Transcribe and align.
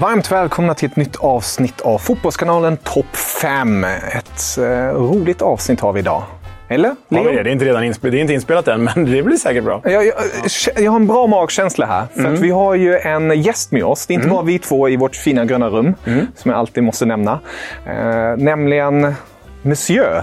Varmt 0.00 0.32
välkomna 0.32 0.74
till 0.74 0.88
ett 0.88 0.96
nytt 0.96 1.16
avsnitt 1.16 1.80
av 1.80 1.98
Fotbollskanalen 1.98 2.76
Topp 2.76 3.16
5. 3.16 3.84
Ett 3.84 4.58
eh, 4.58 4.64
roligt 4.94 5.42
avsnitt 5.42 5.80
har 5.80 5.92
vi 5.92 6.00
idag. 6.00 6.22
Eller? 6.68 6.88
Ja, 6.88 7.22
Leo? 7.22 7.24
det, 7.24 7.38
är. 7.38 7.44
det, 7.44 7.50
är 7.50 7.52
inte 7.52 7.64
redan 7.64 7.84
inspe- 7.84 8.10
det 8.10 8.18
är 8.18 8.20
inte 8.20 8.32
inspelat 8.32 8.68
än, 8.68 8.84
men 8.94 9.12
det 9.12 9.22
blir 9.22 9.36
säkert 9.36 9.64
bra. 9.64 9.80
Jag, 9.84 10.06
jag, 10.06 10.14
jag 10.76 10.90
har 10.90 10.96
en 11.00 11.06
bra 11.06 11.26
magkänsla 11.26 11.86
här. 11.86 12.06
För 12.14 12.34
att 12.34 12.40
vi 12.40 12.50
har 12.50 12.74
ju 12.74 12.98
en 12.98 13.42
gäst 13.42 13.72
med 13.72 13.84
oss. 13.84 14.06
Det 14.06 14.12
är 14.12 14.14
inte 14.14 14.28
bara 14.28 14.42
vi 14.42 14.58
två 14.58 14.88
i 14.88 14.96
vårt 14.96 15.16
fina 15.16 15.44
gröna 15.44 15.68
rum, 15.68 15.94
som 16.36 16.50
jag 16.50 16.58
alltid 16.60 16.82
måste 16.84 17.06
nämna. 17.06 17.40
Eh, 17.86 18.36
nämligen 18.36 19.14
Monsieur. 19.62 20.22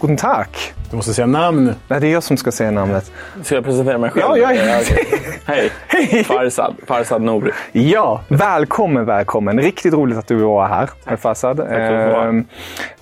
Guten 0.00 0.16
Tag. 0.16 0.46
Du 0.92 0.96
måste 0.96 1.14
säga 1.14 1.26
namn. 1.26 1.74
Nej, 1.88 2.00
det 2.00 2.06
är 2.06 2.12
jag 2.12 2.22
som 2.22 2.36
ska 2.36 2.52
säga 2.52 2.70
namnet. 2.70 3.12
Ska 3.42 3.54
jag 3.54 3.64
presentera 3.64 3.98
mig 3.98 4.10
själv? 4.10 4.24
Ja, 4.38 4.52
ja, 4.52 4.52
ja. 4.52 4.80
okej. 4.82 5.70
Hej, 5.88 6.24
Farsad. 6.24 6.74
Farsad 6.86 7.22
Nouri. 7.22 7.50
Ja, 7.72 8.20
välkommen, 8.28 9.04
välkommen. 9.04 9.60
Riktigt 9.60 9.94
roligt 9.94 10.18
att 10.18 10.26
du 10.26 10.34
var 10.34 10.68
här, 10.68 10.90
herr 11.04 11.16
Farsad. 11.16 11.56
för 11.56 11.92
att 11.92 12.12
vara. 12.12 12.44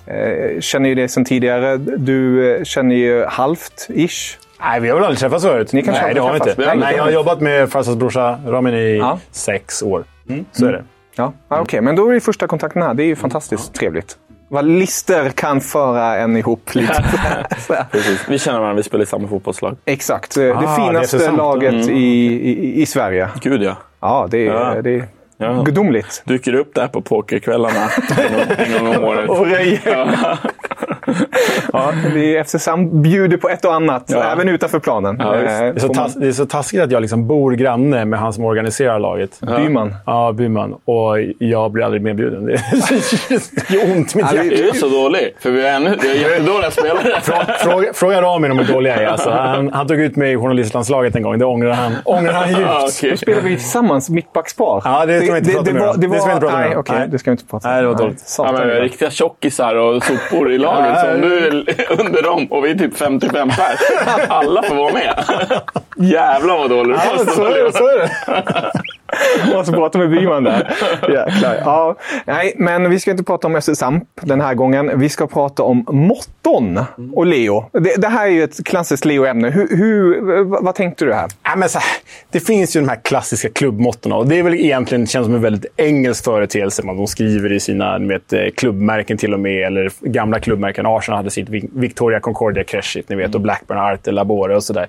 Eh, 0.05 0.15
eh, 0.15 0.59
känner 0.59 0.89
ju 0.89 0.95
dig 0.95 1.07
sedan 1.09 1.25
tidigare. 1.25 1.77
Du 1.77 2.51
eh, 2.55 2.63
känner 2.63 2.95
ju 2.95 3.25
halvt, 3.25 3.87
ish. 3.89 4.37
Nej, 4.61 4.79
vi 4.79 4.89
har 4.89 4.95
väl 4.95 5.03
aldrig 5.03 5.19
träffats 5.19 5.43
förut? 5.43 5.73
Ni 5.73 5.81
kanske 5.83 6.01
Nej, 6.01 6.09
har 6.09 6.15
det 6.15 6.21
har 6.21 6.45
vi 6.45 6.49
inte. 6.49 6.75
Nej, 6.75 6.95
jag 6.95 7.03
har 7.03 7.11
jobbat 7.11 7.41
med 7.41 7.69
Farsads 7.69 7.97
brorsa 7.97 8.39
Ramin 8.45 8.73
i 8.73 8.97
Ja. 8.97 9.19
sex 9.31 9.83
år. 9.83 10.03
Så 10.51 10.65
är 10.65 10.71
det. 10.71 10.83
Ja, 11.15 11.33
ah, 11.47 11.59
okej. 11.59 11.81
Men 11.81 11.95
då 11.95 12.09
är 12.09 12.13
det 12.13 12.19
första 12.19 12.47
kontakten 12.47 12.81
här. 12.81 12.93
Det 12.93 13.03
är 13.03 13.07
ju 13.07 13.15
fantastiskt 13.15 13.73
trevligt. 13.73 14.17
Vad 14.51 14.65
lister 14.65 15.29
kan 15.29 15.61
föra 15.61 16.15
en 16.17 16.37
ihop 16.37 16.69
lite. 16.75 17.03
Vi 18.27 18.39
känner 18.39 18.59
varandra, 18.59 18.77
vi 18.77 18.83
spelar 18.83 19.03
i 19.03 19.07
samma 19.07 19.27
fotbollslag. 19.27 19.77
Exakt. 19.85 20.35
Det 20.35 20.53
Ah, 20.53 20.75
finaste 20.75 21.17
det 21.17 21.31
laget 21.31 21.73
i, 21.89 21.93
i, 21.93 22.81
i 22.81 22.85
Sverige. 22.85 23.29
Gud 23.41 23.63
ja. 23.63 23.75
Ja, 23.99 24.27
det 24.31 24.47
är, 24.47 24.53
Ja. 24.53 24.81
det 24.81 24.89
är 24.95 25.07
Ja. 25.37 25.61
gudomligt. 25.65 26.21
Dyker 26.25 26.53
upp 26.53 26.75
där 26.75 26.87
på 26.87 27.01
pokerkvällarna 27.01 27.89
en 28.57 28.73
gång 28.85 28.95
om 28.95 29.03
året. 29.03 29.29
Och 29.29 29.45
röjer. 29.45 30.17
Ja, 31.73 31.91
vi 32.13 32.43
FC 32.43 32.55
Sam 32.59 33.01
bjuder 33.01 33.37
på 33.37 33.49
ett 33.49 33.65
och 33.65 33.73
annat, 33.73 34.03
Ja. 34.07 34.23
även 34.31 34.49
utanför 34.49 34.79
planen. 34.79 35.17
Ja. 35.19 35.35
Eh, 35.35 35.41
Det 35.41 35.47
är, 35.49 35.79
så 35.79 35.87
tas- 35.87 36.19
det 36.19 36.27
är 36.27 36.31
så 36.31 36.45
taskigt 36.45 36.81
att 36.81 36.91
jag 36.91 37.01
liksom 37.01 37.27
bor 37.27 37.51
granne 37.51 38.05
med 38.05 38.19
han 38.19 38.33
som 38.33 38.45
organiserar 38.45 38.99
laget. 38.99 39.39
Byman. 39.57 39.95
Ja, 40.05 40.31
Byman. 40.31 40.73
Och 40.85 41.19
jag 41.39 41.71
blir 41.71 41.85
aldrig 41.85 42.01
medbjuden. 42.01 42.45
Det 42.45 42.51
gör 43.69 43.83
ont 43.97 44.15
i 44.15 44.17
mitt 44.17 44.25
Ja, 44.31 44.37
det- 44.41 44.43
hjärta. 44.45 44.63
Är 44.67 44.71
du 44.73 44.79
så 44.79 44.87
dålig? 44.89 45.35
För 45.39 45.51
vi 45.51 45.61
har, 45.61 45.69
ännu, 45.69 45.97
vi 46.01 46.07
har 46.07 46.15
jättedåliga 46.31 46.71
spelare. 46.71 47.21
Fråga, 47.59 47.93
fråga 47.93 48.21
Ramin 48.21 48.51
om 48.51 48.59
hur 48.59 48.73
dålig 48.73 48.89
jag 48.91 48.97
är. 49.03 49.07
Alltså, 49.07 49.29
han, 49.29 49.73
han 49.73 49.87
tog 49.87 49.99
ut 49.99 50.15
mig 50.15 50.33
i 50.33 50.37
journalistlandslaget 50.37 51.15
en 51.15 51.23
gång. 51.23 51.39
Det 51.39 51.45
ångrar 51.45 51.71
han, 51.73 51.93
ångrar 52.05 52.33
han 52.33 52.47
djupt. 52.49 52.61
Ja, 52.61 52.87
okej. 52.97 53.11
Då 53.11 53.17
spelar 53.17 53.41
vi 53.41 53.55
tillsammans 53.55 54.09
mittbackspar. 54.09 54.81
Ja, 54.85 55.05
det 55.05 55.21
ska 55.21 55.31
vi 55.33 55.37
inte 55.39 55.51
prata 55.51 55.63
det, 55.63 55.73
mer 55.73 55.87
om. 55.89 55.95
det 55.99 56.07
ska 56.19 56.25
vi 56.27 56.33
inte 56.33 56.47
prata 56.47 56.65
om. 56.67 56.73
okej, 56.77 56.95
Nej. 56.99 57.07
det 57.11 57.19
ska 57.19 57.31
vi 57.31 57.33
inte 57.33 57.45
prata 57.45 57.67
om. 57.67 57.73
Nej, 57.73 57.81
det 57.81 57.87
var 57.87 57.95
dåligt. 57.95 58.35
Ja, 58.37 58.51
men, 58.51 58.67
riktiga 58.69 59.09
tjockisar 59.09 59.75
och 59.75 60.03
sopor 60.03 60.51
i 60.51 60.57
laget. 60.57 60.97
Om 61.15 61.21
du 61.21 61.37
är 61.37 61.51
under 61.99 62.21
dem 62.21 62.47
och 62.51 62.65
vi 62.65 62.71
är 62.71 62.75
typ 62.75 62.97
55 62.97 63.49
pers. 63.49 63.79
Alla 64.29 64.63
får 64.63 64.75
vara 64.75 64.93
med. 64.93 65.23
Jävlar 65.95 66.57
vad 66.57 66.69
dålig 66.69 66.95
du 66.95 66.99
Ja, 67.05 67.17
så. 67.17 67.25
Så 67.25 67.45
är 67.45 67.97
det. 67.97 68.71
Måste 69.55 69.71
prata 69.71 69.97
med 69.97 70.09
Byman 70.09 70.43
där. 70.43 70.73
Jäklar. 71.01 71.55
Ja, 71.65 71.95
nej, 72.25 72.53
men 72.57 72.89
vi 72.89 72.99
ska 72.99 73.11
inte 73.11 73.23
prata 73.23 73.47
om 73.47 73.61
FC 73.61 73.69
Samp 73.73 74.03
den 74.21 74.41
här 74.41 74.53
gången. 74.53 74.99
Vi 74.99 75.09
ska 75.09 75.27
prata 75.27 75.63
om 75.63 75.85
motton 75.91 76.79
och 77.13 77.25
Leo. 77.25 77.65
Det, 77.73 78.01
det 78.01 78.07
här 78.07 78.27
är 78.27 78.31
ju 78.31 78.43
ett 78.43 78.65
klassiskt 78.65 79.05
Leo-ämne. 79.05 79.49
Hur, 79.49 79.77
hur, 79.77 80.43
vad, 80.63 80.75
tänkte 80.75 81.05
du 81.05 81.13
här? 81.13 81.27
Ja, 81.43 81.55
men 81.55 81.69
så 81.69 81.79
det 82.31 82.39
finns 82.39 82.75
ju 82.75 82.79
de 82.79 82.89
här 82.89 82.99
klassiska 83.03 83.49
klubbmottona 83.49 84.15
och 84.15 84.27
det 84.27 84.39
är 84.39 84.43
väl 84.43 84.53
egentligen 84.55 85.07
känns 85.07 85.25
som 85.25 85.35
en 85.35 85.41
väldigt 85.41 85.65
engelsk 85.77 86.23
företeelse. 86.23 86.83
Man, 86.85 86.97
de 86.97 87.07
skriver 87.07 87.51
i 87.51 87.59
sina 87.59 87.95
ett, 88.15 88.33
eh, 88.33 88.39
klubbmärken 88.57 89.17
till 89.17 89.33
och 89.33 89.39
med, 89.39 89.67
eller 89.67 89.91
gamla 89.99 90.39
klubbmärken. 90.39 90.85
Arsenal 90.85 91.17
hade 91.17 91.29
sitt 91.29 91.49
Vi- 91.49 91.69
Victoria 91.73 92.19
Concordia 92.19 92.63
Crescit, 92.63 93.09
ni 93.09 93.15
vet, 93.15 93.35
och 93.35 93.41
Blackburn 93.41 93.77
Arte 93.77 94.11
Labore 94.11 94.55
och 94.55 94.63
sådär. 94.63 94.87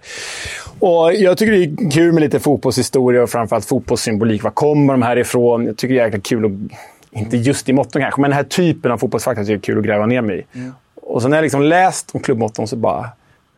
Och 0.78 1.14
jag 1.14 1.38
tycker 1.38 1.52
det 1.52 1.64
är 1.64 1.90
kul 1.90 2.12
med 2.12 2.20
lite 2.20 2.40
fotbollshistoria 2.40 3.22
och 3.22 3.30
framförallt 3.30 3.64
fotbollssymbolik. 4.12 4.42
Var 4.42 4.50
kommer 4.50 4.94
de 4.94 5.02
här 5.02 5.18
ifrån? 5.18 5.66
Jag 5.66 5.76
tycker 5.76 5.94
det 5.94 6.00
är 6.00 6.04
jäkla 6.04 6.20
kul 6.20 6.44
att, 6.44 7.18
inte 7.18 7.36
just 7.36 7.68
i 7.68 7.72
motton 7.72 8.02
kanske, 8.02 8.20
men 8.20 8.30
den 8.30 8.36
här 8.36 8.44
typen 8.44 8.92
av 8.92 8.98
fotbollsfakta 8.98 9.42
tycker 9.42 9.52
jag 9.52 9.58
är 9.58 9.62
kul 9.62 9.78
att 9.78 9.84
gräva 9.84 10.06
ner 10.06 10.22
mig 10.22 10.38
i. 10.38 10.70
Och 10.94 11.22
sen 11.22 11.30
när 11.30 11.36
jag 11.36 11.42
liksom 11.42 11.62
läst 11.62 12.14
om 12.14 12.20
klubbmotton 12.20 12.68
så 12.68 12.76
bara, 12.76 13.10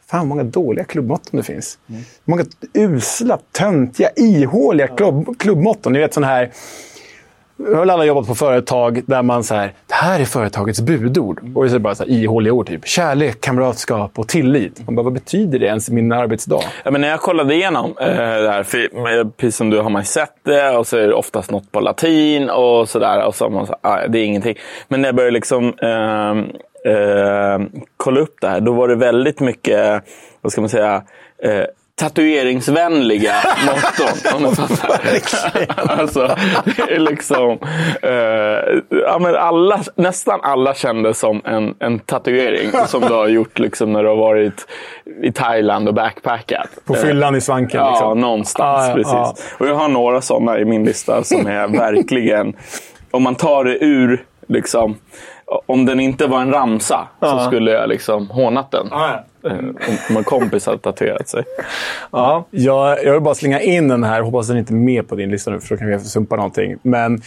Fan 0.06 0.20
vad 0.20 0.28
många 0.28 0.43
dåliga 0.44 0.84
klubbmotton 0.84 1.37
det 1.37 1.43
finns. 1.43 1.78
Hur 1.87 2.04
Många 2.25 2.44
usla, 2.75 3.38
töntiga, 3.53 4.10
ihåliga 4.16 4.88
klubb, 4.88 5.38
klubbmotton. 5.38 5.93
Ni 5.93 5.99
vet 5.99 6.14
sån 6.14 6.25
här... 6.25 6.50
Har 7.58 7.80
väl 7.80 7.90
alla 7.90 8.04
jobbat 8.04 8.26
på 8.26 8.34
företag 8.34 9.02
där 9.06 9.22
man 9.22 9.44
så 9.44 9.54
här, 9.54 9.72
det 9.86 9.94
här 9.94 10.20
är 10.20 10.24
företagets 10.24 10.80
budord. 10.80 11.38
Och 11.54 11.62
så 11.62 11.62
är 11.62 11.68
det 11.68 11.78
bara 11.78 11.94
så 11.94 12.04
här 12.04 12.10
ihåliga 12.10 12.52
ord. 12.52 12.66
Typ 12.66 12.86
kärlek, 12.86 13.40
kamratskap 13.40 14.18
och 14.18 14.28
tillit. 14.28 14.86
Man 14.86 14.94
bara, 14.94 15.02
vad 15.02 15.12
betyder 15.12 15.58
det 15.58 15.66
ens 15.66 15.88
i 15.88 15.92
min 15.92 16.12
arbetsdag? 16.12 16.60
Ja, 16.84 16.90
men 16.90 17.00
när 17.00 17.08
jag 17.08 17.20
kollade 17.20 17.54
igenom 17.54 17.94
eh, 18.00 18.06
det 18.06 18.50
här, 18.50 18.62
för, 18.62 19.30
precis 19.30 19.56
som 19.56 19.70
du 19.70 19.80
har 19.80 19.90
man 19.90 20.04
sett 20.04 20.34
det 20.42 20.76
och 20.76 20.86
så 20.86 20.96
är 20.96 21.08
det 21.08 21.14
oftast 21.14 21.50
något 21.50 21.72
på 21.72 21.80
latin 21.80 22.50
och 22.50 22.88
sådär. 22.88 23.26
Och 23.26 23.34
så 23.34 23.50
man 23.50 23.66
så, 23.66 23.76
ah, 23.80 24.06
det 24.06 24.18
är 24.18 24.24
ingenting. 24.24 24.56
Men 24.88 25.00
när 25.00 25.08
jag 25.08 25.16
började 25.16 25.34
liksom, 25.34 25.74
eh, 25.82 26.30
eh, 26.92 27.60
kolla 27.96 28.20
upp 28.20 28.36
det 28.40 28.48
här, 28.48 28.60
då 28.60 28.72
var 28.72 28.88
det 28.88 28.96
väldigt 28.96 29.40
mycket, 29.40 30.04
vad 30.40 30.52
ska 30.52 30.60
man 30.60 30.70
säga, 30.70 31.02
eh, 31.42 31.64
tatueringsvänliga 31.96 33.35
motton. 33.67 34.37
Om 34.37 34.50
du 34.50 34.56
fattar. 34.56 36.00
alltså, 36.00 36.37
det 36.64 36.94
är 36.94 36.99
liksom... 36.99 37.58
Eh, 38.02 38.99
ja, 39.02 39.19
men 39.20 39.35
alla, 39.35 39.81
nästan 39.94 40.41
alla 40.43 40.75
kände 40.75 41.14
som 41.14 41.43
en, 41.44 41.75
en 41.79 41.99
tatuering 41.99 42.70
som 42.87 43.00
du 43.00 43.14
har 43.14 43.29
gjort 43.29 43.58
liksom, 43.58 43.93
när 43.93 44.02
du 44.02 44.08
har 44.08 44.17
varit 44.17 44.67
i 45.23 45.32
Thailand 45.32 45.88
och 45.88 45.94
backpackat. 45.94 46.69
På 46.85 46.94
fyllan 46.94 47.37
i 47.37 47.41
svanken. 47.41 47.81
Ja, 47.81 47.91
liksom. 47.91 48.20
någonstans. 48.20 48.85
Ah, 48.85 48.88
ja, 48.88 48.94
precis. 48.94 49.12
ja. 49.12 49.35
Och 49.58 49.67
jag 49.67 49.75
har 49.75 49.88
några 49.88 50.20
sådana 50.20 50.58
i 50.58 50.64
min 50.64 50.85
lista 50.85 51.25
som 51.25 51.47
är 51.47 51.69
verkligen... 51.69 52.56
Om 53.11 53.23
man 53.23 53.35
tar 53.35 53.64
det 53.64 53.85
ur... 53.85 54.25
Liksom, 54.49 54.97
om 55.67 55.87
den 55.87 56.00
inte 56.00 56.26
var 56.26 56.40
en 56.40 56.52
ramsa 56.52 57.08
så 57.20 57.38
skulle 57.38 57.70
jag 57.70 57.88
liksom 57.88 58.31
hånat 58.31 58.70
den. 58.70 58.88
Eh, 59.46 59.58
Om 60.11 60.17
en 60.17 60.25
kompis 60.25 60.67
hade 60.67 60.79
tatuerat 60.79 61.29
sig. 61.29 61.43
Ja. 62.11 62.46
Jag, 62.50 63.05
jag 63.05 63.12
vill 63.12 63.20
bara 63.23 63.35
slänga 63.35 63.61
in 63.61 63.88
den 63.88 64.05
här, 64.05 64.20
hoppas 64.20 64.49
den 64.49 64.56
inte 64.58 64.73
är 64.73 64.76
med 64.76 65.08
på 65.08 65.14
din 65.14 65.31
lista 65.31 65.50
nu 65.50 65.61
för 65.61 65.69
då 65.75 65.79
kan 65.79 65.88
vi 65.88 65.99
sumpa 65.99 66.37
någonting. 66.37 66.76
Men 66.82 67.23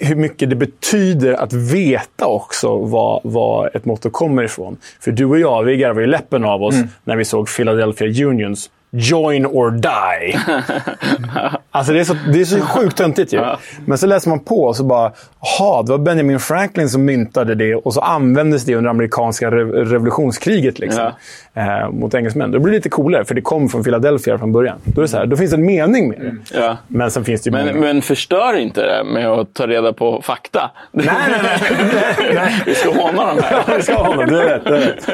hur 0.00 0.14
mycket 0.16 0.50
det 0.50 0.56
betyder 0.56 1.32
att 1.34 1.52
veta 1.52 2.26
också 2.26 2.76
vad, 2.78 3.20
vad 3.24 3.76
ett 3.76 3.84
motto 3.84 4.10
kommer 4.10 4.42
ifrån. 4.42 4.76
För 5.00 5.10
du 5.12 5.24
och 5.24 5.38
jag, 5.38 5.62
vi 5.62 5.76
garvade 5.76 6.00
ju 6.00 6.06
läppen 6.06 6.44
av 6.44 6.62
oss 6.62 6.74
när 7.04 7.16
vi 7.16 7.24
såg 7.24 7.48
Philadelphia 7.56 8.26
Unions 8.28 8.70
Join 8.90 9.46
or 9.46 9.70
die. 9.70 10.38
alltså 11.70 11.92
det 11.92 12.00
är 12.00 12.04
så, 12.04 12.14
det 12.32 12.40
är 12.40 12.44
så 12.44 12.60
sjukt 12.60 12.96
töntigt 12.96 13.32
ju. 13.32 13.40
Men 13.86 13.98
så 13.98 14.06
läser 14.06 14.28
man 14.30 14.38
på 14.40 14.64
och 14.64 14.76
så 14.76 14.84
bara, 14.84 15.12
jaha, 15.58 15.82
det 15.82 15.90
var 15.90 15.98
Benjamin 15.98 16.40
Franklin 16.40 16.88
som 16.88 17.04
myntade 17.04 17.54
det 17.54 17.74
och 17.74 17.94
så 17.94 18.00
användes 18.00 18.64
det 18.64 18.74
under 18.74 18.90
amerikanska 18.90 19.50
rev- 19.50 19.72
revolutionskriget 19.84 20.78
liksom, 20.78 21.12
eh, 21.58 21.90
mot 21.90 22.14
engelsmän. 22.14 22.50
Då 22.50 22.58
blir 22.58 22.72
det 22.72 22.78
lite 22.78 22.88
coolare, 22.88 23.24
för 23.24 23.34
det 23.34 23.40
kom 23.40 23.68
från 23.68 23.84
Philadelphia 23.84 24.38
från 24.38 24.52
början. 24.52 24.78
Då, 24.84 25.00
är 25.00 25.02
det 25.02 25.08
så 25.08 25.16
här, 25.16 25.26
då 25.26 25.36
finns 25.36 25.50
det 25.50 25.56
en 25.56 25.66
mening 25.66 26.08
med 26.08 26.20
det. 26.20 26.58
Ja. 26.58 26.76
Men 26.88 27.10
sen 27.10 27.24
finns 27.24 27.42
det 27.42 27.48
ju 27.50 27.56
Men, 27.56 27.66
många... 27.66 27.80
men 27.80 28.02
förstör 28.02 28.56
inte 28.56 28.82
det 28.86 29.04
med 29.04 29.28
att 29.28 29.54
ta 29.54 29.66
reda 29.66 29.92
på 29.92 30.22
fakta. 30.22 30.70
Nej, 30.92 31.06
nej, 31.30 31.40
nej. 31.42 32.30
nej. 32.34 32.62
Vi 32.66 32.74
ska 32.74 32.90
håna 32.90 33.26
dem 33.26 33.38
här. 33.42 33.76
Vi 33.76 33.82
ska 33.82 33.94
ha 33.94 34.06
honom, 34.06 34.26
du 34.26 34.36
rätt. 34.36 34.64
Du 34.64 34.70
rätt. 34.70 35.06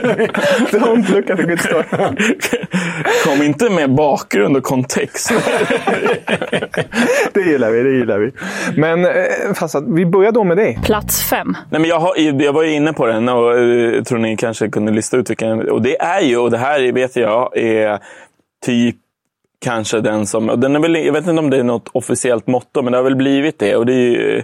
Don't 0.72 1.14
look 1.14 1.30
at 1.30 1.36
the 1.36 1.42
good 1.42 1.60
story. 1.60 1.84
Kom 3.24 3.42
inte 3.42 3.70
med 3.70 3.94
bakgrund 3.94 4.56
och 4.56 4.62
kontext. 4.62 5.32
det 7.32 7.40
gillar 7.40 7.70
vi, 7.70 7.82
det 7.82 7.90
gillar 7.90 8.18
vi. 8.18 8.32
Men 8.76 9.04
eh, 9.04 9.12
fast 9.54 9.74
att 9.74 9.84
vi 9.88 10.06
börjar 10.06 10.32
då 10.32 10.44
med 10.44 10.56
dig. 10.56 10.78
Plats 10.84 11.22
5. 11.22 11.56
Nej, 11.70 11.80
men 11.80 11.90
jag, 11.90 12.00
har, 12.00 12.42
jag 12.42 12.52
var 12.52 12.62
ju 12.62 12.72
inne 12.72 12.92
på 12.92 13.06
den 13.06 13.28
och 13.28 13.58
eh, 13.58 14.02
tror 14.02 14.18
ni 14.18 14.36
kanske 14.36 14.68
kunde 14.68 14.92
lista 14.92 15.16
ut 15.16 15.30
vilken. 15.30 15.68
Och 15.70 15.82
det 15.82 16.00
är 16.00 16.20
ju, 16.20 16.33
och 16.36 16.50
det 16.50 16.58
här 16.58 16.92
vet 16.92 17.16
jag, 17.16 17.56
är 17.56 17.98
typ 18.64 18.96
kanske 19.64 20.00
den 20.00 20.26
som... 20.26 20.48
Och 20.48 20.58
den 20.58 20.76
är 20.76 20.80
väl, 20.80 20.94
jag 20.94 21.12
vet 21.12 21.26
inte 21.26 21.42
om 21.42 21.50
det 21.50 21.56
är 21.56 21.64
något 21.64 21.88
officiellt 21.92 22.46
motto, 22.46 22.82
men 22.82 22.92
det 22.92 22.98
har 22.98 23.04
väl 23.04 23.16
blivit 23.16 23.58
det. 23.58 23.76
Och 23.76 23.86
det 23.86 23.92
är 23.92 24.10
ju... 24.10 24.42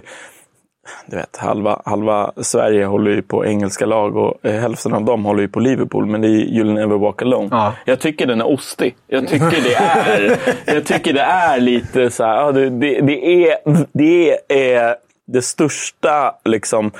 Du 1.05 1.15
vet, 1.15 1.37
halva, 1.37 1.81
halva 1.85 2.31
Sverige 2.37 2.85
håller 2.85 3.11
ju 3.11 3.21
på 3.21 3.45
engelska 3.45 3.85
lag 3.85 4.17
och 4.17 4.45
eh, 4.45 4.61
hälften 4.61 4.93
av 4.93 5.03
dem 5.03 5.25
håller 5.25 5.41
ju 5.41 5.47
på 5.47 5.59
Liverpool. 5.59 6.05
Men 6.05 6.21
det 6.21 6.27
är 6.27 6.31
You'll 6.31 6.73
never 6.73 6.97
walk 6.97 7.21
alone. 7.21 7.47
Ja. 7.51 7.73
Jag 7.85 7.99
tycker 7.99 8.25
den 8.25 8.41
är 8.41 8.47
ostig. 8.47 8.95
Jag 9.07 9.27
tycker 9.27 9.63
det 9.63 9.75
är, 9.75 10.37
jag 10.75 10.85
tycker 10.85 11.13
det 11.13 11.21
är 11.21 11.59
lite 11.59 12.09
så 12.09 12.23
här... 12.23 12.35
Ja, 12.35 12.51
det, 12.51 12.69
det, 12.69 13.01
det, 13.01 13.49
är, 13.49 13.57
det 13.91 14.37
är 14.47 14.95
det 15.27 15.41
största 15.41 16.35
liksom, 16.45 16.91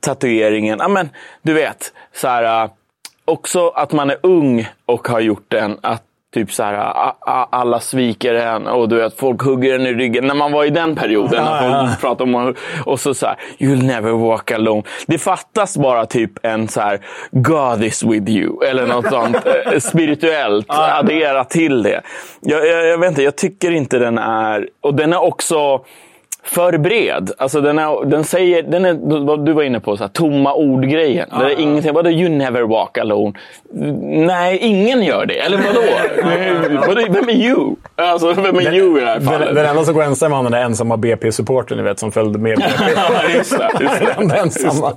tatueringen. 0.00 0.78
Ja, 0.78 0.88
men, 0.88 1.08
du 1.42 1.52
vet, 1.52 1.92
så 2.12 2.28
här, 2.28 2.70
också 3.24 3.68
att 3.68 3.92
man 3.92 4.10
är 4.10 4.16
ung 4.22 4.68
och 4.86 5.08
har 5.08 5.20
gjort 5.20 5.44
den. 5.48 5.78
Att 5.80 6.02
typ 6.34 6.52
så 6.52 6.62
här, 6.62 6.74
a- 6.74 7.16
a- 7.20 7.48
alla 7.50 7.80
sviker 7.80 8.34
en 8.34 8.66
och 8.66 8.88
du 8.88 8.96
vet, 8.96 9.16
folk 9.18 9.42
hugger 9.42 9.74
en 9.74 9.86
i 9.86 9.92
ryggen. 9.92 10.26
När 10.26 10.34
man 10.34 10.52
var 10.52 10.64
i 10.64 10.70
den 10.70 10.96
perioden. 10.96 11.44
när 11.44 11.86
folk 11.88 12.00
pratade 12.00 12.36
om, 12.36 12.54
och 12.86 13.00
så 13.00 13.14
så 13.14 13.26
här, 13.26 13.36
you'll 13.58 13.82
never 13.82 14.10
walk 14.12 14.50
alone. 14.50 14.82
Det 15.06 15.18
fattas 15.18 15.76
bara 15.76 16.06
typ 16.06 16.30
en 16.42 16.68
så 16.68 16.80
här, 16.80 17.00
God 17.30 17.84
is 17.84 18.02
with 18.04 18.30
you. 18.30 18.64
Eller 18.64 18.86
något 18.86 19.06
sånt 19.08 19.36
eh, 19.72 19.78
spirituellt. 19.78 20.66
Addera 20.68 21.44
till 21.44 21.82
det. 21.82 22.00
Jag, 22.40 22.66
jag, 22.66 22.86
jag 22.86 22.98
vet 22.98 23.08
inte, 23.08 23.22
jag 23.22 23.36
tycker 23.36 23.70
inte 23.70 23.98
den 23.98 24.18
är... 24.18 24.68
Och 24.80 24.94
den 24.94 25.12
är 25.12 25.22
också 25.22 25.84
för 26.44 26.78
bred. 26.78 27.30
Alltså 27.38 27.60
den, 27.60 27.78
är, 27.78 28.04
den 28.04 28.24
säger, 28.24 28.62
den 28.62 28.84
är, 28.84 29.24
vad 29.26 29.44
du 29.46 29.52
var 29.52 29.62
inne 29.62 29.80
på, 29.80 29.96
så 29.96 30.04
här, 30.04 30.08
tomma 30.08 30.54
ord-grejen. 30.54 31.28
det 31.30 31.44
är 31.44 31.60
ingenting. 31.60 31.92
Vadå 31.94 32.10
you 32.10 32.28
never 32.28 32.62
walk 32.62 32.98
alone? 32.98 33.32
Nej, 34.26 34.58
ingen 34.58 35.02
gör 35.02 35.26
det. 35.26 35.38
Eller 35.38 35.56
vadå? 35.56 35.82
vadå 36.86 37.12
vem 37.12 37.28
är 37.28 37.32
you? 37.32 37.76
Alltså, 37.96 38.32
vem 38.32 38.56
är 38.56 38.74
you 38.74 38.98
i 38.98 39.00
det 39.00 39.06
här 39.06 39.18
Den, 39.18 39.28
fallet? 39.28 39.54
den 39.54 39.66
enda 39.66 39.84
som 39.84 39.94
går 39.94 40.02
ensam 40.02 40.32
är 40.32 40.42
den 40.42 40.52
där 40.52 40.62
ensamma 40.62 40.96
BP-supporten 40.96 41.76
ni 41.76 41.82
vet, 41.82 41.98
som 41.98 42.12
följde 42.12 42.38
med 42.38 42.58
BP. 42.58 43.36
Just 43.36 43.58
det, 43.58 43.70
just 43.80 43.98
det. 44.00 44.06
Den 44.18 44.22
enda 44.22 44.36
ensamma. 44.36 44.92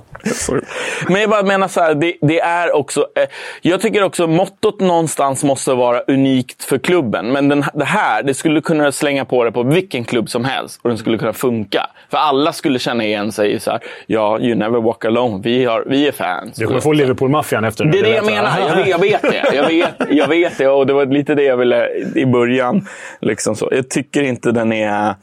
Men 1.08 1.20
jag 1.20 1.30
bara 1.30 1.42
menar 1.42 1.68
så 1.68 1.80
här, 1.80 1.94
det, 1.94 2.14
det 2.20 2.40
är 2.40 2.76
också... 2.76 3.00
Eh, 3.00 3.28
jag 3.62 3.80
tycker 3.80 4.02
också 4.02 4.26
mottot 4.26 4.80
någonstans 4.80 5.44
måste 5.44 5.72
vara 5.74 6.00
unikt 6.00 6.64
för 6.64 6.78
klubben. 6.78 7.32
Men 7.32 7.48
den, 7.48 7.64
det 7.74 7.84
här, 7.84 8.22
det 8.22 8.34
skulle 8.34 8.60
kunna 8.60 8.92
slänga 8.92 9.24
på 9.24 9.44
det 9.44 9.52
på 9.52 9.62
vilken 9.62 10.04
klubb 10.04 10.30
som 10.30 10.44
helst 10.44 10.80
och 10.82 10.88
den 10.88 10.98
skulle 10.98 11.18
kunna 11.18 11.32
funka. 11.36 11.86
För 12.10 12.18
alla 12.18 12.52
skulle 12.52 12.78
känna 12.78 13.04
igen 13.04 13.32
sig 13.32 13.52
i 13.52 13.60
så 13.60 13.70
här, 13.70 13.80
ja, 14.06 14.40
you 14.40 14.54
never 14.54 14.80
walk 14.80 15.04
alone. 15.04 15.40
Vi, 15.44 15.64
har, 15.64 15.84
vi 15.86 16.08
är 16.08 16.12
fans. 16.12 16.56
Du 16.56 16.66
kommer 16.66 16.80
få 16.80 16.92
Liverpool-maffian 16.92 17.64
efter 17.64 17.84
nu. 17.84 17.90
Det 17.90 17.98
är 17.98 18.02
det 18.02 18.14
jag 18.14 18.26
menar. 18.26 18.60
Jag 18.60 18.76
vet, 18.76 18.88
jag 18.88 18.98
vet 18.98 19.22
det. 19.22 19.54
Jag 19.54 19.68
vet, 19.68 19.94
jag 20.10 20.28
vet 20.28 20.58
det. 20.58 20.68
Och 20.68 20.86
det 20.86 20.92
var 20.92 21.06
lite 21.06 21.34
det 21.34 21.42
jag 21.42 21.56
ville 21.56 21.88
i 22.14 22.26
början. 22.26 22.88
Liksom 23.20 23.56
så. 23.56 23.68
Jag 23.72 23.90
tycker 23.90 24.22
inte 24.22 24.52
den 24.52 24.72
är... 24.72 25.14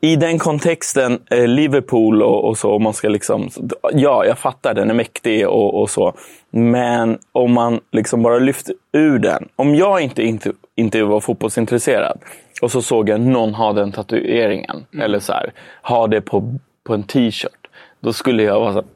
I 0.00 0.16
den 0.16 0.38
kontexten, 0.38 1.18
eh, 1.30 1.46
Liverpool 1.46 2.22
och, 2.22 2.48
och 2.48 2.58
så, 2.58 2.72
om 2.72 2.82
man 2.82 2.94
ska 2.94 3.08
liksom... 3.08 3.50
Ja, 3.92 4.24
jag 4.26 4.38
fattar, 4.38 4.74
den 4.74 4.90
är 4.90 4.94
mäktig 4.94 5.48
och, 5.48 5.80
och 5.82 5.90
så. 5.90 6.14
Men 6.50 7.18
om 7.32 7.52
man 7.52 7.80
liksom 7.92 8.22
bara 8.22 8.38
lyfter 8.38 8.74
ur 8.92 9.18
den. 9.18 9.48
Om 9.56 9.74
jag 9.74 10.00
inte, 10.00 10.22
inte, 10.22 10.52
inte 10.76 11.02
var 11.02 11.20
fotbollsintresserad 11.20 12.18
och 12.62 12.70
så 12.70 12.82
såg 12.82 13.08
jag 13.08 13.20
någon 13.20 13.54
ha 13.54 13.72
den 13.72 13.92
tatueringen, 13.92 14.86
eller 15.00 15.20
så 15.20 15.32
här, 15.32 15.52
ha 15.82 16.06
det 16.06 16.20
på, 16.20 16.58
på 16.84 16.94
en 16.94 17.02
t-shirt. 17.02 17.66
Då 18.00 18.12
skulle 18.12 18.42
jag 18.42 18.60
vara 18.60 18.72
så 18.72 18.78
här, 18.78 18.88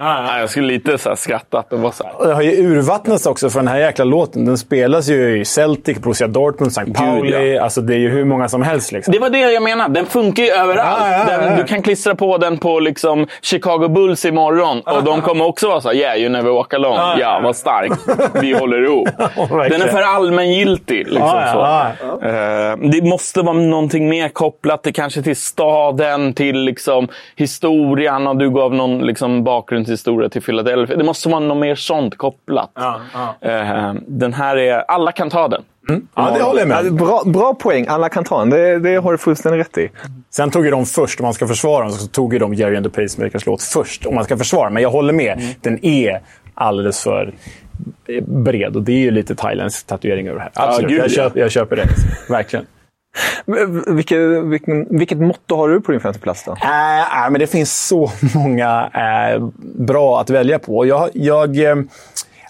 Nej, 0.00 0.40
Jag 0.40 0.50
skulle 0.50 0.66
lite 0.66 0.98
så 0.98 1.08
här 1.08 1.16
skrattat 1.16 1.72
och 1.72 1.78
vara 1.80 1.92
så 1.92 2.04
här. 2.04 2.26
Det 2.28 2.34
har 2.34 2.42
ju 2.42 2.50
urvattnats 2.50 3.26
också 3.26 3.50
för 3.50 3.58
den 3.60 3.68
här 3.68 3.78
jäkla 3.78 4.04
låten. 4.04 4.44
Den 4.44 4.58
spelas 4.58 5.08
ju 5.08 5.40
i 5.40 5.44
Celtic, 5.44 5.98
Borussia 5.98 6.26
Dortmund, 6.28 6.70
St. 6.72 6.92
Pauli. 6.92 7.54
ja. 7.54 7.62
Alltså 7.62 7.80
det 7.80 7.94
är 7.94 7.98
ju 7.98 8.08
hur 8.08 8.24
många 8.24 8.48
som 8.48 8.62
helst. 8.62 8.92
Liksom. 8.92 9.12
Det 9.12 9.18
var 9.18 9.30
det 9.30 9.38
jag 9.52 9.62
menade. 9.62 9.94
Den 9.94 10.06
funkar 10.06 10.42
ju 10.42 10.50
överallt. 10.50 10.98
Ja, 11.00 11.12
ja, 11.12 11.18
ja, 11.30 11.38
Den, 11.38 11.50
ja. 11.52 11.56
du 11.56 11.64
kan 11.64 11.82
klistra 11.82 12.14
på 12.14 12.38
den 12.38 12.58
på 12.58 12.80
liksom 12.80 13.26
Chicago 13.42 13.88
Bulls 13.88 14.24
imorgon 14.24 14.80
och 14.80 15.04
de 15.04 15.20
kommer 15.22 15.44
också 15.46 15.68
vara 15.68 15.80
så 15.80 15.88
här, 15.88 15.96
yeah, 15.96 16.18
you 16.18 16.28
never 16.28 16.50
walk 16.50 16.74
alone. 16.74 17.16
Ja, 17.20 17.40
vad 17.42 17.56
starkt. 17.56 18.00
Vi 18.42 18.52
håller 18.52 18.84
ihop. 18.84 19.08
Den 19.70 19.82
är 19.82 19.88
för 19.88 20.02
allmängiltig. 20.02 20.96
Liksom, 20.98 21.20
Ja, 21.22 21.92
så. 22.00 22.26
Eh, 22.26 22.90
det 22.90 23.02
måste 23.04 23.42
vara 23.42 23.56
någonting 23.56 24.08
mer 24.08 24.28
kopplat 24.28 24.82
till, 24.82 24.94
kanske 24.94 25.22
till 25.22 25.36
staden, 25.36 26.32
till 26.34 26.56
liksom, 26.58 27.08
historien. 27.36 28.26
Och 28.26 28.36
du 28.36 28.50
gav 28.50 28.74
någon 28.74 28.98
liksom, 28.98 29.44
bakgrundshistoria 29.90 30.28
till 30.28 30.42
Philadelphia. 30.42 30.96
Det 30.96 31.04
måste 31.04 31.28
vara 31.28 31.40
något 31.40 31.58
mer 31.58 31.74
sånt 31.74 32.18
kopplat. 32.18 32.70
Eh, 33.40 33.94
den 34.06 34.32
här 34.32 34.56
är... 34.56 34.78
Alla 34.90 35.12
kan 35.12 35.30
ta 35.30 35.48
den. 35.48 35.62
Ja, 36.14 36.30
det 36.36 36.42
håller 36.42 36.60
jag 36.60 36.70
Ja, 36.70 36.82
med 36.82 36.94
bra, 36.94 37.22
bra 37.26 37.54
poäng. 37.54 37.86
Alla 37.88 38.08
kan 38.08 38.24
ta 38.24 38.38
den. 38.38 38.50
Det, 38.50 38.78
det 38.78 38.96
har 38.96 39.12
du 39.12 39.18
fullständigt 39.18 39.66
rätt 39.66 39.78
i. 39.78 39.90
Sen 40.30 40.50
tog 40.50 40.64
ju 40.64 40.70
de 40.70 40.86
först, 40.86 41.20
om 41.20 41.24
man 41.24 41.34
ska 41.34 41.46
försvara 41.46 41.84
dem, 41.84 41.92
så 41.92 42.06
tog 42.06 42.32
ju 42.32 42.38
de 42.38 42.54
Jerry 42.54 42.76
and 42.76 42.92
the 42.92 43.02
Pacemakers 43.02 43.46
låt 43.46 43.62
först. 43.62 44.06
Om 44.06 44.14
man 44.14 44.24
ska 44.24 44.36
försvara. 44.36 44.70
Men 44.70 44.82
jag 44.82 44.90
håller 44.90 45.12
med. 45.12 45.40
Den 45.60 45.84
är 45.84 46.20
alldeles 46.54 47.02
för 47.02 47.32
bred. 48.22 48.76
Och 48.76 48.82
det 48.82 48.92
är 48.92 48.98
ju 48.98 49.10
lite 49.10 49.34
thailändsk 49.34 49.86
tatuering 49.86 50.28
över 50.28 50.38
det 50.38 50.42
här. 50.42 50.68
Absolut. 50.68 50.90
gud, 50.90 51.00
jag, 51.00 51.06
ja. 51.06 51.10
köper, 51.10 51.40
jag 51.40 51.50
köper 51.50 51.76
det. 51.76 51.86
Verkligen. 52.28 52.66
Men 53.44 53.96
Vilket, 53.96 54.18
vilken, 54.44 54.98
vilket 54.98 55.18
motto 55.18 55.56
har 55.56 55.68
du 55.68 55.80
på 55.80 55.92
din 55.92 56.00
femteplats 56.00 56.44
då? 56.44 56.52
Äh, 56.52 57.24
äh, 57.24 57.30
men 57.30 57.40
det 57.40 57.46
finns 57.46 57.86
så 57.86 58.10
många 58.34 58.90
äh, 58.94 59.48
bra 59.76 60.20
att 60.20 60.30
välja 60.30 60.58
på. 60.58 60.86
Jag, 60.86 61.10
jag 61.12 61.58
eh, 61.58 61.76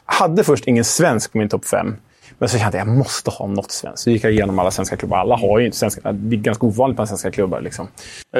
hade 0.04 0.44
först 0.44 0.66
ingen 0.66 0.84
svensk 0.84 1.32
på 1.32 1.38
min 1.38 1.48
topp 1.48 1.64
fem. 1.64 1.96
Men 2.38 2.48
så 2.48 2.58
kände 2.58 2.78
jag 2.78 2.82
att 2.82 2.88
jag 2.88 2.96
måste 2.96 3.30
ha 3.30 3.46
något 3.46 3.70
svenskt. 3.70 4.02
Så 4.02 4.10
gick 4.10 4.24
jag 4.24 4.32
igenom 4.32 4.58
alla 4.58 4.70
svenska 4.70 4.96
klubbar. 4.96 5.16
Alla 5.18 5.36
har 5.36 5.58
ju 5.58 5.66
inte 5.66 5.78
svenska. 5.78 6.12
Det 6.12 6.36
är 6.36 6.40
ganska 6.40 6.66
ovanligt 6.66 6.98
med 6.98 7.08
svenska 7.08 7.30
klubbar. 7.30 7.60
Liksom. 7.60 7.88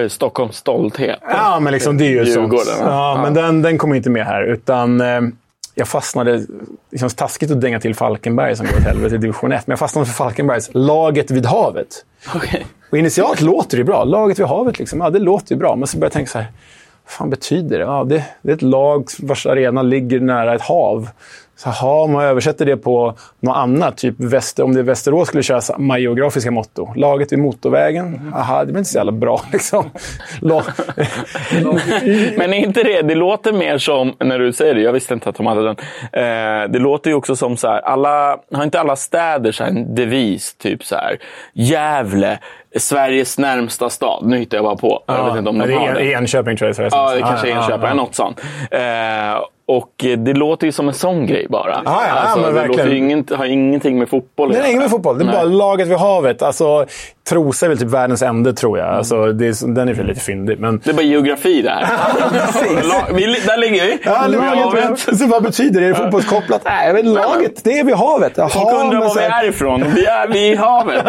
Stockholms 0.08 0.56
stolthet. 0.56 1.18
Ja, 1.22 1.60
men 1.60 1.72
liksom, 1.72 1.98
det 1.98 2.04
är 2.04 2.08
ju 2.08 2.24
Djurgården, 2.24 2.64
sånt. 2.64 2.80
Ja, 2.80 3.14
Ja. 3.16 3.22
Men 3.22 3.34
den, 3.34 3.62
den 3.62 3.78
kommer 3.78 3.96
inte 3.96 4.10
med 4.10 4.26
här. 4.26 4.42
Utan 4.42 5.00
jag 5.74 5.88
fastnade... 5.88 6.46
Det 6.90 6.98
känns 6.98 7.14
taskigt 7.14 7.50
att 7.50 7.60
dänga 7.60 7.80
till 7.80 7.94
Falkenberg 7.94 8.56
som 8.56 8.66
går 8.66 8.76
åt 8.76 8.82
helvete 8.82 9.14
i 9.14 9.18
division 9.18 9.52
1. 9.52 9.66
Men 9.66 9.72
jag 9.72 9.78
fastnade 9.78 10.06
för 10.06 10.14
Falkenbergs 10.14 10.70
Laget 10.72 11.30
vid 11.30 11.46
havet. 11.46 12.04
Okej. 12.34 12.66
Och 12.90 12.98
initialt 12.98 13.40
låter 13.40 13.78
det 13.78 13.84
bra. 13.84 14.04
Laget 14.04 14.38
vid 14.38 14.46
havet, 14.46 14.78
liksom. 14.78 15.00
ja, 15.00 15.10
det 15.10 15.18
låter 15.18 15.54
ju 15.54 15.58
bra. 15.58 15.76
Men 15.76 15.86
så 15.86 15.96
började 15.96 16.06
jag 16.06 16.12
tänka 16.12 16.30
så 16.30 16.38
här. 16.38 16.46
Vad 17.04 17.12
fan 17.12 17.30
betyder 17.30 17.78
det? 17.78 17.84
Ja, 17.84 18.04
det, 18.04 18.24
det 18.42 18.50
är 18.50 18.56
ett 18.56 18.62
lag 18.62 19.08
vars 19.18 19.46
arena 19.46 19.82
ligger 19.82 20.20
nära 20.20 20.54
ett 20.54 20.62
hav. 20.62 21.08
Så 21.62 21.70
ha, 21.70 22.04
om 22.04 22.12
man 22.12 22.24
översätter 22.24 22.66
det 22.66 22.76
på 22.76 23.14
något 23.40 23.56
annat, 23.56 23.96
typ 23.96 24.14
Väster, 24.18 24.62
om 24.62 24.74
det 24.74 24.80
är 24.80 24.84
Västerås 24.84 25.28
skulle 25.28 25.42
köra 25.42 25.60
samma 25.60 25.98
geografiska 25.98 26.50
motto. 26.50 26.92
Laget 26.96 27.32
vid 27.32 27.38
motorvägen. 27.38 28.32
Aha, 28.36 28.60
det 28.60 28.66
blir 28.66 28.78
inte 28.78 28.90
så 28.90 28.98
jävla 28.98 29.12
bra. 29.12 29.40
Liksom. 29.52 29.90
Men 32.36 32.52
är 32.52 32.54
inte 32.54 32.82
det, 32.82 33.02
det 33.02 33.14
låter 33.14 33.52
mer 33.52 33.78
som, 33.78 34.14
när 34.18 34.38
du 34.38 34.52
säger 34.52 34.74
det, 34.74 34.80
jag 34.80 34.92
visste 34.92 35.14
inte 35.14 35.28
att 35.28 35.36
de 35.36 35.46
hade 35.46 35.64
den. 35.64 35.76
Eh, 36.12 36.70
det 36.70 36.78
låter 36.78 37.10
ju 37.10 37.16
också 37.16 37.36
som 37.36 37.56
så 37.56 37.68
här, 37.68 37.80
alla, 37.80 38.38
har 38.52 38.64
inte 38.64 38.80
alla 38.80 38.96
städer 38.96 39.52
så 39.52 39.64
en 39.64 39.94
devis? 39.94 40.54
Typ 40.54 40.84
så 40.84 40.94
här, 40.94 41.18
Gävle, 41.52 42.38
Sveriges 42.76 43.38
närmsta 43.38 43.90
stad. 43.90 44.26
Nu 44.26 44.38
hittar 44.38 44.56
jag 44.58 44.64
bara 44.64 44.76
på. 44.76 45.02
jag 45.06 45.24
vet 45.24 45.36
inte 45.36 45.50
om 45.50 45.58
de 45.58 45.68
det 45.68 45.74
har 45.74 45.88
är 45.88 45.94
det. 45.94 46.12
Enköping 46.12 46.56
tror 46.56 46.74
jag. 46.78 46.88
Ja, 46.92 47.14
det 47.14 47.20
kanske 47.20 47.50
är 47.50 47.56
Enköping. 47.56 47.96
Något 47.96 48.14
sånt. 48.14 48.40
Eh, 48.70 48.80
och 49.76 50.04
det 50.18 50.34
låter 50.34 50.66
ju 50.66 50.72
som 50.72 50.88
en 50.88 50.94
sån 50.94 51.26
grej 51.26 51.46
bara. 51.50 51.74
Alltså, 51.74 51.92
Ja, 51.92 52.02
ja, 52.06 52.36
men 52.36 52.44
det 52.44 52.50
verkligen. 52.50 52.76
låter 52.78 52.90
ju 52.90 52.96
ingen, 52.96 53.24
har 53.36 53.44
ingenting 53.44 53.98
med 53.98 54.08
fotboll 54.08 54.48
att 54.50 54.56
Det 54.56 54.62
är 54.62 54.66
inget 54.68 54.80
med 54.82 54.90
fotboll. 54.90 55.18
Det 55.18 55.24
är 55.24 55.26
Nej. 55.26 55.34
bara 55.34 55.44
laget 55.44 55.88
vid 55.88 55.96
havet. 55.98 56.42
Alltså, 56.42 56.86
Trosa 57.28 57.66
är 57.66 57.68
väl 57.68 57.78
typ 57.78 57.88
världens 57.88 58.22
ände, 58.22 58.52
tror 58.52 58.78
jag. 58.78 58.88
Alltså, 58.88 59.32
det 59.32 59.46
är, 59.46 59.74
den 59.74 59.88
är 59.88 59.94
väl 59.94 60.06
lite 60.06 60.20
fyndig. 60.20 60.58
Men... 60.60 60.80
Det 60.84 60.90
är 60.90 60.94
bara 60.94 61.02
geografi 61.02 61.62
det 61.62 61.70
här. 61.70 61.84
Vi, 63.14 63.24
där 63.46 63.56
ligger 63.56 63.84
vi. 63.86 63.98
Ja, 64.04 64.24
Vid 64.28 64.36
laget, 64.40 64.80
havet. 64.80 65.18
så 65.18 65.26
vad 65.26 65.42
betyder 65.42 65.80
det? 65.80 65.86
Är 65.86 65.90
det 65.90 65.94
fotbollskopplat? 65.96 66.62
Nej, 66.64 66.86
jag 66.86 66.94
vet. 66.94 67.04
Laget, 67.04 67.64
det 67.64 67.78
är 67.78 67.84
vid 67.84 67.94
havet. 67.94 68.32
Jaha, 68.36 68.48
Folk 68.48 68.74
undrar 68.84 69.00
var 69.00 69.08
så 69.08 69.18
vi 69.18 69.24
är 69.24 69.48
ifrån. 69.48 69.84
Vi 69.94 70.06
är 70.06 70.28
vid 70.28 70.58
havet. 70.68 71.04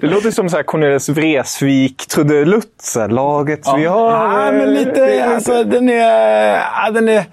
Det 0.00 0.06
låter 0.06 0.30
som 0.30 0.48
så 0.48 0.56
här 0.56 0.62
Cornelis 0.62 1.08
Vreeswijk, 1.08 2.06
trudelutt. 2.06 2.94
Laget 3.08 3.60
vi 3.76 3.84
har. 3.84 4.10
Ja, 4.10 4.52
men 4.52 4.74
lite... 4.74 5.24
Alltså, 5.34 5.64
den 5.64 5.88
är... 5.88 6.54
Ja, 6.54 6.90
den 6.90 7.08
är 7.08 7.24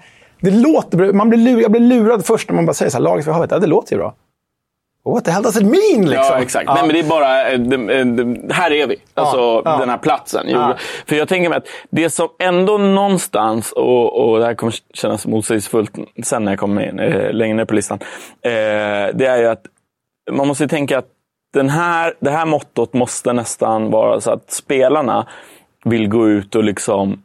det 0.50 0.56
låter. 0.56 1.12
Man 1.12 1.28
blir 1.28 1.38
lurad, 1.38 1.62
jag 1.62 1.70
blir 1.70 1.80
lurad 1.80 2.26
först 2.26 2.48
när 2.48 2.54
man 2.56 2.66
bara 2.66 2.74
säger 2.74 2.90
så 2.90 2.96
här, 2.96 3.02
laget 3.02 3.26
vid 3.26 3.34
havet. 3.34 3.50
Ja, 3.50 3.58
det 3.58 3.66
låter 3.66 3.92
ju 3.92 3.98
bra. 3.98 4.14
What 5.04 5.24
the 5.24 5.30
hell 5.30 5.42
does 5.42 5.56
it 5.56 5.62
mean? 5.62 6.04
Liksom? 6.10 6.26
Ja, 6.30 6.38
exakt. 6.42 6.66
Nej, 6.66 6.76
men 6.82 6.88
det 6.88 6.98
är 6.98 7.08
bara... 7.08 7.50
eh, 7.50 7.58
det- 7.60 7.98
eh, 7.98 8.06
det- 8.06 8.54
Här 8.54 8.72
är 8.72 8.86
vi. 8.86 8.96
Alltså 9.14 9.62
ja. 9.64 9.76
den 9.80 9.88
här 9.88 9.98
platsen. 9.98 10.48
Ja. 10.48 10.76
För 11.06 11.16
jag 11.16 11.28
tänker 11.28 11.48
mig 11.48 11.58
att 11.58 11.66
det 11.90 12.10
som 12.10 12.28
ändå 12.38 12.78
någonstans, 12.78 13.72
och, 13.72 14.28
och 14.30 14.38
det 14.38 14.44
här 14.44 14.54
kommer 14.54 14.74
kännas 14.94 15.26
motsägelsefullt 15.26 15.92
sen 16.24 16.44
när 16.44 16.52
jag 16.52 16.58
kommer 16.58 16.88
in, 16.88 16.98
eh, 16.98 17.32
längre 17.32 17.56
ner 17.56 17.64
på 17.64 17.74
listan. 17.74 17.98
Eh, 18.42 18.50
det 19.14 19.26
är 19.26 19.36
ju 19.38 19.46
att 19.46 19.62
man 20.30 20.48
måste 20.48 20.68
tänka 20.68 20.98
att 20.98 21.08
den 21.54 21.68
här, 21.70 22.14
det 22.20 22.30
här 22.30 22.46
mottot 22.46 22.92
måste 22.94 23.32
nästan 23.32 23.90
vara 23.90 24.20
så 24.20 24.30
att 24.30 24.50
spelarna 24.50 25.26
vill 25.84 26.08
gå 26.08 26.28
ut 26.28 26.54
och 26.54 26.64
liksom... 26.64 27.22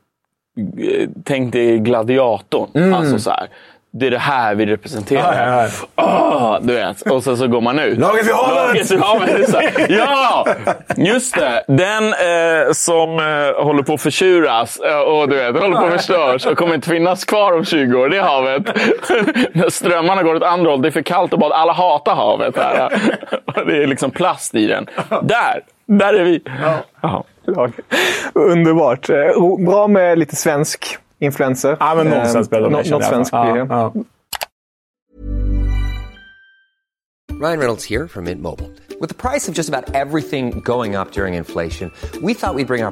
eh, 0.62 1.10
Tänk 1.26 1.54
dig 1.54 1.78
gladiatorn. 1.80 2.94
Alltså 2.94 3.20
så 3.20 3.30
här. 3.30 3.48
Det 3.94 4.08
är 4.08 4.12
det 4.12 4.18
här 4.18 4.56
vi 4.56 4.66
representerar. 4.66 5.34
Mm. 5.34 5.50
Ja, 5.50 5.64
ja, 5.96 6.04
Ah, 6.04 6.60
du 6.62 6.74
vet. 6.74 7.02
Och 7.02 7.24
sen 7.24 7.38
så 7.38 7.48
går 7.48 7.62
man 7.62 7.80
ut. 7.80 7.98
Laget 8.00 8.28
vid 8.28 8.34
havet! 8.34 8.90
Laget 9.54 9.90
Ja! 9.90 10.46
Just 10.98 11.36
det. 11.36 11.64
Den 11.68 12.04
eh, 12.08 12.72
som 12.74 13.10
eh, 13.20 13.64
håller 13.64 13.84
på 13.84 13.94
att 13.94 14.02
förtjuras 14.02 14.80
eh, 14.80 15.00
och 15.00 15.30
du 15.30 15.36
vet, 15.36 15.62
håller 15.62 15.78
på 15.78 15.86
att 15.86 15.92
förstörs 15.92 16.46
och 16.46 16.58
kommer 16.58 16.76
inte 16.76 16.90
finnas 16.90 17.26
kvar 17.26 17.54
om 17.54 17.66
20 17.66 18.00
år. 18.00 18.10
Det 18.10 18.18
är 18.18 18.22
havet. 18.22 18.64
När 19.54 19.70
strömmarna 19.70 20.24
går 20.24 20.36
åt 20.36 20.44
andra 20.44 20.72
håll. 20.72 20.82
Det 20.82 20.90
är 20.90 20.92
för 20.92 21.02
kallt 21.02 21.34
och 21.34 21.40
bad. 21.40 21.52
Alla 21.52 21.74
hatar 21.74 22.16
havet. 22.16 22.58
Här. 22.58 22.90
Det 23.68 23.84
är 23.84 23.88
liksom 23.88 24.12
plast 24.12 24.56
i 24.56 24.68
den. 24.68 24.88
Där! 25.22 25.62
Där 26.00 26.14
är 26.14 26.24
vi. 26.24 26.42
Ja. 27.02 27.24
lag. 27.46 27.74
Underbart. 28.34 29.10
Eh, 29.10 29.16
Bra 29.66 29.88
med 29.88 30.20
lite 30.20 30.36
svensk 30.36 30.98
influenser. 31.20 31.78
Ja, 31.80 31.96
men 31.96 32.08
någon 32.08 32.18
Eh, 32.20 32.26
svensk 32.28 32.48
spelar 32.48 32.70
de, 32.70 32.74
nå- 32.74 32.84
känner 32.84 32.98
Något 33.00 33.08
svenskt 33.08 33.32
blir 33.32 33.54
det. 33.54 33.60
Ja, 33.70 33.92
ja. 33.96 34.04
Ryan 37.40 37.60
Reynolds 37.60 37.86
here 37.86 38.08
from 38.08 38.26
Mint 38.26 38.42
Mobile. 38.42 38.70
With 39.00 39.10
the 39.10 39.30
price 39.30 39.48
of 39.52 39.58
just 39.58 39.70
about 39.70 39.96
everything 39.96 40.62
going 40.64 40.96
up 40.96 41.12
during 41.12 41.34
inflation, 41.34 41.92
we 42.22 42.34
thought 42.34 42.56
we'd 42.56 42.68
bring 42.68 42.84
our 42.84 42.92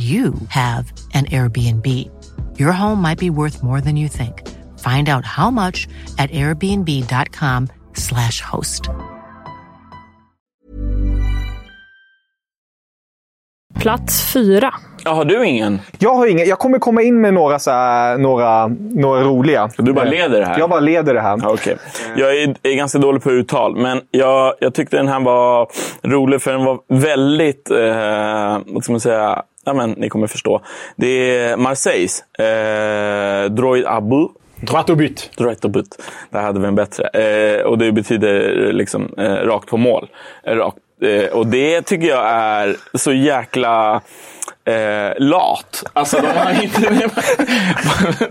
you 0.00 0.32
have 0.48 0.92
an 1.12 1.26
Airbnb. 1.26 1.86
Your 2.58 2.72
home 2.72 3.02
might 3.02 3.18
be 3.18 3.28
worth 3.30 3.62
more 3.62 3.82
than 3.82 3.96
you 3.96 4.08
think. 4.08 4.48
Find 4.78 5.10
out 5.10 5.26
how 5.26 5.50
much 5.50 5.86
at 6.16 6.30
airbnb.com/slash 6.30 8.40
host. 8.40 8.88
Plats 13.80 14.32
fyra. 14.32 14.74
Ja, 15.04 15.12
har 15.12 15.24
du 15.24 15.46
ingen? 15.46 15.80
Jag 15.98 16.14
har 16.14 16.26
ingen. 16.26 16.48
Jag 16.48 16.58
kommer 16.58 16.78
komma 16.78 17.02
in 17.02 17.20
med 17.20 17.34
några, 17.34 17.58
så 17.58 17.70
här, 17.70 18.18
några, 18.18 18.66
några 18.90 19.22
roliga. 19.22 19.70
Du 19.78 19.92
bara 19.92 20.04
leder 20.04 20.40
det 20.40 20.46
här? 20.46 20.58
Jag 20.58 20.70
bara 20.70 20.80
leder 20.80 21.14
det 21.14 21.20
här. 21.20 21.38
Ja, 21.42 21.50
Okej. 21.52 21.76
Jag 22.16 22.42
är, 22.42 22.54
är 22.62 22.74
ganska 22.74 22.98
dålig 22.98 23.22
på 23.22 23.30
uttal, 23.30 23.76
men 23.76 24.00
jag, 24.10 24.54
jag 24.60 24.74
tyckte 24.74 24.96
den 24.96 25.08
här 25.08 25.20
var 25.20 25.68
rolig 26.02 26.42
för 26.42 26.52
den 26.52 26.64
var 26.64 26.78
väldigt, 26.88 27.70
eh, 27.70 28.58
vad 28.66 28.84
ska 28.84 28.92
man 28.92 29.00
säga, 29.00 29.42
ja 29.70 29.74
men 29.74 29.90
ni 29.90 30.08
kommer 30.08 30.26
förstå. 30.26 30.60
Det 30.96 31.38
är 31.38 31.56
Marseilles, 31.56 32.24
eh, 32.38 33.50
Droid 33.50 33.86
Abu. 33.86 34.28
Droit 34.60 34.90
au 34.90 34.96
but. 34.96 35.30
Droit 35.36 35.64
au 35.64 35.70
but. 35.70 36.02
Där 36.30 36.40
hade 36.40 36.60
vi 36.60 36.66
en 36.66 36.74
bättre. 36.74 37.08
Eh, 37.08 37.62
och 37.62 37.78
det 37.78 37.92
betyder 37.92 38.72
liksom 38.72 39.14
eh, 39.18 39.34
rakt 39.34 39.68
på 39.68 39.76
mål. 39.76 40.08
Eh, 40.44 40.54
rakt. 40.54 40.76
Eh, 41.02 41.24
och 41.32 41.46
det 41.46 41.82
tycker 41.82 42.06
jag 42.06 42.28
är 42.28 42.76
så 42.94 43.12
jäkla 43.12 44.00
eh, 44.64 45.12
lat. 45.18 45.84
Alltså 45.92 46.16
de 46.20 46.26
har, 46.26 46.62
inte, 46.62 47.10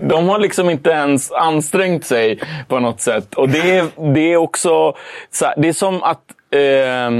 de 0.00 0.28
har 0.28 0.38
liksom 0.38 0.70
inte 0.70 0.90
ens 0.90 1.32
ansträngt 1.32 2.06
sig 2.06 2.40
på 2.68 2.80
något 2.80 3.00
sätt. 3.00 3.34
Och 3.34 3.48
det 3.48 3.76
är, 3.76 4.12
det 4.14 4.32
är 4.32 4.36
också, 4.36 4.94
så 5.30 5.44
här, 5.44 5.54
det 5.56 5.68
är 5.68 5.72
som 5.72 6.02
att 6.02 6.22
eh, 6.50 7.10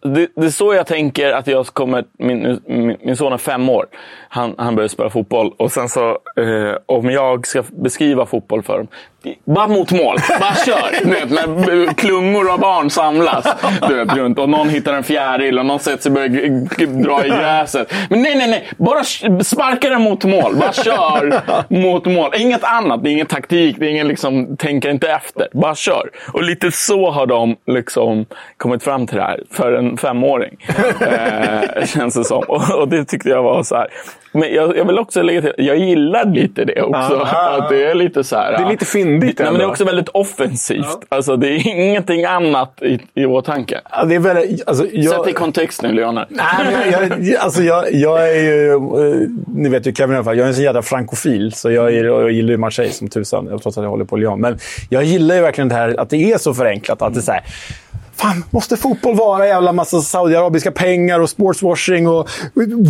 det, 0.00 0.28
det 0.36 0.46
är 0.46 0.50
så 0.50 0.74
jag 0.74 0.86
tänker 0.86 1.32
att 1.32 1.46
jag 1.46 1.66
kommer... 1.66 2.04
Min, 2.18 2.60
min, 2.66 2.96
min 3.02 3.16
son 3.16 3.32
är 3.32 3.38
fem 3.38 3.68
år. 3.68 3.86
Han, 4.28 4.54
han 4.58 4.74
börjar 4.74 4.88
spela 4.88 5.10
fotboll. 5.10 5.54
Och 5.56 5.72
sen 5.72 5.88
så, 5.88 6.10
eh, 6.36 6.76
om 6.86 7.10
jag 7.10 7.46
ska 7.46 7.64
beskriva 7.70 8.26
fotboll 8.26 8.62
för 8.62 8.78
dem. 8.78 8.88
Bara 9.44 9.68
mot 9.68 9.92
mål. 9.92 10.16
Bara 10.40 10.54
kör. 10.54 11.04
Du 11.04 11.10
vet, 11.10 11.30
när 11.30 11.94
klungor 11.94 12.50
av 12.52 12.58
barn 12.60 12.90
samlas 12.90 13.46
du 13.88 13.94
vet, 13.94 14.16
runt 14.16 14.38
och 14.38 14.48
någon 14.48 14.68
hittar 14.68 14.94
en 14.94 15.02
fjäril 15.04 15.58
och 15.58 15.66
någon 15.66 15.80
sätter 15.80 16.02
sig 16.02 16.10
och 16.10 16.14
börjar 16.14 17.02
dra 17.02 17.26
i 17.26 17.28
gräset. 17.28 17.92
Men 18.10 18.22
nej, 18.22 18.34
nej, 18.34 18.50
nej. 18.50 18.68
Bara 18.76 19.04
sparka 19.44 19.88
den 19.88 20.02
mot 20.02 20.24
mål. 20.24 20.56
Bara 20.56 20.72
kör 20.72 21.40
mot 21.68 22.06
mål. 22.06 22.32
Inget 22.36 22.64
annat. 22.64 23.04
Det 23.04 23.10
är 23.10 23.12
ingen 23.12 23.26
taktik. 23.26 23.76
Det 23.78 23.86
är 23.86 23.90
ingen 23.90 24.08
liksom, 24.08 24.56
tänka 24.56 24.90
inte 24.90 25.08
efter. 25.10 25.48
Bara 25.52 25.74
kör. 25.74 26.10
Och 26.32 26.42
lite 26.42 26.72
så 26.72 27.10
har 27.10 27.26
de 27.26 27.56
liksom 27.66 28.26
kommit 28.56 28.82
fram 28.82 29.06
till 29.06 29.16
det 29.16 29.22
här. 29.22 29.40
För 29.50 29.66
för 29.66 29.72
en 29.72 29.96
femåring. 29.96 30.56
eh, 31.00 31.86
känns 31.86 32.14
det 32.14 32.24
som. 32.24 32.42
Och, 32.48 32.70
och 32.80 32.88
det 32.88 33.04
tyckte 33.04 33.28
jag 33.28 33.42
var 33.42 33.62
så 33.62 33.74
här. 33.76 33.88
Men 34.36 34.54
jag, 34.54 34.76
jag 34.76 34.84
vill 34.84 34.98
också 34.98 35.22
lägga 35.22 35.40
till, 35.40 35.52
jag 35.58 35.76
gillar 35.78 36.24
lite 36.24 36.64
det 36.64 36.82
också. 36.82 37.26
Ja. 37.32 37.58
Att 37.60 37.68
det 37.68 37.84
är 37.84 37.94
lite 37.94 38.24
så 38.24 38.36
här. 38.36 38.52
Det 38.52 38.58
är 38.64 38.68
lite 38.70 38.84
fyndigt 38.84 39.38
Nej, 39.38 39.48
men 39.50 39.58
det 39.58 39.64
är 39.64 39.68
också 39.68 39.84
väldigt 39.84 40.08
offensivt. 40.08 40.98
Alltså, 41.08 41.36
det 41.36 41.48
är 41.48 41.68
ingenting 41.68 42.24
annat 42.24 42.82
i, 42.82 42.98
i 43.14 43.26
åtanke. 43.26 43.80
Ja, 43.90 44.04
det 44.04 44.14
är 44.14 44.18
väldigt, 44.18 44.68
alltså, 44.68 44.86
jag, 44.92 45.14
Sätt 45.14 45.28
i 45.28 45.32
kontext 45.32 45.82
nu, 45.82 45.92
Leonard. 45.92 46.26
Nej, 46.30 46.46
men 46.72 46.92
jag, 46.92 47.20
jag, 47.24 47.40
alltså 47.40 47.62
jag, 47.62 47.84
jag 47.94 48.30
är 48.30 48.42
ju... 48.42 48.72
eh, 48.72 49.28
Ni 49.54 49.68
vet 49.68 49.86
ju 49.86 49.92
Kevin 49.94 50.12
i 50.12 50.16
alla 50.16 50.24
fall. 50.24 50.36
Jag 50.36 50.44
är 50.44 50.48
en 50.48 50.54
sån 50.54 50.64
jävla 50.64 50.82
frankofil. 50.82 51.52
Så 51.52 51.70
jag, 51.70 51.94
är, 51.94 52.04
jag 52.04 52.30
gillar 52.32 52.50
ju 52.50 52.56
Marseille 52.56 52.92
som 52.92 53.08
tusan. 53.08 53.46
Trots 53.48 53.66
att 53.78 53.84
jag 53.84 53.90
håller 53.90 54.04
på 54.04 54.16
Lyon. 54.16 54.40
Men 54.40 54.58
jag 54.90 55.04
gillar 55.04 55.34
ju 55.34 55.40
verkligen 55.42 55.68
det 55.68 55.74
här 55.74 56.00
att 56.00 56.10
det 56.10 56.32
är 56.32 56.38
så 56.38 56.54
förenklat. 56.54 57.02
Att 57.02 57.14
det 57.14 57.20
är 57.20 57.22
så 57.22 57.32
här, 57.32 57.42
Fan, 58.16 58.44
måste 58.50 58.76
fotboll 58.76 59.14
vara 59.14 59.46
jävla 59.46 59.72
massa 59.72 60.00
saudiarabiska 60.00 60.70
pengar 60.70 61.20
och 61.20 61.30
sportswashing 61.30 62.08
och 62.08 62.28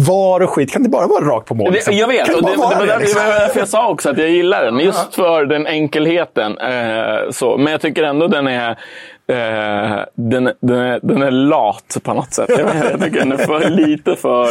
VAR 0.09 0.41
och 0.41 0.51
skit? 0.51 0.73
Kan 0.73 0.83
det 0.83 0.89
bara 0.89 1.07
vara 1.07 1.25
rakt 1.25 1.49
på 1.49 1.55
mål? 1.55 1.65
Det, 1.65 1.71
liksom? 1.71 1.97
jag 1.97 2.09
vet, 2.09 2.35
och 2.35 2.43
det, 2.43 2.51
det, 2.51 2.57
var 2.57 2.71
därför, 2.71 3.01
liksom? 3.01 3.23
det 3.23 3.29
var 3.29 3.41
därför 3.41 3.59
jag 3.59 3.69
sa 3.69 3.89
också 3.89 4.11
att 4.11 4.19
jag 4.19 4.31
gillar 4.31 4.65
den. 4.65 4.79
Just 4.79 5.15
för 5.15 5.47
den 5.47 5.67
enkelheten. 5.67 6.59
Eh, 6.59 7.31
så. 7.31 7.57
Men 7.57 7.73
jag 7.73 7.81
tycker 7.81 8.03
ändå 8.03 8.29
den 8.29 8.47
är, 8.49 8.71
eh, 8.71 10.05
den, 10.15 10.53
den, 10.61 10.79
är, 10.79 11.01
den 11.03 11.23
är 11.23 11.31
lat 11.31 11.99
på 12.03 12.15
något 12.15 12.35
sätt. 12.35 12.49
Jag, 12.49 12.61
jag 12.93 13.03
tycker 13.03 13.19
den 13.19 13.33
är 13.33 13.37
för, 13.37 13.71
lite 13.71 14.17
för 14.17 14.49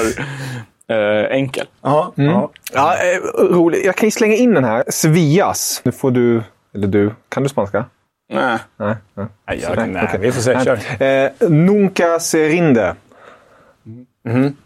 eh, 0.87 1.31
enkel. 1.31 1.65
Ja, 1.81 2.11
ja. 2.15 2.49
Ja, 2.73 2.93
eh, 2.93 3.43
roligt. 3.43 3.85
Jag 3.85 3.95
kan 3.95 4.07
ju 4.07 4.11
slänga 4.11 4.35
in 4.35 4.53
den 4.53 4.63
här. 4.63 4.83
Svias. 4.87 5.81
Nu 5.83 5.91
får 5.91 6.11
du, 6.11 6.43
eller 6.75 6.87
du, 6.87 7.11
kan 7.29 7.43
du 7.43 7.49
spanska? 7.49 7.85
Nej. 8.29 8.59
Nej. 8.77 8.95
nej. 9.13 9.27
Nej, 9.47 9.59
jag, 9.61 9.89
nej, 9.89 10.03
okej. 10.03 10.19
vi 10.19 10.31
får 10.31 10.41
se. 10.41 10.63
Kör. 10.63 11.03
Eh, 11.03 11.49
nunca 11.49 12.19
se 12.19 12.49
rinde. 12.49 12.95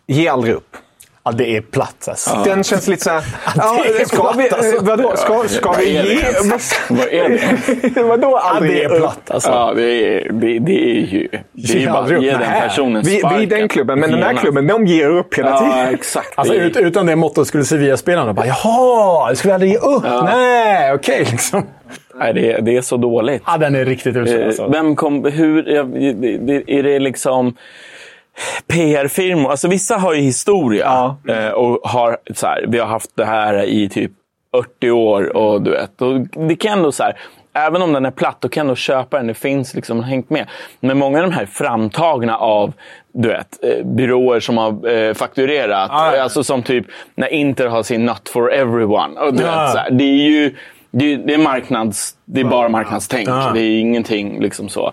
Ge 0.08 0.28
aldrig 0.28 0.54
upp. 0.54 0.78
Ja, 1.30 1.34
det 1.38 1.58
är 1.58 1.62
platt 1.62 2.08
alltså. 2.10 2.42
Den 2.46 2.64
känns 2.64 2.88
lite 2.88 3.04
så 3.04 3.10
här... 3.10 3.24
Ja, 3.58 3.84
det 3.88 4.02
är 4.02 4.06
ska 4.06 4.32
vi, 4.38 4.48
platt, 4.50 4.60
alltså. 4.64 4.86
vadå, 4.86 5.16
ska, 5.16 5.44
ska 5.48 5.72
vi 5.72 5.86
det 5.86 6.14
ge... 6.14 6.20
Vad 6.90 7.08
är 7.08 7.30
det? 7.94 8.02
vadå 8.04 8.30
Ja, 8.32 8.42
aldrig 8.56 8.72
det 8.72 8.78
ge 8.78 8.84
är 8.84 9.00
platt 9.00 9.32
alltså. 9.32 9.50
Ja, 9.50 9.74
det 9.76 9.84
är, 9.84 10.32
det, 10.32 10.60
det 10.60 10.72
är 10.92 11.06
ju... 11.06 11.28
Det 11.52 11.74
är 11.74 11.80
ju 11.80 11.88
bara 11.88 12.00
att 12.00 12.24
ge 12.24 12.32
den 12.32 12.62
personen 12.62 13.02
Vi, 13.06 13.10
vi 13.12 13.16
är 13.16 13.20
sparken. 13.20 13.50
den 13.50 13.68
klubben, 13.68 14.00
men 14.00 14.12
den 14.12 14.24
här 14.24 14.34
klubben, 14.36 14.68
de 14.68 14.86
ger 14.88 15.10
upp 15.10 15.38
hela 15.38 15.50
Ja, 15.50 15.60
tiden. 15.60 15.94
exakt. 15.94 16.34
Alltså, 16.36 16.54
Det 16.54 16.60
är- 16.60 16.64
ut, 16.66 16.78
utan 16.78 17.06
det 17.06 17.16
mottot 17.16 17.48
skulle 17.48 17.64
Sevilla-spelarna 17.66 18.34
bara 18.34 18.46
“Jaha, 18.48 19.36
skulle 19.36 19.54
aldrig 19.54 19.72
ge 19.72 19.78
upp?” 19.78 20.04
Nej, 20.24 20.94
okej. 20.94 21.28
liksom. 21.32 21.66
Nej, 22.16 22.34
det, 22.34 22.52
är- 22.52 22.62
det 22.62 22.78
är 22.78 22.82
så 22.82 22.98
dåligt. 22.98 23.44
Ja, 23.46 23.58
den 23.58 23.76
är 23.76 23.86
riktigt 23.86 24.16
usel. 24.16 24.42
Eh, 24.42 24.48
Alltså. 24.48 24.68
Vem 24.68 24.96
kom... 24.96 25.26
Hur... 25.26 25.70
ja, 25.70 25.84
det- 25.84 26.38
det- 26.38 26.72
Är 26.80 26.84
det 26.84 27.00
liksom... 27.00 27.56
PR-firmor. 28.68 29.50
Alltså 29.52 29.68
vissa 29.68 29.96
har 29.98 30.14
ju 30.14 30.22
historia. 30.22 31.16
eh, 31.30 31.48
Och 31.50 31.90
har 31.90 32.18
så 32.36 32.48
här, 32.48 32.66
vi 32.68 32.80
har 32.80 32.88
haft 32.88 33.10
det 33.16 33.26
här 33.26 33.64
i 33.64 33.90
typ 33.90 34.12
40 34.56 34.92
år. 34.92 35.38
Och 35.38 35.62
du 35.62 35.72
vet. 35.72 36.02
Och 36.02 36.20
det 36.48 36.56
kan 36.56 36.72
ändå 36.78 36.92
så 36.92 37.04
här, 37.04 37.18
även 37.54 37.82
om 37.82 37.94
den 37.94 38.06
är 38.06 38.12
platt, 38.12 38.38
då 38.40 38.50
kan 38.50 38.68
du 38.68 38.76
köpa 38.76 39.18
den. 39.18 39.28
Det 39.28 39.34
finns 39.34 39.74
liksom 39.76 40.04
hängt 40.04 40.30
med. 40.30 40.48
Men 40.80 40.98
många 40.98 41.18
av 41.18 41.24
de 41.30 41.36
här 41.36 41.46
framtagna 41.46 42.38
av 42.38 42.74
du 43.14 43.28
vet, 43.28 43.64
eh, 43.64 43.86
byråer 43.86 44.40
som 44.40 44.58
har 44.58 44.90
eh, 44.90 45.14
fakturerat. 45.14 45.90
Ah, 45.94 46.16
ja. 46.16 46.24
Alltså 46.24 46.44
som 46.44 46.64
typ 46.64 46.86
när 47.16 47.28
Inter 47.34 47.68
har 47.68 47.84
sin 47.84 48.06
Not 48.06 48.30
for 48.30 48.54
everyone. 48.54 49.20
Och 49.20 49.34
du 49.34 49.44
Ja. 49.44 49.62
vet, 49.62 49.72
så 49.72 49.78
här, 49.78 49.92
det 49.92 50.04
är 50.04 50.30
ju 50.30 50.56
det 50.92 51.14
är, 51.14 51.18
det 51.18 51.34
är 51.34 51.38
marknads... 51.38 52.16
Det 52.26 52.40
är 52.42 52.46
bara 52.46 52.70
marknadstänk. 52.70 53.28
Ja. 53.30 53.52
Det 53.54 53.60
är 53.62 53.80
ingenting 53.80 54.42
liksom 54.42 54.70
så. 54.70 54.92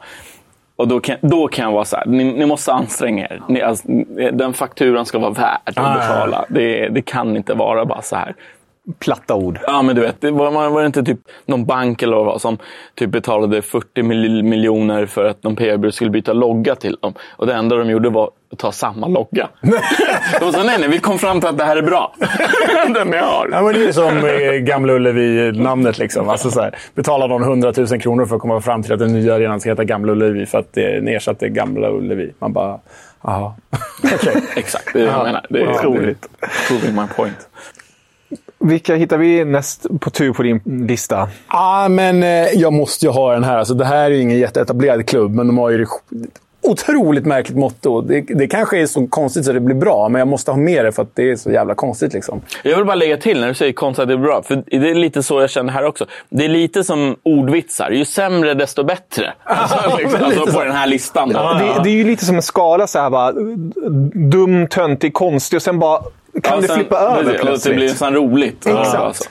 Och 0.77 0.89
då 0.89 1.01
kan, 1.01 1.17
då 1.21 1.49
kan 1.49 1.65
jag 1.65 1.73
vara 1.73 1.85
så 1.85 1.97
här, 1.97 2.07
ni, 2.07 2.25
ni 2.25 2.47
måste 2.47 2.73
anstränga 2.73 3.25
er. 3.25 3.43
Ni, 3.49 3.63
alltså, 3.63 3.89
den 4.33 4.53
fakturan 4.53 5.07
ska 5.07 5.19
vara 5.19 5.31
värd 5.31 5.59
att 5.65 5.79
Ah, 5.79 5.95
betala. 5.95 6.45
Det, 6.49 6.89
det 6.89 7.03
kan 7.03 7.37
inte 7.37 7.55
vara 7.55 7.85
bara 7.85 8.03
så 8.03 8.17
här. 8.17 8.35
Platta 8.99 9.35
ord. 9.35 9.59
Ja, 9.67 9.83
men 9.83 9.97
du 9.97 10.03
vet, 10.03 10.21
det 10.21 10.31
var, 10.31 10.71
var 10.71 10.81
det 10.81 10.87
inte 10.87 11.03
typ 11.03 11.21
någon 11.47 11.65
bank 11.65 12.03
eller 12.03 12.17
vad 12.17 12.41
som 12.41 12.59
typ 12.95 13.11
betalade 13.11 13.63
40 13.63 14.03
mil, 14.03 14.43
miljoner 14.43 15.07
för 15.07 15.25
att 15.25 15.43
någon 15.43 15.57
PR-byrå 15.57 15.93
skulle 15.93 16.11
byta 16.11 16.33
logga 16.33 16.75
till 16.75 16.97
dem. 17.01 17.15
Och 17.31 17.47
det 17.47 17.55
enda 17.55 17.77
de 17.77 17.91
gjorde 17.91 18.11
var 18.11 18.31
att 18.53 18.59
ta 18.59 18.73
samma 18.73 19.09
logga. 19.09 19.49
de 20.41 20.53
sa 20.53 20.63
nej, 20.63 20.77
nej, 20.81 20.89
vi 20.89 20.99
kom 20.99 21.19
fram 21.19 21.41
till 21.41 21.49
att 21.49 21.59
det 21.59 21.65
här 21.65 21.77
är 21.77 21.83
bra. 21.83 22.15
Den 22.95 23.13
jag 23.13 23.25
har. 23.25 23.49
Ja, 23.53 23.63
men 23.63 23.75
det 23.75 23.85
är 23.89 23.93
som 23.93 24.17
eh, 24.17 24.53
Gamla 24.53 24.93
Ullevi-namnet. 24.93 25.99
Liksom. 25.99 26.29
Alltså, 26.29 26.51
så 26.51 26.61
här, 26.61 26.75
betalar 26.95 27.29
någon 27.29 27.43
100 27.43 27.73
000 27.77 28.01
kronor 28.01 28.27
för 28.27 28.37
att 28.37 28.43
komma 28.43 28.61
fram 28.61 28.83
till 28.83 28.93
att 28.93 28.99
den 28.99 29.13
nya 29.13 29.35
arenan 29.35 29.61
ska 29.61 29.71
heta 29.71 29.85
Gamla 29.85 30.13
Ullevi 30.13 30.47
för 30.47 30.59
att 30.59 30.73
det 30.73 31.15
ersatte 31.15 31.49
Gamla 31.49 31.91
Ullevi. 31.91 32.33
Man 32.39 32.53
bara, 32.53 32.81
jaha. 33.23 33.55
Okej. 34.15 34.43
Exakt, 34.57 34.93
det 34.93 35.01
är 35.01 35.05
det 35.05 35.11
jag 35.11 35.25
menar. 35.25 35.47
Det 35.49 35.61
är 35.61 35.71
Otroligt. 35.71 36.29
Proving 36.69 36.95
my 36.95 37.07
point. 37.17 37.49
Vilka 38.59 38.95
hittar 38.95 39.19
vi 39.19 39.45
näst 39.45 39.87
på 40.01 40.11
tur 40.11 40.33
på 40.33 40.43
din 40.43 40.61
lista? 40.89 41.29
Ja, 41.49 41.87
men 41.91 42.23
eh, 42.23 42.29
jag 42.55 42.73
måste 42.73 43.07
ju 43.07 43.13
ha 43.13 43.33
den 43.33 43.45
här. 43.45 43.59
Alltså, 43.59 43.75
det 43.75 43.85
här 43.85 44.05
är 44.05 44.11
ju 44.11 44.21
ingen 44.21 44.39
jätteetablerad 44.39 45.07
klubb, 45.07 45.35
men 45.35 45.47
de 45.47 45.59
har 45.59 45.71
ju 45.71 45.79
det 45.79 45.87
otroligt 46.67 47.27
märkligt 47.27 47.59
motto. 47.59 48.01
Det, 48.01 48.21
det 48.21 48.47
kanske 48.47 48.79
är 48.79 48.87
så 48.87 49.07
konstigt 49.07 49.45
så 49.45 49.53
det 49.53 49.61
blir 49.61 49.75
bra, 49.75 50.09
men 50.09 50.19
jag 50.19 50.29
måste 50.29 50.51
ha 50.51 50.59
med 50.59 50.85
det 50.85 50.93
för 50.93 51.03
att 51.03 51.15
det 51.15 51.31
är 51.31 51.37
så 51.37 51.51
jävla 51.51 51.75
konstigt. 51.75 52.13
Liksom. 52.13 52.43
Jag 52.63 52.77
vill 52.77 52.85
bara 52.85 52.95
lägga 52.95 53.17
till 53.17 53.41
när 53.41 53.49
du 53.49 53.55
säger 53.55 53.73
konstigt 53.73 54.03
att 54.03 54.09
det 54.09 54.15
är 54.15 54.19
bra. 54.19 54.43
För 54.43 54.63
det 54.67 54.91
är 54.91 54.95
lite 54.95 55.23
så 55.23 55.41
jag 55.41 55.51
känner 55.51 55.73
här 55.73 55.85
också. 55.85 56.07
Det 56.29 56.45
är 56.45 56.49
lite 56.49 56.85
som 56.85 57.17
ordvitsar. 57.23 57.91
Ju 57.91 58.05
sämre 58.05 58.55
desto 58.55 58.85
bättre. 58.85 59.35
Alltså, 59.45 59.97
liksom, 59.99 60.25
alltså 60.25 60.45
på 60.45 60.53
så. 60.53 60.65
den 60.65 60.73
här 60.73 60.87
listan. 60.87 61.29
Då. 61.29 61.39
Det, 61.39 61.83
det 61.85 61.91
är 61.91 61.95
ju 61.95 62.05
lite 62.05 62.25
som 62.25 62.37
en 62.37 62.43
skala 62.43 62.87
så 62.87 62.99
här 62.99 63.11
bara. 63.11 63.33
Dum, 64.31 64.67
töntig, 64.69 65.15
konstig 65.15 65.57
och 65.57 65.63
sen 65.63 65.79
bara 65.79 66.03
kan 66.43 66.55
Ja, 66.55 66.61
det 66.61 66.67
sen- 66.67 66.77
flippa 66.77 66.97
över 66.97 67.15
precis, 67.23 67.33
Det 67.33 67.39
plötsligt. 67.47 67.77
blir 67.77 67.89
nästan 67.89 68.15
roligt. 68.15 68.67
Exakt. 68.67 68.89
Ja, 68.95 68.99
alltså. 68.99 69.25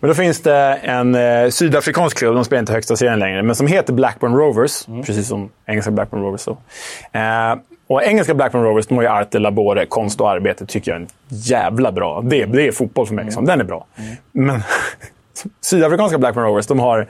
Men 0.00 0.08
då 0.08 0.14
finns 0.14 0.40
det 0.42 0.54
en 0.82 1.14
eh, 1.14 1.48
sydafrikansk 1.50 2.18
klubb, 2.18 2.34
de 2.34 2.44
spelar 2.44 2.60
inte 2.60 2.72
högsta 2.72 2.96
serien 2.96 3.18
längre, 3.18 3.42
men 3.42 3.54
som 3.56 3.66
heter 3.66 3.92
Blackburn 3.92 4.34
Rovers. 4.36 4.86
Precis 5.06 5.28
som 5.28 5.50
engelska 5.66 5.90
Blackburn 5.90 6.22
Rovers. 6.22 6.44
Då. 6.44 6.58
Eh, 7.12 7.54
och 7.88 8.02
engelska 8.02 8.34
Blackburn 8.34 8.62
Rovers, 8.62 8.86
de 8.86 8.94
har 8.96 9.02
ju 9.02 9.08
arte, 9.08 9.38
labore, 9.38 9.86
konst 9.86 10.20
och 10.20 10.30
arbete. 10.30 10.66
tycker 10.66 10.90
jag 10.90 10.96
är 10.96 11.00
en 11.02 11.08
jävla 11.28 11.92
bra. 11.92 12.20
Det, 12.24 12.42
är- 12.42 12.46
det 12.46 12.66
är 12.68 12.72
fotboll 12.72 13.06
för 13.06 13.14
mig. 13.14 13.24
Liksom. 13.24 13.44
Den 13.44 13.60
är 13.60 13.64
bra. 13.64 13.86
Men 14.32 14.62
sydafrikanska 15.60 16.18
Blackburn 16.18 16.44
Rovers, 16.44 16.66
de 16.66 16.78
har 16.80 17.06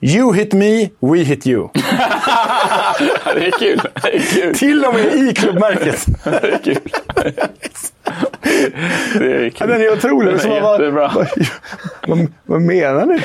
You 0.00 0.34
hit 0.34 0.52
me, 0.52 0.88
we 1.00 1.18
hit 1.18 1.46
you. 1.46 1.68
det 3.34 3.46
är 3.46 3.58
kul. 3.58 3.80
Det 4.02 4.16
är 4.16 4.20
kul. 4.20 4.54
Till 4.54 4.84
och 4.84 4.94
med 4.94 5.14
i 5.14 5.34
klubbmärket. 5.34 6.06
Det 6.24 6.52
är 6.52 6.58
kul. 6.64 6.80
Det 9.18 9.46
är 9.46 9.50
kul. 9.50 9.68
den 9.68 9.80
är 9.80 9.92
otrolig. 9.92 10.36
Den 10.38 10.52
är 10.52 10.60
bara, 10.60 10.72
jättebra. 10.78 11.10
vad, 12.06 12.26
vad 12.46 12.62
menar 12.62 13.06
ni? 13.06 13.20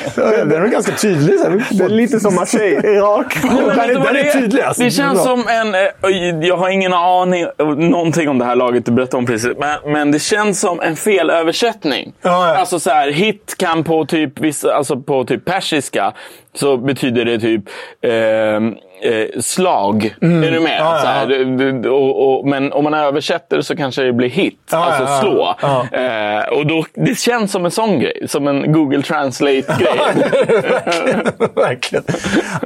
Den 0.50 0.62
är 0.62 0.66
ganska 0.68 0.92
tydlig. 0.92 1.38
Så. 1.40 1.48
Det 1.74 1.84
är 1.84 1.88
lite 1.88 2.20
som 2.20 2.34
Marseille. 2.34 2.80
Rak. 3.00 3.38
Nej, 3.44 3.54
men 3.66 3.76
Den 3.76 3.88
den 4.02 4.06
är 4.16 4.24
det 4.24 4.32
tydlig, 4.32 4.62
alltså. 4.62 4.82
Det 4.82 4.90
känns 4.90 5.22
som 5.22 5.44
en... 5.48 5.74
eh, 5.74 6.48
Jag 6.48 6.56
har 6.56 6.68
ingen 6.68 6.92
aning 6.92 7.42
eh, 7.42 7.66
någonting 7.66 8.28
om 8.28 8.38
det 8.38 8.44
här 8.44 8.56
laget 8.56 8.86
du 8.86 8.92
berättade 8.92 9.16
om 9.16 9.26
precis. 9.26 9.50
Men, 9.58 9.92
men 9.92 10.10
det 10.12 10.18
känns 10.18 10.60
som 10.60 10.80
en 10.80 10.96
felöversättning. 10.96 12.12
Ja, 12.22 12.48
ja. 12.48 12.56
Alltså 12.56 12.80
så 12.80 12.90
här, 12.90 13.10
hit 13.10 13.54
kan 13.58 13.84
på 13.84 14.06
typ, 14.06 14.32
alltså 14.74 14.96
på 15.00 15.24
typ 15.24 15.44
persiska 15.44 16.12
så 16.54 16.76
betyder 16.76 17.24
det 17.24 17.38
typ 17.38 17.62
ehm, 18.02 18.74
eh, 19.00 19.40
slag. 19.40 20.04
Är 20.20 20.26
du 20.28 20.28
med? 20.28 20.56
Mm. 20.56 20.64
Ja, 20.64 20.94
ja, 20.94 20.98
Så 21.00 21.06
här, 21.06 21.26
du- 21.26 21.88
och, 21.88 22.38
och, 22.40 22.46
men 22.48 22.72
om 22.72 22.84
man 22.84 22.94
översätter 22.94 23.60
så 23.60 23.76
kanske 23.76 24.02
det 24.02 24.12
blir 24.12 24.28
hit. 24.28 24.58
Ja, 24.70 24.78
alltså 24.84 25.02
ja, 25.02 25.10
ja. 25.10 25.20
slå. 25.20 25.54
Ja. 25.62 25.86
Eh, 25.98 26.58
och 26.58 26.66
då, 26.66 26.84
det 26.94 27.18
känns 27.18 27.52
som 27.52 27.64
en 27.64 27.70
sån 27.70 28.00
grej. 28.00 28.24
Som 28.28 28.48
en 28.48 28.72
Google 28.72 29.02
Translate-grej. 29.02 29.98
Verkligen. 31.54 32.04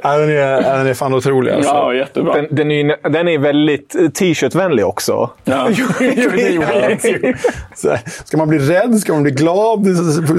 Ja, 0.02 0.16
den, 0.18 0.30
är, 0.30 0.62
den 0.62 0.86
är 0.86 0.94
fan 0.94 1.14
otrolig. 1.14 1.52
Alltså. 1.52 1.70
ja, 1.70 1.94
jättebra. 1.94 2.34
Den, 2.34 2.46
den, 2.50 2.70
är, 2.70 3.08
den 3.10 3.28
är 3.28 3.38
väldigt 3.38 3.94
eh, 3.94 4.08
t-shirt-vänlig 4.08 4.86
också. 4.86 5.30
Ja. 5.44 5.68
Ska 8.24 8.36
man 8.36 8.48
bli 8.48 8.58
rädd? 8.58 8.98
Ska 8.98 9.12
man 9.12 9.22
bli 9.22 9.32
glad? 9.32 9.86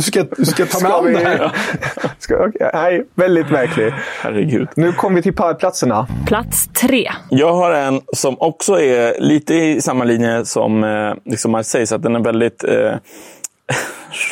Ska, 0.03 0.25
ska 0.45 0.61
jag 0.63 0.69
ta 0.69 0.79
mig 0.79 0.91
an 0.91 1.13
det 1.13 1.29
här? 1.29 1.51
Ska, 2.19 2.35
okej, 2.35 2.69
nej, 2.73 3.03
väldigt 3.15 3.49
märklig. 3.51 3.93
Herregud. 4.21 4.67
Nu 4.75 4.91
kommer 4.91 5.15
vi 5.15 5.21
till 5.21 5.33
pallplatserna. 5.83 6.07
Plats 6.25 6.67
tre. 6.73 7.11
Jag 7.29 7.53
har 7.53 7.71
en 7.71 8.01
som 8.13 8.35
också 8.39 8.81
är 8.81 9.21
lite 9.21 9.53
i 9.55 9.81
samma 9.81 10.03
linje 10.03 10.45
som 10.45 10.83
eh, 10.83 11.13
liksom 11.25 11.51
Marseille, 11.51 11.87
så 11.87 11.95
att 11.95 12.03
den 12.03 12.15
är 12.15 12.19
väldigt 12.19 12.63
eh, 12.63 12.95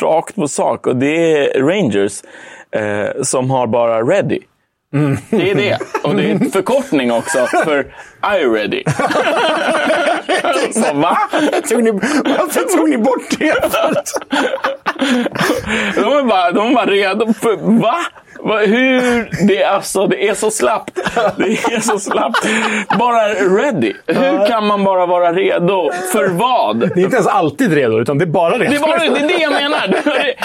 rakt 0.00 0.34
på 0.34 0.48
sak. 0.48 0.86
Och 0.86 0.96
det 0.96 1.36
är 1.36 1.60
Rangers 1.60 2.22
eh, 2.70 3.22
som 3.22 3.50
har 3.50 3.66
bara 3.66 4.02
Ready. 4.02 4.40
Det 5.30 5.50
är 5.50 5.54
det. 5.54 5.78
Och 6.02 6.14
det 6.16 6.22
är 6.22 6.30
en 6.30 6.50
förkortning 6.50 7.12
också 7.12 7.46
för 7.46 7.80
I 8.38 8.44
ready. 8.44 8.84
så, 10.72 10.94
va? 10.94 11.18
Tog 11.68 11.84
ni, 11.84 11.90
varför 11.90 12.76
tog 12.76 12.90
ni 12.90 12.98
bort 12.98 13.38
det? 13.38 13.54
De 15.94 16.12
är 16.12 16.22
bara, 16.22 16.52
de 16.52 16.68
är 16.68 16.74
bara 16.74 16.86
redo 16.86 17.32
för... 17.32 17.56
Va? 17.80 17.96
Hur? 18.44 19.46
Det 19.46 19.62
är, 19.62 19.68
alltså, 19.68 20.06
det 20.06 20.28
är 20.28 20.34
så 20.34 20.50
slappt. 20.50 20.98
Det 21.36 21.74
är 21.74 21.80
så 21.80 21.98
slappt. 21.98 22.46
Bara 22.98 23.28
ready. 23.34 23.92
Hur 24.06 24.46
kan 24.46 24.66
man 24.66 24.84
bara 24.84 25.06
vara 25.06 25.32
redo? 25.32 25.90
För 26.12 26.28
vad? 26.28 26.78
Det 26.78 27.00
är 27.00 27.04
inte 27.04 27.16
ens 27.16 27.26
alltid 27.26 27.72
redo, 27.72 27.98
utan 28.00 28.18
det 28.18 28.24
är 28.24 28.26
bara 28.26 28.58
redo. 28.58 28.72
Det, 28.72 28.78
var, 28.78 28.98
det 28.98 29.04
är 29.20 29.28
det 29.28 29.42
jag 29.42 29.52
menar. 29.52 29.78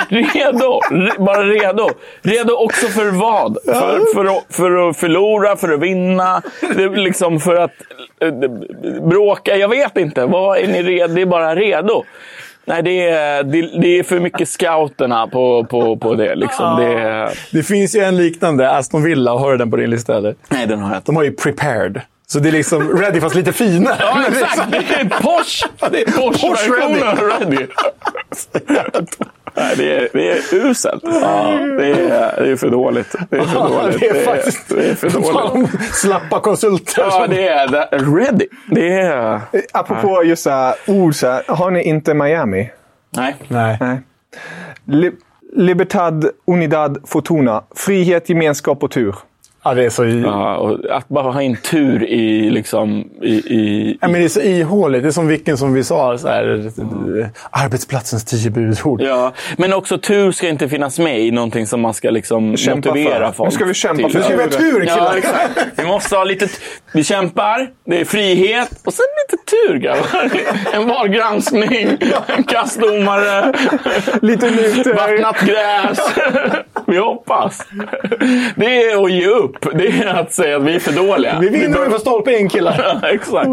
Är 0.10 0.34
Redo. 0.34 0.80
Re- 0.92 1.26
Bara 1.26 1.44
redo. 1.44 1.90
Redo 2.22 2.54
också 2.54 2.88
för 2.88 3.06
vad? 3.06 3.58
För, 3.66 4.14
för, 4.14 4.26
att, 4.38 4.46
för 4.50 4.90
att 4.90 4.98
förlora, 4.98 5.56
för 5.56 5.74
att 5.74 5.80
vinna, 5.80 6.42
det 6.76 6.84
är 6.84 6.90
liksom 6.90 7.40
för 7.40 7.56
att 7.56 7.72
eh, 8.22 8.32
bråka. 9.02 9.56
Jag 9.56 9.70
vet 9.70 9.98
inte. 9.98 10.26
Vad 10.26 10.58
är 10.58 10.68
ni 10.68 10.84
redo? 10.84 11.14
Det 11.14 11.22
är 11.22 11.26
bara 11.26 11.56
redo. 11.56 12.04
Nej, 12.68 12.84
det 12.84 13.10
är, 13.10 13.44
det, 13.44 13.82
det 13.82 14.00
är 14.00 14.04
för 14.04 14.20
mycket 14.20 14.50
scouterna 14.50 15.28
på, 15.28 15.66
på, 15.70 15.98
på 15.98 16.16
det. 16.16 16.36
Liksom. 16.36 16.80
det 16.80 16.94
är, 16.94 17.30
Det 17.52 17.64
finns 17.64 17.96
ju 17.96 18.00
en 18.00 18.18
liknande, 18.18 18.72
Aston 18.72 19.04
Villa. 19.04 19.32
Har 19.32 19.52
du 19.52 19.58
den 19.58 19.72
på 19.72 19.78
din 19.78 19.90
lista? 19.90 20.18
Eller? 20.18 20.36
nej, 20.50 20.68
den 20.68 20.80
har 20.80 20.90
jag 20.90 20.98
inte. 20.98 21.06
De 21.06 21.16
har 21.16 21.24
ju 21.24 21.32
prepared. 21.32 22.02
Så 22.30 22.40
det 22.40 22.50
är 22.50 22.52
liksom 22.52 22.98
ready 22.98 23.22
fast 23.22 23.36
lite 23.36 23.54
finare. 23.54 23.96
Ja, 24.00 24.18
det 24.30 24.38
är 24.40 24.44
exakt. 24.44 24.72
Det 24.72 24.78
är 24.78 25.10
Porsche. 25.22 25.68
Det 25.92 26.02
är 26.02 26.12
Porsche-versionen 26.12 27.18
ready. 27.18 27.68
Nej, 29.54 29.74
det 29.78 29.96
är, 29.96 30.10
det 30.14 30.32
är 30.32 30.56
uselt. 30.66 31.04
Ja, 31.04 31.58
det, 31.78 31.88
är, 31.90 32.44
det 32.44 32.52
är 32.52 32.56
för 32.56 32.70
dåligt. 32.70 33.16
Det 33.30 33.38
är 33.38 33.42
för 33.44 33.54
Ja, 33.56 33.68
dåligt. 33.68 34.00
det 34.00 34.08
är 34.10 34.26
faktiskt 34.26 34.70
det 34.70 34.90
är 34.90 34.96
för 34.96 35.10
dåligt. 35.10 35.96
Slappa 35.96 36.40
konsulter. 36.40 37.02
Ja, 37.10 37.28
det 37.28 37.48
är 37.48 37.68
det. 37.68 37.88
ready. 37.92 38.48
Det 38.66 38.94
är... 39.00 39.34
Eh, 39.34 39.40
Apropå 39.74 40.24
just 40.24 40.44
så 40.44 40.50
här, 40.50 40.76
ord, 40.88 41.16
så 41.16 41.28
här, 41.28 41.44
har 41.48 41.72
ni 41.72 41.84
inte 41.84 42.14
Miami? 42.14 42.70
Nej. 43.18 43.36
Nej. 43.48 43.78
Nej. 43.80 44.00
Li 44.86 45.12
Libertad, 45.56 46.30
Unidad, 46.48 46.98
Fortuna. 47.08 47.64
Frihet, 47.76 48.30
gemenskap 48.30 48.84
och 48.84 48.92
tur. 48.92 49.16
Ja, 49.64 49.74
det 49.74 49.86
är 49.86 49.90
så... 49.90 50.06
i- 50.06 50.22
Ja, 50.22 50.78
att 50.90 51.08
bara 51.10 51.32
ha 51.32 51.42
en 51.42 51.56
tur 51.56 52.04
i, 52.04 52.50
liksom, 52.50 53.10
i, 53.22 53.34
i, 53.34 53.98
Ja, 54.02 54.08
men 54.08 54.20
det 54.22 54.26
är 54.26 54.30
så 54.30 54.42
ihåligt. 54.42 55.02
Det 55.04 55.10
är 55.10 55.12
som 55.12 55.28
vilken 55.28 55.58
som 55.58 55.74
vi 55.74 55.84
sa, 55.84 56.18
så 56.18 56.28
här, 56.28 56.72
arbetsplatsens 57.52 58.26
tio 58.26 58.50
budord. 58.52 59.02
Ja, 59.02 59.34
men 59.58 59.74
också 59.74 59.98
tur 59.98 60.32
ska 60.32 60.48
inte 60.50 60.70
finnas 60.70 61.00
med 61.00 61.20
i 61.22 61.32
någonting 61.32 61.68
som 61.68 61.82
man 61.82 61.94
ska 61.94 62.10
liksom 62.10 62.58
Kämpa 62.58 62.90
motivera 62.90 63.28
för. 63.28 63.34
folk 63.34 63.48
Nu 63.50 63.56
ska 63.56 63.66
vi 63.66 63.74
kämpa 63.74 64.10
till. 64.10 64.18
Nu 64.18 64.24
ska 64.24 64.36
vi 64.36 64.44
ha 64.44 64.50
tur, 64.50 64.80
killar! 64.82 64.98
Ja, 64.98 65.18
exakt. 65.18 65.60
Vi 65.76 65.86
måste 65.86 66.16
ha 66.16 66.24
lite... 66.24 66.48
Vi 66.94 67.04
kämpar, 67.04 67.68
det 67.86 68.02
är 68.02 68.06
frihet 68.06 68.70
och 68.86 68.94
sen 68.94 69.06
lite 69.32 69.44
tur 69.52 69.78
grabbar. 69.78 70.32
En 70.74 70.88
valgranskning, 70.88 71.98
en 72.38 72.44
kastdomare, 72.44 73.54
Lite 74.22 74.94
vattnat 74.96 75.42
gräs. 75.42 76.00
Vi 76.92 76.98
hoppas. 76.98 77.68
Det 78.56 78.84
är 78.84 79.04
att 79.04 79.12
ge 79.12 79.28
upp. 79.28 79.68
Det 79.74 79.88
är 79.88 80.06
att 80.08 80.34
säga 80.34 80.58
att 80.58 80.64
vi 80.64 80.76
är 80.76 80.80
för 80.80 80.92
dåliga. 80.92 81.40
Vi 81.40 81.50
vinner 81.50 81.78
över 81.80 81.98
stolpe 81.98 82.38
in, 82.38 82.50
killar! 82.50 82.98
Ja, 83.02 83.10
exakt. 83.10 83.50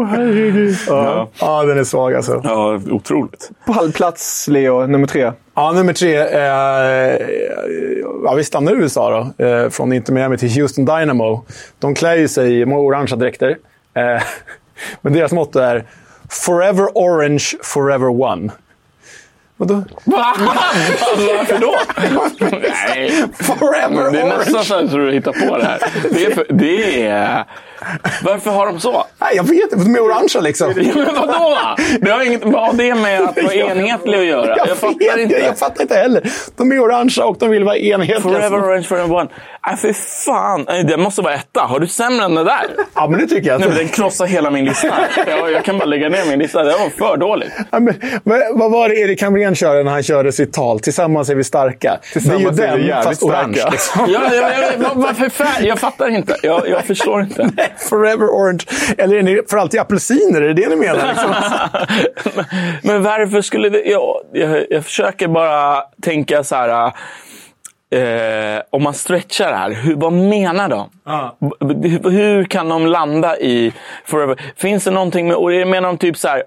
Ja. 0.87 1.29
ja, 1.39 1.63
den 1.63 1.79
är 1.79 1.83
svag 1.83 2.13
alltså. 2.13 2.41
Ja, 2.43 2.79
otroligt. 2.91 3.51
Pallplats, 3.65 4.47
Leo, 4.47 4.87
nummer 4.87 5.07
tre. 5.07 5.31
Ja, 5.55 5.71
nummer 5.71 5.93
tre. 5.93 6.15
Eh, 6.17 7.27
ja, 8.23 8.33
vi 8.33 8.43
stannar 8.43 8.71
i 8.71 8.75
USA 8.75 9.31
då. 9.37 9.45
Eh, 9.45 9.69
från 9.69 9.93
Inter 9.93 10.13
Miami 10.13 10.37
till 10.37 10.61
Houston 10.61 10.85
Dynamo. 10.85 11.45
De 11.79 11.95
klär 11.95 12.15
ju 12.15 12.27
sig 12.27 12.59
i 12.59 12.65
orangea 12.65 13.15
dräkter. 13.15 13.57
Eh, 13.95 14.23
men 15.01 15.13
deras 15.13 15.31
motto 15.31 15.59
är 15.59 15.85
Forever 16.29 16.87
Orange, 16.93 17.45
Forever 17.63 18.21
One. 18.21 18.51
Vadå? 19.57 19.83
Va? 20.03 20.35
Varför 21.37 21.59
då? 21.59 21.75
Nej. 22.87 23.11
Forever 23.39 24.11
Det 24.11 24.19
är 24.21 24.37
nästan 24.37 24.63
så 24.63 24.75
att 24.75 24.91
du 24.91 25.11
hittar 25.11 25.47
på 25.47 25.57
det 25.57 25.63
här. 25.65 25.79
Det 26.11 26.25
är, 26.25 26.31
för, 26.31 26.45
det 26.49 27.01
är... 27.05 27.45
Varför 28.23 28.51
har 28.51 28.65
de 28.65 28.79
så? 28.79 29.05
Nej, 29.17 29.35
jag 29.35 29.43
vet 29.43 29.71
inte. 29.71 29.75
De 29.75 29.95
är 29.95 29.99
orangea 29.99 30.41
liksom. 30.41 30.73
Ja, 30.75 30.91
Men 30.95 31.15
vadå? 31.15 31.57
Det 32.01 32.11
har 32.11 32.25
inget, 32.25 32.45
vad 32.45 32.65
har 32.65 32.73
det 32.73 32.95
med 32.95 33.21
att 33.21 33.43
vara 33.43 33.53
enhetlig 33.71 34.19
att 34.19 34.25
göra? 34.25 34.55
Jag, 34.57 34.77
fattar 34.77 35.15
vet, 35.15 35.17
inte. 35.17 35.35
Jag, 35.35 35.47
jag 35.47 35.57
fattar 35.57 35.81
inte 35.81 35.95
heller. 35.95 36.31
De 36.55 36.71
är 36.71 36.79
orangea 36.79 37.25
och 37.25 37.37
de 37.39 37.49
vill 37.49 37.63
vara 37.63 37.77
enhetliga. 37.77 38.21
Forever 38.21 38.57
orange 38.57 38.83
forever 38.83 39.15
one. 39.15 39.29
Nej, 39.67 39.77
för 39.77 39.93
fan. 40.25 40.65
Nej, 40.67 40.83
Det 40.83 40.97
måste 40.97 41.21
vara 41.21 41.33
etta. 41.33 41.61
Har 41.61 41.79
du 41.79 41.87
sämre 41.87 42.25
än 42.25 42.35
det 42.35 42.43
där? 42.43 42.65
Ja, 42.95 43.07
men 43.07 43.19
det 43.19 43.27
tycker 43.27 43.49
jag. 43.49 43.59
Nej, 43.59 43.69
men 43.69 43.77
den 43.77 43.87
krossar 43.87 44.25
hela 44.25 44.51
min 44.51 44.65
lista. 44.65 44.87
Jag, 45.27 45.51
jag 45.51 45.63
kan 45.65 45.77
bara 45.77 45.85
lägga 45.85 46.09
ner 46.09 46.25
min 46.25 46.39
lista. 46.39 46.63
Det 46.63 46.71
var 46.71 46.89
för 46.89 47.17
dåligt. 47.17 47.51
Ja, 47.71 47.79
men, 47.79 47.93
men, 48.23 48.41
vad 48.51 48.71
var 48.71 48.89
det 48.89 48.95
Erik 48.95 49.21
Hamrén 49.21 49.44
körde 49.53 49.83
när 49.83 49.91
han 49.91 50.03
körde 50.03 50.31
sitt 50.31 50.53
tal? 50.53 50.79
Tillsammans 50.79 51.29
är 51.29 51.35
vi 51.35 51.43
starka. 51.43 51.99
Tillsammans 52.13 52.57
det 52.57 52.63
är 52.63 52.67
är 52.67 52.71
ju 52.77 52.77
den, 52.79 52.87
jävligt 52.87 53.07
fast 53.07 53.23
orange. 53.23 53.63
Liksom. 53.71 54.05
Ja, 54.09 54.21
jag, 54.35 54.51
jag, 54.51 54.77
vad- 54.77 54.97
varför 54.97 55.29
färg? 55.29 55.67
Jag 55.67 55.79
fattar 55.79 56.09
inte. 56.09 56.35
Jag, 56.43 56.69
jag 56.69 56.85
förstår 56.85 57.21
inte. 57.21 57.49
Forever 57.89 58.25
orange. 58.25 58.63
Eller 58.97 59.15
är 59.17 59.23
ni 59.23 59.41
för 59.49 59.57
alltid 59.57 59.79
apelsiner? 59.79 60.41
Är 60.41 60.47
det 60.47 60.53
det 60.53 60.69
ni 60.69 60.75
menar? 60.75 61.07
Liksom? 61.07 61.33
Men 62.83 63.03
varför 63.03 63.41
skulle 63.41 63.69
det... 63.69 63.81
Jag, 63.83 64.15
jag, 64.33 64.65
jag 64.69 64.83
försöker 64.85 65.27
bara 65.27 65.81
tänka 66.01 66.43
så 66.43 66.55
här... 66.55 66.91
Eh, 67.95 68.61
om 68.69 68.83
man 68.83 68.93
stretchar 68.93 69.49
det 69.49 69.55
här, 69.57 69.71
hur, 69.71 69.95
vad 69.95 70.13
menar 70.13 70.69
de? 70.69 70.89
B- 71.59 71.87
Hur, 71.89 72.09
hur 72.09 72.43
kan 72.43 72.69
de 72.69 72.85
landa 72.87 73.37
i 73.37 73.73
forever? 74.05 74.41
Finns 74.57 74.83
det 74.83 74.91
någonting 74.91 75.27
med... 75.27 75.35
Och 75.37 75.49
menar 75.51 75.81
de 75.81 75.97
typ 75.97 76.17
så 76.17 76.27
här... 76.27 76.43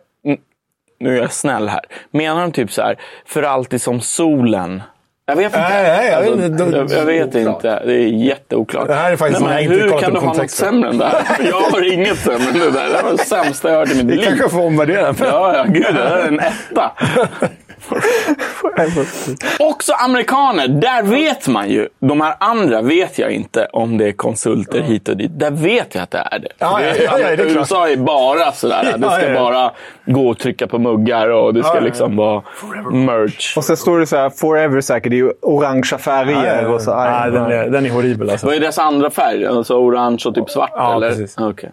Nu 1.00 1.16
är 1.16 1.20
jag 1.22 1.32
snäll 1.32 1.68
här. 1.68 1.80
Menar 2.10 2.40
de 2.40 2.52
typ 2.52 2.72
så 2.72 2.82
här, 2.82 2.96
för 3.26 3.42
alltid 3.42 3.82
som 3.82 4.00
solen? 4.00 4.82
Jag 5.26 5.36
vet 5.36 5.44
inte. 5.46 5.58
Nej, 5.60 5.82
nej, 5.82 6.10
jag 6.10 6.20
vet 6.20 6.60
Alltså, 6.60 6.76
jag, 6.76 7.00
jag 7.00 7.06
vet 7.06 7.34
inte. 7.34 7.82
Det 7.84 7.94
är 7.94 8.06
jätteoklart. 8.08 8.86
Det 8.88 8.94
här 8.94 9.12
är 9.12 9.16
faktiskt 9.16 9.38
som 9.40 9.48
men 9.48 9.64
hur 9.68 9.98
kan 10.00 10.14
du 10.14 10.20
ha 10.20 10.34
något 10.34 10.50
sämre 10.50 10.90
än 10.90 10.98
det 10.98 11.04
här? 11.06 11.36
Jag 11.50 11.60
har 11.60 11.92
inget 11.92 12.18
sämre 12.18 12.48
än 12.48 12.58
det 12.58 12.70
där. 12.70 12.88
Det 12.88 13.02
var 13.02 13.12
det 13.12 13.18
sämsta 13.18 13.70
jag 13.70 13.78
hört 13.78 13.90
i 13.90 13.94
mitt 13.94 14.06
Vi 14.06 14.16
liv. 14.16 14.24
kanske 14.24 14.48
får 14.48 14.62
omvärdera. 14.62 15.14
Ja, 15.20 15.56
ja, 15.56 15.64
gud. 15.64 15.82
Det 15.94 16.08
här 16.08 16.16
är 16.18 16.28
en 16.28 16.40
etta. 16.40 16.92
Också 19.58 19.92
amerikaner, 19.92 20.68
där 20.68 21.02
vet 21.02 21.48
man 21.48 21.68
ju. 21.70 21.88
De 22.00 22.20
här 22.20 22.34
andra 22.40 22.82
vet 22.82 23.18
jag 23.18 23.30
inte 23.30 23.68
om 23.72 23.98
det 23.98 24.08
är 24.08 24.12
konsulter 24.12 24.80
hit 24.80 25.08
och 25.08 25.16
dit. 25.16 25.30
Där 25.38 25.50
vet 25.50 25.94
jag 25.94 26.02
att 26.02 26.10
det 26.10 26.28
är 26.32 26.38
det. 26.38 26.48
Ja, 26.58 26.80
ja, 26.82 26.94
ja, 27.04 27.18
ja, 27.18 27.36
det 27.36 27.42
är. 27.42 27.56
USA 27.56 27.88
är 27.88 27.96
bara 27.96 28.52
sådär. 28.52 28.84
Det 28.98 29.06
ska 29.06 29.20
Ja, 29.20 29.22
ja, 29.22 29.28
ja. 29.28 29.40
bara 29.40 29.72
gå 30.14 30.28
och 30.28 30.38
trycka 30.38 30.66
på 30.66 30.78
muggar 30.78 31.28
och 31.28 31.54
det 31.54 31.62
ska 31.62 31.68
Ja, 31.70 31.74
ja, 31.74 31.80
ja. 31.80 31.84
liksom 31.86 32.16
vara 32.16 32.42
merch. 32.92 33.56
Och 33.56 33.64
sen 33.64 33.76
står 33.76 33.98
det 33.98 34.06
så 34.06 34.16
här, 34.16 34.30
forever 34.30 34.80
säkert. 34.80 35.10
Det 35.10 35.16
är 35.16 35.18
ju 35.18 35.32
orangea 35.42 35.98
färger. 35.98 36.66
Och 36.68 36.82
så, 36.82 36.94
Nej, 36.96 37.30
den, 37.30 37.44
är, 37.44 37.68
den 37.68 37.86
är 37.86 37.90
horribel 37.90 38.30
alltså. 38.30 38.46
Vad 38.46 38.54
är 38.56 38.60
deras 38.60 38.78
andra 38.78 39.10
färg? 39.10 39.46
Alltså 39.46 39.74
orange 39.74 40.22
och 40.26 40.34
typ 40.34 40.50
svart? 40.50 40.72
Ja, 40.74 40.96
eller? 40.96 41.08
precis. 41.08 41.38
Okej. 41.38 41.70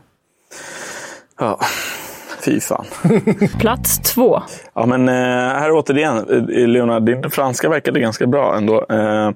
Ja, 1.39 1.60
fy 2.46 2.60
fan. 2.60 2.86
Plats 3.60 4.00
två. 4.00 4.42
Ja, 4.74 4.86
men 4.86 5.10
eh, 5.10 5.14
här 5.60 5.72
återigen, 5.72 6.18
eh, 6.52 6.68
Leonard, 6.68 7.04
din 7.04 7.32
franska 7.32 7.70
verkade 7.70 8.00
ganska 8.00 8.28
bra 8.28 8.56
ändå. 8.58 8.86
Eh, 8.90 9.30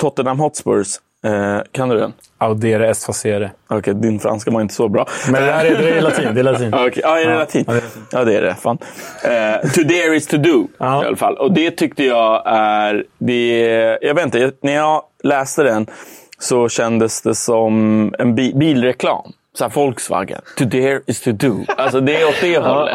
Tottenham 0.00 0.40
Hotspurs, 0.40 0.88
eh, 1.24 1.58
kan 1.72 1.88
du 1.88 1.96
den? 1.98 2.12
Audere 2.38 2.88
est 2.90 3.04
facere. 3.06 3.50
Okej, 3.68 3.94
din 3.94 4.20
franska 4.20 4.50
var 4.50 4.60
inte 4.60 4.74
så 4.74 4.88
bra. 4.88 5.06
Men 5.30 5.42
det 5.42 5.52
här 5.52 5.64
är, 5.64 5.78
det 5.82 5.90
är 5.90 6.00
latin. 6.00 6.34
Det 6.34 6.40
är 6.40 6.44
latin. 6.44 6.74
Okej, 6.74 7.00
ja, 7.02 7.18
är 7.18 7.26
det 7.28 7.34
latin? 7.38 7.64
Ja, 7.66 7.72
det 7.72 7.78
är. 7.78 8.18
Ja, 8.18 8.24
det 8.24 8.36
är 8.36 8.42
det. 8.42 8.54
Fan. 8.54 8.78
Eh, 9.24 9.70
to 9.70 9.82
dare 9.82 10.16
is 10.16 10.26
to 10.26 10.36
do, 10.36 10.66
Ja. 10.78 11.04
i 11.04 11.06
alla 11.06 11.16
fall. 11.16 11.36
Och 11.36 11.52
det 11.52 11.70
tyckte 11.70 12.04
jag 12.04 12.42
är... 12.46 13.04
Det, 13.18 13.98
jag 14.02 14.14
vet 14.14 14.24
inte, 14.24 14.52
när 14.62 14.74
jag 14.74 15.02
läste 15.24 15.62
den 15.62 15.86
så 16.38 16.68
kändes 16.68 17.22
det 17.22 17.34
som 17.34 18.14
en 18.18 18.34
bi 18.34 18.52
bilreklam. 18.54 19.32
Så 19.58 19.68
Volkswagen. 19.68 20.40
To 20.56 20.64
dare 20.64 21.00
is 21.06 21.20
to 21.20 21.32
do. 21.32 21.64
Alltså 21.76 22.00
det 22.00 22.16
är 22.22 22.28
åt 22.28 22.34
det 22.40 22.58
hållet. 22.58 22.94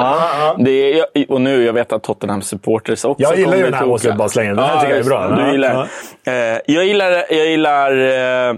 Det 0.65 0.99
är, 0.99 1.05
och 1.31 1.41
nu, 1.41 1.63
jag 1.65 1.73
vet 1.73 1.93
att 1.93 2.03
Tottenham 2.03 2.41
supporters 2.41 3.05
också 3.05 3.23
Jag 3.23 3.37
gillar 3.39 3.57
ju 3.57 3.63
den 3.63 3.73
här 3.73 3.83
kloka. 3.83 3.93
återbaslängen. 4.09 4.55
Den 4.55 4.65
här 4.65 4.79
tycker 4.79 4.89
jag 4.95 4.99
är 4.99 5.09
bra. 5.09 5.27
Du 5.27 5.41
Ja, 5.41 5.51
gillar, 5.51 5.81
eh, 6.23 6.33
jag 6.65 6.85
gillar, 6.85 7.11
jag 7.29 7.47
gillar, 7.47 7.91
eh, 7.97 8.55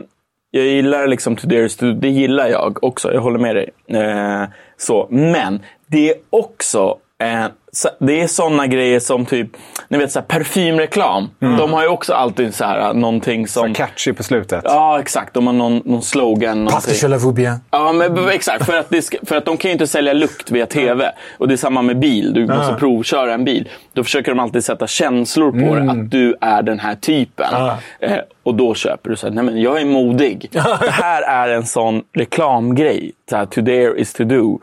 jag 0.52 0.66
gillar 0.66 1.08
liksom 1.08 1.36
To 1.36 1.48
dare 1.48 1.66
is 1.66 1.78
to 1.78 1.86
do. 1.86 1.94
Det 1.94 2.10
gillar 2.10 2.48
jag 2.48 2.84
också. 2.84 3.14
Jag 3.14 3.22
håller 3.22 3.40
med 3.40 3.56
dig. 3.56 3.70
Eh, 3.90 4.44
så. 4.78 5.08
Men 5.10 5.60
det 5.88 6.10
är 6.10 6.16
också 6.30 6.98
eh, 7.24 7.46
så- 7.72 7.90
det 8.00 8.22
är 8.22 8.28
såna 8.28 8.68
grejer 8.68 9.00
som 9.00 9.26
typ, 9.26 9.50
ni 9.88 9.98
vet 9.98 10.12
så 10.12 10.20
här, 10.20 10.26
parfymreklam. 10.26 11.30
De 11.40 11.74
har 11.74 11.82
ju 11.82 11.88
också 11.88 12.14
alltid 12.14 12.56
så 12.56 12.64
här, 12.66 12.94
någonting 12.94 13.48
som... 13.48 13.74
Catchy 13.74 14.14
på 14.14 14.24
slutet. 14.24 14.62
Ja, 14.66 15.00
exakt. 15.00 15.34
De 15.34 15.48
har 15.48 15.54
någon, 15.54 15.82
någon 15.86 16.02
slogan. 16.02 16.66
Passe 16.66 16.88
någonting. 16.88 17.02
je 17.02 17.08
la 17.08 17.18
vous 17.18 17.34
bien. 17.36 17.56
Ja, 17.72 17.94
men 17.94 18.30
exakt. 18.30 18.66
För 18.66 18.78
att, 18.80 18.90
det 18.90 19.02
ska, 19.02 19.18
för 19.26 19.36
att 19.38 19.46
de 19.46 19.58
kan 19.58 19.70
ju 19.70 19.74
inte 19.74 19.88
sälja 19.88 20.14
lukt 20.14 20.52
via 20.52 20.66
TV. 20.66 21.12
Och 21.38 21.48
det 21.48 21.54
är 21.54 21.58
samma 21.58 21.82
med 21.82 22.00
bil. 22.00 22.34
Du 22.34 22.48
måste 22.48 22.74
provköra 22.74 23.34
en 23.34 23.44
bil. 23.46 23.70
Då 23.94 24.04
försöker 24.04 24.32
de 24.32 24.40
alltid 24.40 24.64
sätta 24.64 24.88
känslor 24.88 25.52
på 25.52 25.76
det. 25.76 25.92
Att 25.92 26.12
du 26.12 26.36
är 26.42 26.62
den 26.64 26.80
här 26.80 26.96
typen. 26.96 27.54
Eh, 28.00 28.18
och 28.44 28.56
då 28.56 28.74
köper 28.76 29.10
du 29.10 29.16
så 29.16 29.28
här, 29.28 29.34
nej 29.34 29.44
men 29.44 29.62
jag 29.62 29.82
är 29.82 29.86
modig. 29.86 30.50
det 30.52 30.92
här 30.92 31.22
är 31.22 31.50
en 31.50 31.66
sån 31.66 32.02
reklamgrej. 32.14 33.12
Så 33.30 33.36
här, 33.36 33.46
to 33.46 33.62
dare 33.62 34.00
is 34.00 34.14
to 34.14 34.24
do. 34.24 34.60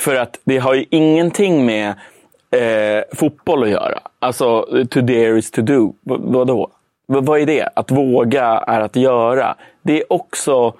För 0.00 0.14
att 0.16 0.38
det 0.44 0.58
har 0.58 0.74
ju 0.74 0.84
ingenting 0.90 1.66
med 1.66 1.88
eh, 2.50 3.04
fotboll 3.16 3.62
att 3.62 3.70
göra. 3.70 3.98
Alltså, 4.18 4.66
to 4.90 5.00
dare 5.00 5.38
is 5.38 5.50
to 5.50 5.62
do. 5.62 5.86
V- 5.86 6.16
vadå? 6.18 6.70
vad 7.06 7.26
vad 7.26 7.40
är 7.40 7.46
det? 7.46 7.68
Att 7.76 7.90
våga 7.90 8.44
är 8.66 8.80
att 8.80 8.96
göra. 8.96 9.54
Det 9.82 10.00
är 10.00 10.12
också... 10.12 10.74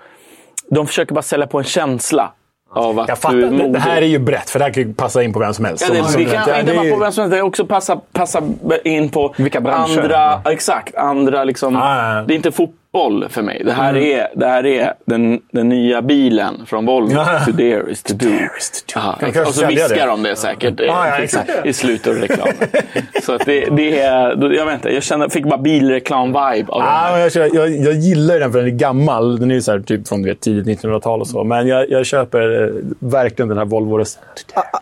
De 0.70 0.86
försöker 0.86 1.14
bara 1.14 1.22
sälja 1.22 1.46
på 1.46 1.58
en 1.58 1.64
känsla 1.64 2.32
av 2.74 2.98
att 3.00 3.08
Jag 3.08 3.16
du 3.16 3.20
fattar. 3.20 3.36
är 3.38 3.50
Det, 3.50 3.68
det 3.68 3.78
här 3.78 4.02
är 4.02 4.06
ju 4.06 4.18
brett, 4.18 4.50
för 4.50 4.58
det 4.58 4.64
här 4.64 4.72
kan 4.72 4.82
ju 4.82 4.94
passa 4.94 5.22
in 5.22 5.32
på 5.32 5.38
vem 5.38 5.54
som 5.54 5.64
helst. 5.64 5.84
Ja, 5.88 5.94
det, 5.94 6.04
Som- 6.04 6.22
det 6.22 6.28
som- 6.28 6.36
kan 6.38 6.48
ja, 6.48 6.60
inte 6.60 6.72
det 6.72 6.76
bara 6.78 6.86
är 6.86 6.92
på 6.92 6.98
vem 6.98 7.12
som 7.12 7.22
helst. 7.22 7.36
Det 7.36 7.42
också 7.42 7.66
passa, 7.66 8.00
passa 8.12 8.42
in 8.84 9.08
på 9.08 9.34
Vilka 9.38 9.60
branscher. 9.60 10.00
andra... 10.00 10.40
Exakt. 10.52 10.94
Andra 10.94 11.44
liksom... 11.44 11.76
Ah, 11.76 12.14
ja. 12.16 12.22
Det 12.22 12.34
är 12.34 12.36
inte 12.36 12.52
fotboll 12.92 13.28
för 13.28 13.42
mig. 13.42 13.62
Det 13.64 13.72
här 13.72 13.90
Mm. 13.90 14.02
är, 14.20 14.28
det 14.34 14.46
här 14.46 14.66
är 14.66 14.92
den, 15.04 15.40
den 15.52 15.68
nya 15.68 16.02
bilen 16.02 16.66
från 16.66 16.86
Volvo. 16.86 17.12
Ja. 17.12 17.40
To 17.46 17.52
dare 17.52 17.90
is 17.90 18.02
to 18.02 18.14
do. 18.14 18.28
is 18.58 18.84
to 18.86 18.94
do. 18.94 19.00
Aha, 19.00 19.18
och 19.46 19.54
så 19.54 19.66
viskar 19.66 19.88
det. 19.96 20.06
de 20.06 20.22
det 20.22 20.36
säkert 20.36 20.80
eh, 20.80 20.98
Ah, 20.98 21.08
ja, 21.08 21.20
i- 21.20 21.24
exakt. 21.24 21.50
i 21.64 21.72
slutet 21.72 22.06
av 22.06 22.14
reklamen. 22.14 22.54
så 23.22 23.34
att 23.34 23.46
det, 23.46 23.64
det 23.76 24.00
är... 24.00 24.52
Jag 24.54 24.66
vet 24.66 24.74
inte. 24.74 24.88
Jag 24.94 25.02
kände, 25.02 25.30
fick 25.30 25.44
bara 25.44 25.56
bilreklam-vibe 25.60 26.66
Ah, 26.68 27.18
jag, 27.18 27.54
jag, 27.54 27.70
jag 27.70 27.94
gillar 27.94 28.38
den 28.40 28.52
för 28.52 28.58
den 28.58 28.66
är 28.68 28.72
gammal. 28.72 29.38
Den 29.40 29.50
är 29.50 29.54
ju 29.54 29.62
så 29.62 29.72
här, 29.72 29.80
typ 29.80 30.08
från 30.08 30.24
vet, 30.24 30.40
tidigt 30.40 30.80
1900-tal 30.82 31.20
och 31.20 31.26
så. 31.28 31.44
Men 31.44 31.66
jag, 31.68 31.90
jag 31.90 32.06
köper 32.06 32.62
eh, 32.62 32.68
verkligen 32.98 33.48
den 33.48 33.58
här 33.58 33.64
Volvo-rösten. 33.64 34.22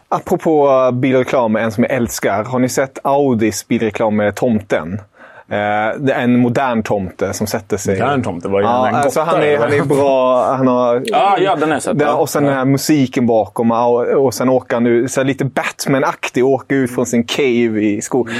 Apropå 0.08 0.68
uh, 0.68 0.90
bilreklam, 0.90 1.56
en 1.56 1.72
som 1.72 1.84
jag 1.84 1.92
älskar. 1.92 2.44
Har 2.44 2.58
ni 2.58 2.68
sett 2.68 2.98
Audis 3.02 3.68
bilreklam 3.68 4.16
med 4.16 4.34
tomten? 4.34 5.00
Eh, 5.50 5.56
är 5.56 6.10
en 6.10 6.38
modern 6.38 6.82
tomte 6.82 7.32
som 7.32 7.46
sätter 7.46 7.76
sig... 7.76 8.00
Modern 8.00 8.22
tomte? 8.22 8.48
Vad 8.48 8.62
är 8.62 8.66
ja, 8.66 8.70
han, 8.70 8.88
en 8.88 8.94
alltså, 8.94 9.20
han, 9.20 9.42
är, 9.42 9.58
han 9.58 9.72
är 9.72 9.84
bra. 9.84 10.44
Han 10.54 10.66
har, 10.66 11.02
Ja, 11.04 11.36
ja, 11.40 11.56
den 11.56 11.70
jag 11.70 11.82
sett. 11.82 12.00
Ja. 12.00 12.14
och 12.14 12.28
sen 12.28 12.44
den 12.44 12.54
här 12.54 12.64
musiken 12.64 13.26
bakom. 13.26 13.70
Och, 13.70 14.06
och 14.06 14.34
sen 14.34 14.48
åker 14.48 14.76
han 14.76 14.86
ut, 14.86 15.10
så 15.10 15.22
lite 15.22 15.44
Batman-aktig, 15.44 16.44
åker 16.44 16.76
ut 16.76 16.94
från 16.94 17.06
sin 17.06 17.24
cave 17.24 17.80
i 17.80 18.00
skog. 18.02 18.30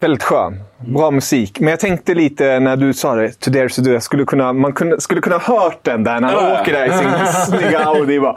Väldigt 0.00 0.22
skön. 0.22 0.62
Bra 0.86 1.10
musik. 1.10 1.60
Men 1.60 1.68
jag 1.70 1.80
tänkte 1.80 2.14
lite 2.14 2.60
när 2.60 2.76
du 2.76 2.92
sa 2.94 3.14
det, 3.14 3.40
To 3.40 3.50
Dare 3.50 3.68
To 3.68 3.82
Do, 3.82 3.90
jag 3.92 4.02
skulle 4.02 4.24
kunna, 4.24 4.52
man 4.52 4.72
kunde, 4.72 5.00
skulle 5.00 5.20
kunna 5.20 5.38
ha 5.38 5.54
hört 5.60 5.78
den 5.84 6.04
där 6.04 6.20
när 6.20 6.28
han 6.28 6.44
Ja. 6.50 6.60
åker 6.60 6.72
där 6.72 6.86
i 6.86 6.90
sin 6.90 7.10
snygga 7.58 7.78
Audi. 7.84 8.20
Bara, 8.20 8.32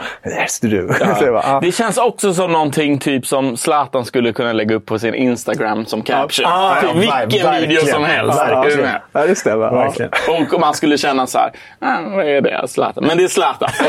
To 0.62 0.68
Do. 0.68 0.94
Så 1.20 1.26
jag 1.26 1.34
bara, 1.34 1.44
ah. 1.56 1.60
Det 1.60 1.72
känns 1.72 1.98
också 1.98 2.34
som 2.34 2.52
någonting 2.52 3.00
typ 3.00 3.28
som 3.28 3.58
Zlatan 3.58 4.06
skulle 4.06 4.34
kunna 4.34 4.54
lägga 4.54 4.76
upp 4.76 4.86
på 4.86 5.00
sin 5.00 5.14
Instagram 5.16 5.86
som 5.86 6.02
caption. 6.02 6.46
Ah, 6.48 6.76
ja, 6.84 6.92
vilken 6.94 7.10
verkligen. 7.10 7.70
video 7.70 7.86
som 7.86 8.04
helst. 8.04 8.40
Verkligen. 8.40 8.82
Med? 8.82 9.02
Ja, 9.12 9.26
det 9.28 9.36
stämmer. 9.36 9.66
Ja. 9.66 9.72
Verkligen. 9.72 10.12
Och 10.54 10.60
man 10.60 10.74
skulle 10.74 10.98
känna 10.98 11.28
så 11.28 11.38
här, 11.38 11.52
ah, 11.80 12.16
vad 12.16 12.26
är 12.28 12.42
det? 12.42 12.68
Zlatan. 12.68 13.04
Men 13.08 13.18
det 13.18 13.24
är 13.24 13.28
Zlatan. 13.28 13.70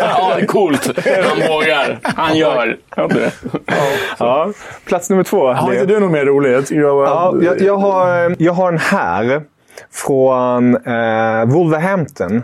ja, 0.00 0.32
det 0.36 0.42
är 0.42 0.46
coolt. 0.46 0.90
Han 1.06 1.48
vågar. 1.48 1.98
Han 2.02 2.36
gör. 2.36 2.76
Ja. 2.96 3.08
Ja. 4.18 4.48
Plats 4.84 5.10
nummer 5.10 5.22
två. 5.24 5.52
Har 5.52 5.72
inte 5.72 5.86
du 5.86 6.00
något 6.00 6.10
mer 6.12 6.24
roligt? 6.24 6.70
Jag 6.70 6.94
var... 6.94 7.04
Ja, 7.06 7.34
jag, 7.42 7.60
jag, 7.60 7.76
har, 7.76 8.03
jag 8.38 8.52
har 8.52 8.72
en 8.72 8.78
här 8.78 9.42
från 9.90 10.76
eh, 10.76 11.44
Wolverhampton. 11.44 12.42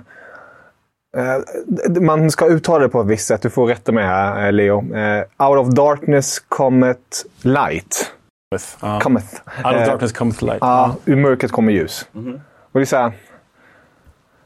Eh, 1.16 2.02
man 2.02 2.30
ska 2.30 2.46
uttala 2.46 2.78
det 2.78 2.88
på 2.88 3.00
ett 3.00 3.06
visst 3.06 3.26
sätt. 3.26 3.42
Du 3.42 3.50
får 3.50 3.66
rätta 3.66 3.92
mig 3.92 4.04
här, 4.04 4.46
eh, 4.46 4.52
Leo. 4.52 4.94
Eh, 4.96 5.48
out 5.48 5.58
of 5.58 5.74
darkness 5.74 6.38
cometh 6.38 7.26
light. 7.42 8.12
Ja. 8.80 9.00
Cometh. 9.02 9.34
Out 9.64 9.66
of 9.66 9.80
Eh, 9.80 9.86
darkness 9.86 10.12
comes 10.12 10.38
the 10.38 10.46
light. 10.46 10.58
Ja, 10.60 10.96
ur 11.04 11.16
mörkret 11.16 11.52
kommer 11.52 11.72
ljus. 11.72 12.08
Och 12.72 12.80
det 12.80 12.80
är 12.80 12.84
så 12.84 12.96
här, 12.96 13.12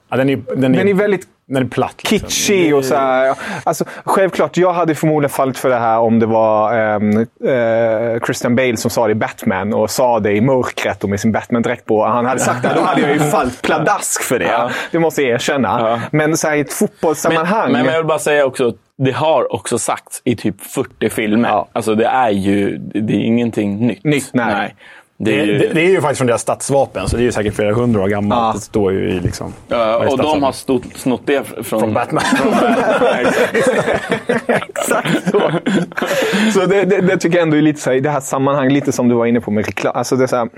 Ja, 0.09 0.17
den, 0.17 0.31
är, 0.31 0.37
den, 0.57 0.75
är, 0.75 0.79
den 0.79 0.89
är 0.89 0.95
väldigt 0.95 1.27
den 1.47 1.63
är 1.63 1.69
platt. 1.69 2.11
liksom. 2.11 2.29
kitschig 2.29 2.75
och 2.75 2.85
så 2.85 2.95
här. 2.95 3.37
Alltså, 3.65 3.85
självklart, 4.05 4.57
jag 4.57 4.73
hade 4.73 4.95
förmodligen 4.95 5.31
fallit 5.31 5.59
för 5.59 5.69
det 5.69 5.79
här 5.79 5.99
om 5.99 6.19
det 6.19 6.27
var 6.27 6.75
ehm, 6.79 7.19
eh, 7.21 8.21
Christian 8.25 8.57
Bale 8.57 8.77
som 8.77 8.91
sa 8.91 9.07
det 9.07 9.13
i 9.13 9.15
Batman 9.15 9.75
och 9.75 9.91
sa 9.91 10.21
det 10.21 10.33
i 10.33 10.41
mörkret 10.41 11.05
och 11.05 11.11
med 11.11 11.21
sin 11.21 11.33
Batman-dräkt 11.33 11.85
på. 11.85 12.05
Han 12.05 12.27
hade 12.27 12.41
sagt 12.41 12.63
det, 12.63 12.73
då 12.75 12.81
hade 12.81 13.01
jag 13.01 13.13
ju 13.13 13.19
fallit 13.19 13.63
pladask 13.63 14.23
för 14.23 14.39
det. 14.39 14.45
Ja. 14.45 14.71
Det 14.91 14.99
måste 14.99 15.23
jag 15.23 15.31
erkänna. 15.31 15.81
Ja. 15.81 16.01
Men 16.11 16.37
så 16.37 16.49
här, 16.49 16.57
i 16.57 16.61
ett 16.61 16.73
fotbollssammanhang. 16.73 17.73
Men, 17.73 17.85
men 17.85 17.93
jag 17.93 18.01
vill 18.01 18.07
bara 18.07 18.19
säga 18.19 18.47
också, 18.47 18.75
det 18.99 19.13
har 19.13 19.55
också 19.55 19.79
sagts 19.79 20.23
i 20.25 20.37
typ 20.37 20.61
40 20.61 21.11
filmer. 21.11 21.49
Ja. 21.49 21.69
Alltså 21.73 21.95
det 21.95 22.07
är 22.07 22.31
ju, 22.31 22.79
det 22.79 23.13
är 23.13 23.21
ingenting 23.21 23.87
nytt. 23.87 24.05
Nytt, 24.05 24.31
nej. 24.33 24.47
Det 24.47 24.73
Det, 25.17 25.41
är 25.41 25.45
ju, 25.45 25.59
det, 25.59 25.75
det 25.75 25.81
är 25.81 25.91
ju 25.91 26.01
faktiskt 26.01 26.19
från 26.19 26.27
deras 26.27 26.41
stadsvapen, 26.41 27.09
så 27.09 27.17
det 27.17 27.23
är 27.23 27.25
ju 27.25 27.33
säkert 27.33 27.55
flera 27.55 27.75
hundra 27.75 28.03
år 28.03 28.09
gammalt. 28.09 28.41
Ja. 28.41 28.53
Det 28.55 28.61
står 28.61 28.93
ju 28.93 29.11
i 29.11 29.21
liksom... 29.21 29.53
Ja, 29.69 30.09
och 30.09 30.19
de 30.19 30.43
har 30.43 30.53
stått, 30.53 30.83
snott 30.95 31.23
det 31.25 31.47
från, 31.47 31.65
Från 31.81 31.95
Batman. 31.95 32.23
Exakt 34.47 35.31
så. 35.31 35.53
så 36.61 36.67
det, 36.67 36.85
det, 36.85 37.01
det 37.01 37.19
tycker 37.19 37.39
jag 37.39 37.43
ändå 37.43 37.57
är 37.57 37.63
lite 37.63 37.81
så 37.81 37.91
här, 37.91 37.97
i 37.97 38.01
det 38.01 38.11
här 38.11 38.21
sammanhanget, 38.21 38.73
lite 38.73 38.93
som 38.93 39.09
du 39.09 39.15
var 39.15 39.27
inne 39.27 39.41
på 39.41 39.51
med 39.51 39.67
reklam. 39.67 39.93
Alltså 39.97 40.17
det 40.17 40.23
är 40.23 40.27
så 40.27 40.37
här, 40.37 40.49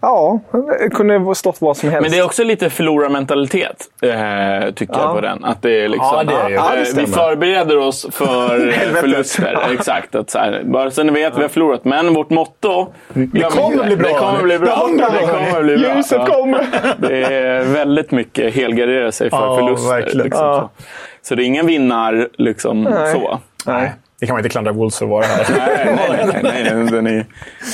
ja, 0.00 0.40
det 0.80 0.90
kunde 0.90 1.34
stått 1.34 1.60
vad 1.60 1.76
som 1.76 1.88
helst. 1.88 2.02
Men 2.02 2.10
det 2.12 2.18
är 2.18 2.24
också 2.24 2.44
lite 2.44 2.70
förlorarmentalitet, 2.70 3.76
eh, 4.02 4.70
tycker 4.74 4.94
Ja. 4.94 5.00
jag 5.02 5.14
på 5.14 5.20
den. 5.20 5.44
Att 5.44 5.62
det 5.62 5.84
är 5.84 5.88
liksom, 5.88 6.08
Ja, 6.16 6.24
det 6.24 6.34
är 6.34 6.48
ju. 6.48 6.54
Ja, 6.54 6.70
det 6.74 7.00
eh, 7.00 7.06
vi 7.06 7.12
förbereder 7.12 7.76
oss 7.78 8.06
för 8.12 8.68
eh, 8.68 8.74
förluster. 8.74 9.58
Exakt. 9.72 10.14
Att 10.14 10.30
så 10.30 10.38
här, 10.38 10.62
bara 10.64 10.90
så 10.90 11.02
ni 11.02 11.12
vet, 11.12 11.38
vi 11.38 11.42
har 11.42 11.48
förlorat. 11.48 11.84
Men 11.84 12.14
vårt 12.14 12.30
motto... 12.30 12.92
Det 13.12 13.40
kommer 13.40 13.84
bli 13.84 13.96
bra. 13.96 14.08
Det 14.08 14.14
kommer 14.18 14.42
bli 14.42 14.58
bra. 14.58 14.88
Det 14.98 15.26
kommer 15.26 15.62
bli 15.62 15.76
bra. 15.78 15.96
Ljuset 15.96 16.26
kommer. 16.28 16.66
Det 16.98 17.24
är 17.24 17.64
väldigt 17.64 18.10
mycket 18.10 18.54
helgardera 18.54 19.12
sig 19.12 19.30
för 19.30 19.36
Ja, 19.36 19.56
förluster. 19.56 20.24
Liksom, 20.24 20.46
Ja. 20.46 20.70
så. 20.78 20.84
så 21.28 21.34
det 21.34 21.42
är 21.42 21.46
ingen 21.46 21.66
vinnar 21.66 22.28
liksom 22.38 22.82
Nej. 22.82 23.12
så. 23.12 23.38
Nej. 23.66 23.92
Det 24.20 24.26
kan 24.26 24.34
man 24.34 24.40
inte 24.40 24.48
klandra 24.48 24.72
Wolves 24.72 24.98
för 24.98 25.04
att 25.04 25.10
vara 25.10 25.26
här. 25.26 25.46
Nej, 25.50 25.96
nej, 25.96 26.26
nej, 26.26 26.40
nej, 26.42 26.74
nej, 26.74 26.90
den, 26.90 27.06
är, 27.06 27.26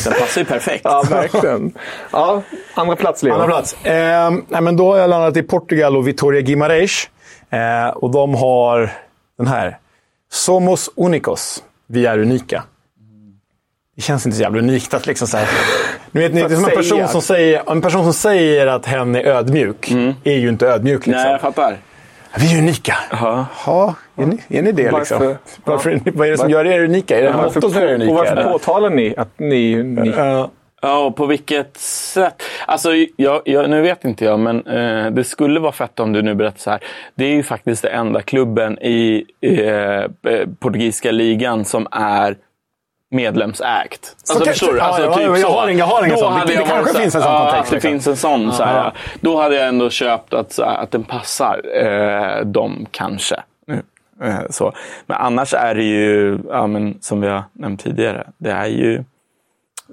den 0.04 0.12
passar 0.20 0.40
ju 0.40 0.44
perfekt. 0.44 0.80
Ja, 0.84 1.04
verkligen. 1.10 1.72
Ja, 2.12 2.42
andra 2.74 2.96
plats, 2.96 3.22
Leo. 3.22 3.34
Andra 3.34 3.46
plats. 3.46 3.84
Eh, 3.84 4.30
nej, 4.48 4.60
men 4.62 4.76
då 4.76 4.92
har 4.92 4.98
jag 4.98 5.10
landat 5.10 5.36
i 5.36 5.42
Portugal 5.42 5.96
och 5.96 6.08
Vitoria 6.08 6.40
Guimarães. 6.40 7.10
Eh, 7.50 7.88
och 7.88 8.10
de 8.10 8.34
har 8.34 8.90
den 9.38 9.46
här. 9.46 9.78
Somos 10.30 10.90
unicos. 10.96 11.62
Vi 11.86 12.06
är 12.06 12.18
unika. 12.18 12.62
Det 13.96 14.02
känns 14.02 14.26
inte 14.26 14.36
så 14.36 14.42
jävla 14.42 14.58
unikt 14.58 14.94
att 14.94 15.06
liksom 15.06 15.28
så 15.28 15.36
här... 15.36 15.48
Nu 16.10 16.20
vet 16.20 16.34
ni, 16.34 16.42
det 16.42 16.54
är 16.54 16.56
som 16.56 16.64
en 16.64 16.70
person, 16.70 17.08
som 17.08 17.22
säger, 17.22 17.70
en 17.70 17.80
person 17.82 18.04
som 18.04 18.12
säger 18.12 18.66
att 18.66 18.86
hen 18.86 19.14
är 19.16 19.24
ödmjuk. 19.24 19.90
Är 20.24 20.36
ju 20.36 20.48
inte 20.48 20.66
ödmjuk. 20.66 21.06
Liksom. 21.06 21.22
Nej, 21.22 21.32
jag 21.32 21.40
fattar. 21.40 21.76
Vi 22.38 22.54
är 22.54 22.58
unika. 22.58 22.96
Ja. 23.10 23.46
Ja, 23.66 23.94
är 24.16 24.26
ni, 24.26 24.38
är 24.48 24.62
ni 24.62 24.72
det 24.72 24.92
liksom? 24.92 25.18
Varför? 25.18 25.38
Varför, 25.64 26.00
vad 26.14 26.26
är 26.26 26.30
det 26.30 26.38
som 26.38 26.50
gör 26.50 26.64
er 26.64 26.84
unika? 26.84 27.18
Är 27.18 27.22
det 27.22 27.32
Varför, 27.32 27.44
mottot 27.44 27.72
som 27.72 27.82
gör 27.82 27.88
er 27.88 27.94
unika? 27.94 28.10
och 28.10 28.16
varför 28.16 28.32
eller? 28.32 28.52
påtalar 28.52 28.90
ni 28.90 29.14
att 29.16 29.38
ni... 29.38 29.82
ni 29.82 30.12
Ja. 30.16 30.50
Ja, 30.82 31.04
och 31.04 31.16
på 31.16 31.26
vilket 31.26 31.76
sätt? 31.76 32.42
Alltså, 32.66 32.90
jag, 33.16 33.42
jag, 33.44 33.70
nu 33.70 33.82
vet 33.82 34.04
inte 34.04 34.24
jag, 34.24 34.40
men 34.40 34.66
eh, 34.66 35.10
det 35.10 35.24
skulle 35.24 35.60
vara 35.60 35.72
fett 35.72 36.00
om 36.00 36.12
du 36.12 36.22
nu 36.22 36.34
berättar 36.34 36.58
så 36.58 36.70
här. 36.70 36.80
Det 37.14 37.24
är 37.24 37.34
ju 37.34 37.42
faktiskt 37.42 37.82
den 37.82 37.92
enda 37.92 38.22
klubben 38.22 38.78
i 38.78 39.24
eh, 39.40 39.58
eh, 39.62 40.08
portugisiska 40.58 41.10
ligan 41.10 41.64
som 41.64 41.86
är 41.90 42.36
medlemsägt. 43.14 44.16
Alltså, 44.30 44.44
förstår 44.44 44.72
du? 44.72 44.80
Alltså, 44.80 45.02
ja, 45.02 45.14
typ 45.14 45.26
jag 45.26 45.38
så. 45.38 45.48
har 45.48 45.68
ingen- 45.68 45.78
jag 45.78 45.86
har 45.86 46.04
ingen 46.06 46.18
sån. 46.18 46.34
Det- 46.46 46.46
det 46.46 46.64
kanske 46.68 46.92
så 46.92 46.98
finns 46.98 47.14
en 47.14 47.22
sån 47.22 47.32
ja, 47.32 47.38
kontext, 47.38 47.60
att 47.62 47.68
det 47.70 47.74
liksom. 47.76 47.90
finns 47.90 48.06
en 48.06 48.16
sån. 48.16 48.52
Så 48.52 48.62
här. 48.62 48.92
Då 49.20 49.40
hade 49.40 49.54
jag 49.56 49.68
ändå 49.68 49.90
köpt 49.90 50.34
att, 50.34 50.58
här, 50.58 50.76
att 50.76 50.90
den 50.90 51.04
passar 51.04 51.60
eh, 51.82 52.44
dem, 52.44 52.86
kanske. 52.90 53.36
Eh, 54.22 54.34
så. 54.50 54.72
Men 55.06 55.16
annars 55.16 55.54
är 55.54 55.74
det 55.74 55.82
ju, 55.82 56.38
ja, 56.48 56.66
men, 56.66 56.98
som 57.00 57.20
vi 57.20 57.28
har 57.28 57.42
nämnt 57.52 57.84
tidigare, 57.84 58.26
det 58.38 58.50
är 58.50 58.66
ju 58.66 59.04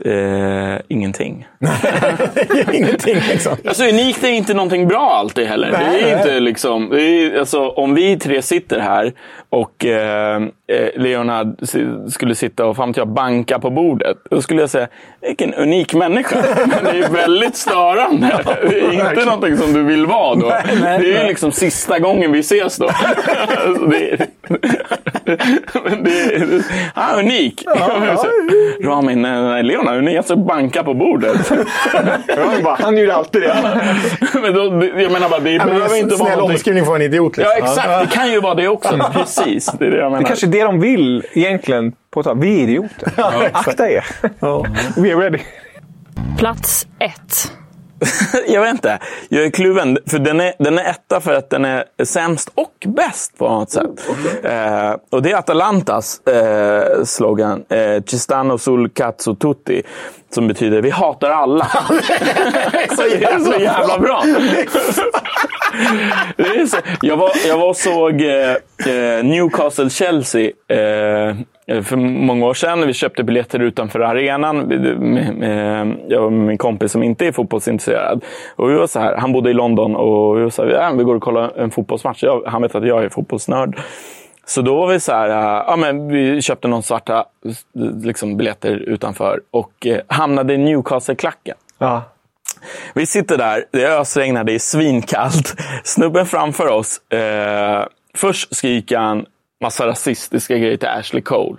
eh, 0.05 0.79
ingenting. 0.87 1.47
Ingenting 2.73 3.15
liksom. 3.29 3.57
Alltså 3.67 3.83
unikt 3.83 4.23
är 4.23 4.29
inte 4.29 4.53
någonting 4.53 4.87
bra 4.87 5.15
alltid 5.15 5.47
heller. 5.47 5.71
det 5.71 5.77
Nej, 5.77 6.01
är 6.01 6.05
nej. 6.05 6.17
inte 6.17 6.39
liksom, 6.39 6.89
det 6.89 7.03
är, 7.03 7.39
alltså, 7.39 7.69
om 7.69 7.95
vi 7.95 8.19
tre 8.19 8.41
sitter 8.41 8.79
här 8.79 9.13
och 9.49 9.85
eh, 9.85 10.41
eh, 10.67 10.89
Leonard 10.95 11.55
skulle 12.09 12.35
sitta 12.35 12.65
och 12.65 12.75
fan 12.75 12.93
jag, 12.97 13.07
banka 13.07 13.59
på 13.59 13.69
bordet. 13.69 14.17
Då 14.29 14.41
skulle 14.41 14.61
jag 14.61 14.69
säga, 14.69 14.87
vilken 15.21 15.53
unik 15.53 15.93
människa. 15.93 16.43
Men 16.67 16.83
det 16.83 17.05
är 17.05 17.09
väldigt 17.09 17.55
störande. 17.55 18.39
Det 18.69 18.79
är 18.79 19.09
inte 19.09 19.25
någonting 19.25 19.57
som 19.57 19.73
du 19.73 19.83
vill 19.83 20.05
vara 20.05 20.35
då. 20.35 20.47
Nej, 20.47 20.77
nej, 20.81 20.99
det 20.99 21.05
är 21.05 21.11
ju 21.11 21.17
nej. 21.17 21.27
liksom 21.27 21.51
sista 21.51 21.99
gången 21.99 22.31
vi 22.31 22.39
ses 22.39 22.77
då. 22.77 22.89
Alltså, 23.67 23.85
det 23.85 24.11
är, 24.11 24.27
men 25.83 26.03
det 26.03 26.11
är, 26.11 26.63
han 26.95 27.15
är 27.15 27.23
unik. 27.23 27.63
Ramin, 28.83 29.21
nej, 29.21 29.41
nej, 29.41 29.63
Leonard, 29.63 29.97
unik. 29.97 30.17
Alltså 30.17 30.35
banka 30.35 30.83
på 30.83 30.93
bordet. 30.93 31.49
Han, 32.37 32.63
bara, 32.63 32.75
han 32.79 32.97
gjorde 32.97 33.15
alltid 33.15 33.41
det. 33.41 33.81
Men 34.41 34.53
då, 34.53 34.63
jag 35.01 35.11
menar 35.11 35.29
bara, 35.29 35.39
det 35.39 35.51
Ja, 35.51 35.65
men 35.65 35.75
behöver 35.75 35.97
inte 35.97 36.15
vara 36.15 36.29
snäll 36.29 36.39
omskrivning 36.41 36.85
för 36.85 36.95
en 36.95 37.01
idiot. 37.01 37.37
Ja, 37.37 37.43
Liksom. 37.55 37.67
exakt. 37.67 38.09
Det 38.11 38.15
kan 38.15 38.31
ju 38.31 38.41
vara 38.41 38.55
det 38.55 38.67
också. 38.67 39.09
Precis. 39.13 39.71
Det 39.79 39.85
är 39.85 39.91
det 39.91 39.97
jag 39.97 40.11
menar. 40.11 40.17
Det 40.23 40.27
kanske 40.27 40.47
är 40.47 40.51
det 40.51 40.63
de 40.63 40.79
vill 40.79 41.23
egentligen. 41.33 41.93
Påtala. 42.13 42.41
Vi 42.41 42.59
är 42.59 42.63
idioter. 42.63 43.11
Akta 43.53 43.89
er. 43.89 44.05
We 45.01 45.13
are 45.13 45.23
ready. 45.25 45.39
Plats 46.37 46.87
ett. 46.99 47.51
jag 48.47 48.61
vet 48.61 48.71
inte. 48.71 48.99
Jag 49.29 49.45
är 49.45 49.49
kluven. 49.49 49.97
För 50.07 50.19
den 50.19 50.39
är, 50.39 50.53
den 50.59 50.79
är 50.79 50.83
etta 50.89 51.21
för 51.21 51.33
att 51.33 51.49
den 51.49 51.65
är 51.65 51.83
sämst 52.03 52.49
och 52.55 52.87
bäst 52.87 53.37
på 53.37 53.49
något 53.49 53.69
sätt. 53.69 54.09
Eh, 54.43 54.95
och 55.09 55.21
det 55.21 55.31
är 55.31 55.35
Atalantas 55.35 56.27
eh, 56.27 57.03
slogan. 57.03 57.63
Eh, 57.69 58.03
Cistano 58.05 58.57
sul 58.57 58.89
cazzo 58.89 59.35
tutti. 59.35 59.83
Som 60.33 60.47
betyder 60.47 60.81
vi 60.81 60.89
hatar 60.89 61.29
alla. 61.29 61.65
Så 62.89 63.03
Det 63.19 63.25
är 63.25 63.39
så 63.39 63.61
jävla 63.61 63.99
bra. 63.99 64.23
Så. 66.67 66.77
Jag, 67.01 67.17
var, 67.17 67.31
jag 67.47 67.57
var 67.57 67.69
och 67.69 67.77
såg 67.77 68.21
eh, 68.21 68.51
eh, 68.51 69.23
Newcastle-Chelsea 69.23 70.51
eh, 70.67 71.35
för 71.67 71.95
många 71.95 72.45
år 72.45 72.53
sedan. 72.53 72.87
Vi 72.87 72.93
köpte 72.93 73.23
biljetter 73.23 73.59
utanför 73.59 73.99
arenan. 73.99 74.71
Jag 76.07 76.23
och 76.23 76.31
min 76.31 76.57
kompis 76.57 76.91
som 76.91 77.03
inte 77.03 77.27
är 77.27 77.31
fotbollsintresserad. 77.31 78.25
Och 78.55 78.69
vi 78.69 78.73
var 78.73 78.87
så 78.87 78.99
här, 78.99 79.17
han 79.17 79.31
bodde 79.31 79.49
i 79.49 79.53
London 79.53 79.95
och 79.95 80.37
vi 80.37 80.43
var 80.43 80.49
så 80.49 80.63
här, 80.63 80.71
ja, 80.71 80.91
vi 80.97 81.03
går 81.03 81.15
och 81.15 81.21
kollar 81.23 81.59
en 81.59 81.71
fotbollsmatch. 81.71 82.23
Jag, 82.23 82.43
han 82.45 82.61
vet 82.61 82.75
att 82.75 82.87
jag 82.87 83.03
är 83.03 83.09
fotbollsnörd. 83.09 83.79
Så 84.45 84.61
då 84.61 84.75
var 84.75 84.87
vi 84.87 84.99
så 84.99 85.11
här, 85.11 85.29
äh, 85.29 85.63
ja, 85.67 85.75
men 85.75 86.07
vi 86.07 86.41
köpte 86.41 86.67
någon 86.67 86.83
svarta 86.83 87.25
liksom, 88.03 88.37
biljetter 88.37 88.71
utanför 88.71 89.41
och 89.51 89.87
eh, 89.87 89.99
hamnade 90.07 90.53
i 90.53 90.57
Newcastle-klacken. 90.57 91.55
Ja. 91.77 92.03
Vi 92.93 93.05
sitter 93.05 93.37
där, 93.37 93.65
det 93.71 93.85
ösregnar, 93.85 94.43
det 94.43 94.53
är 94.53 94.59
svinkallt. 94.59 95.55
Snubben 95.83 96.25
framför 96.25 96.67
oss, 96.67 97.11
eh, 97.11 97.85
först 98.15 98.55
skriker 98.55 98.97
han 98.97 99.25
massa 99.61 99.87
rasistiska 99.87 100.57
grejer 100.57 100.77
till 100.77 100.87
Ashley 100.87 101.21
Cole. 101.21 101.57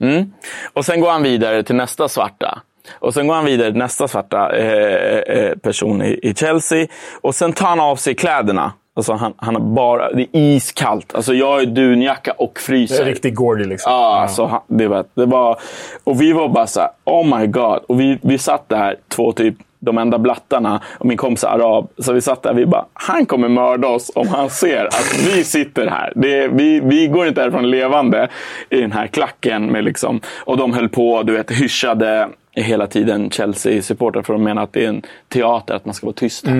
Mm. 0.00 0.32
Och 0.72 0.84
sen 0.84 1.00
går 1.00 1.10
han 1.10 1.22
vidare 1.22 1.62
till 1.62 1.74
nästa 1.76 2.08
svarta. 2.08 2.62
Och 2.98 3.14
sen 3.14 3.26
går 3.26 3.34
han 3.34 3.44
vidare 3.44 3.70
till 3.70 3.78
nästa 3.78 4.08
svarta 4.08 4.56
eh, 4.56 5.18
eh, 5.36 5.56
person 5.56 6.02
i, 6.02 6.18
i 6.22 6.34
Chelsea. 6.34 6.86
Och 7.20 7.34
sen 7.34 7.52
tar 7.52 7.66
han 7.66 7.80
av 7.80 7.96
sig 7.96 8.14
kläderna. 8.14 8.72
Alltså 8.96 9.12
han, 9.12 9.34
han 9.36 9.54
har 9.54 9.62
bara, 9.62 10.12
det 10.12 10.22
är 10.22 10.28
iskallt. 10.32 11.14
Alltså 11.14 11.34
jag 11.34 11.46
har 11.46 11.62
dunjacka 11.64 12.32
och 12.32 12.52
Det 12.54 12.60
fryser. 12.60 13.02
är 13.02 13.04
riktigt 13.06 13.34
Gordy 13.34 13.64
liksom. 13.64 13.92
Ja, 13.92 14.20
alltså, 14.20 14.44
han- 14.46 14.60
det, 14.66 14.88
var, 14.88 15.04
det 15.14 15.26
var... 15.26 15.58
Och 16.04 16.20
vi 16.20 16.32
var 16.32 16.48
bara 16.48 16.66
så 16.66 16.80
här, 16.80 16.90
oh 17.04 17.38
my 17.38 17.46
god. 17.46 17.78
Och 17.88 18.00
vi, 18.00 18.18
vi 18.22 18.38
satt 18.38 18.68
där, 18.68 18.96
två 19.08 19.32
typ 19.32 19.54
de 19.80 19.98
enda 19.98 20.18
blattarna 20.18 20.80
och 20.98 21.06
min 21.06 21.16
kompis 21.16 21.44
är 21.44 21.48
arab. 21.48 21.88
Så 21.98 22.12
vi 22.12 22.20
satt 22.20 22.42
där 22.42 22.54
vi 22.54 22.66
bara, 22.66 22.86
han 22.92 23.26
kommer 23.26 23.48
mörda 23.48 23.88
oss 23.88 24.10
om 24.14 24.28
han 24.28 24.50
ser 24.50 24.84
att 24.84 25.26
vi 25.34 25.44
sitter 25.44 25.86
här. 25.86 26.12
Det, 26.16 26.48
vi, 26.48 26.80
vi 26.80 27.06
går 27.06 27.26
inte 27.26 27.40
härifrån 27.40 27.70
levande 27.70 28.28
i 28.70 28.80
den 28.80 28.92
här 28.92 29.06
klacken. 29.06 29.66
Med 29.66 29.84
liksom, 29.84 30.20
och 30.44 30.56
de 30.56 30.72
höll 30.72 30.88
på, 30.88 31.22
du 31.22 31.32
vet, 31.32 31.50
hyschade 31.50 32.28
hela 32.52 32.86
tiden 32.86 33.30
Chelsea-supportrar 33.30 34.22
för 34.22 34.34
att 34.34 34.40
mena 34.40 34.62
att 34.62 34.72
det 34.72 34.84
är 34.84 34.88
en 34.88 35.02
teater, 35.28 35.74
att 35.74 35.84
man 35.84 35.94
ska 35.94 36.06
vara 36.06 36.14
tyst. 36.14 36.46
här. 36.46 36.54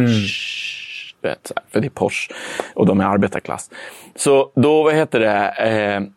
Vet, 1.22 1.52
för 1.72 1.80
det 1.80 1.86
är 1.86 1.90
Porsche 1.90 2.32
och 2.74 2.86
de 2.86 3.00
är 3.00 3.04
arbetarklass. 3.04 3.70
Så 4.16 4.50
då, 4.54 4.82
vad 4.82 4.94
heter 4.94 5.20
det, 5.20 5.48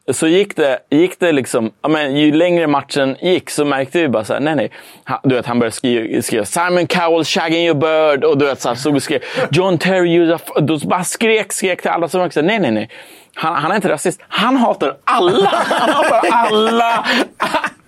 eh, 0.08 0.14
så 0.14 0.28
gick 0.28 0.56
det, 0.56 0.80
gick 0.90 1.20
det 1.20 1.32
liksom, 1.32 1.72
ja, 1.82 1.90
men 1.90 2.18
ju 2.18 2.32
längre 2.32 2.68
matchen 2.68 3.18
gick 3.22 3.50
så 3.50 3.66
märkte 3.66 4.02
vi 4.02 4.10
bara 4.10 4.24
så 4.24 4.34
här, 4.34 4.40
nej 4.40 4.56
nej. 4.56 4.72
Han, 5.04 5.20
du 5.24 5.36
vet, 5.36 5.46
han 5.46 5.60
började 5.60 5.76
skriva, 5.76 6.22
skriva 6.22 6.46
Simon 6.46 6.88
Cowell 6.88 7.26
shagging 7.26 7.66
your 7.66 7.76
bird 7.76 8.24
och 8.24 8.38
du 8.38 8.46
vet, 8.46 8.62
så 8.62 8.70
här, 8.70 8.76
stod 8.76 8.96
och 8.96 9.04
skrev 9.04 9.22
John 9.52 9.78
Terry, 9.78 10.20
you're 10.20 10.62
då 10.62 10.80
bara 10.88 11.04
skrek, 11.04 11.54
skrek 11.54 11.82
till 11.82 11.92
alla 11.92 12.08
som 12.08 12.20
var 12.20 12.42
nej 12.42 12.60
nej 12.60 12.72
nej. 12.72 12.90
Han, 13.34 13.56
han 13.56 13.72
är 13.72 13.76
inte 13.76 13.90
rasist, 13.90 14.22
han 14.28 14.58
hatar 14.58 14.98
alla! 15.04 15.48
Han 15.70 15.90
hatar 15.90 16.22
alla! 16.32 17.06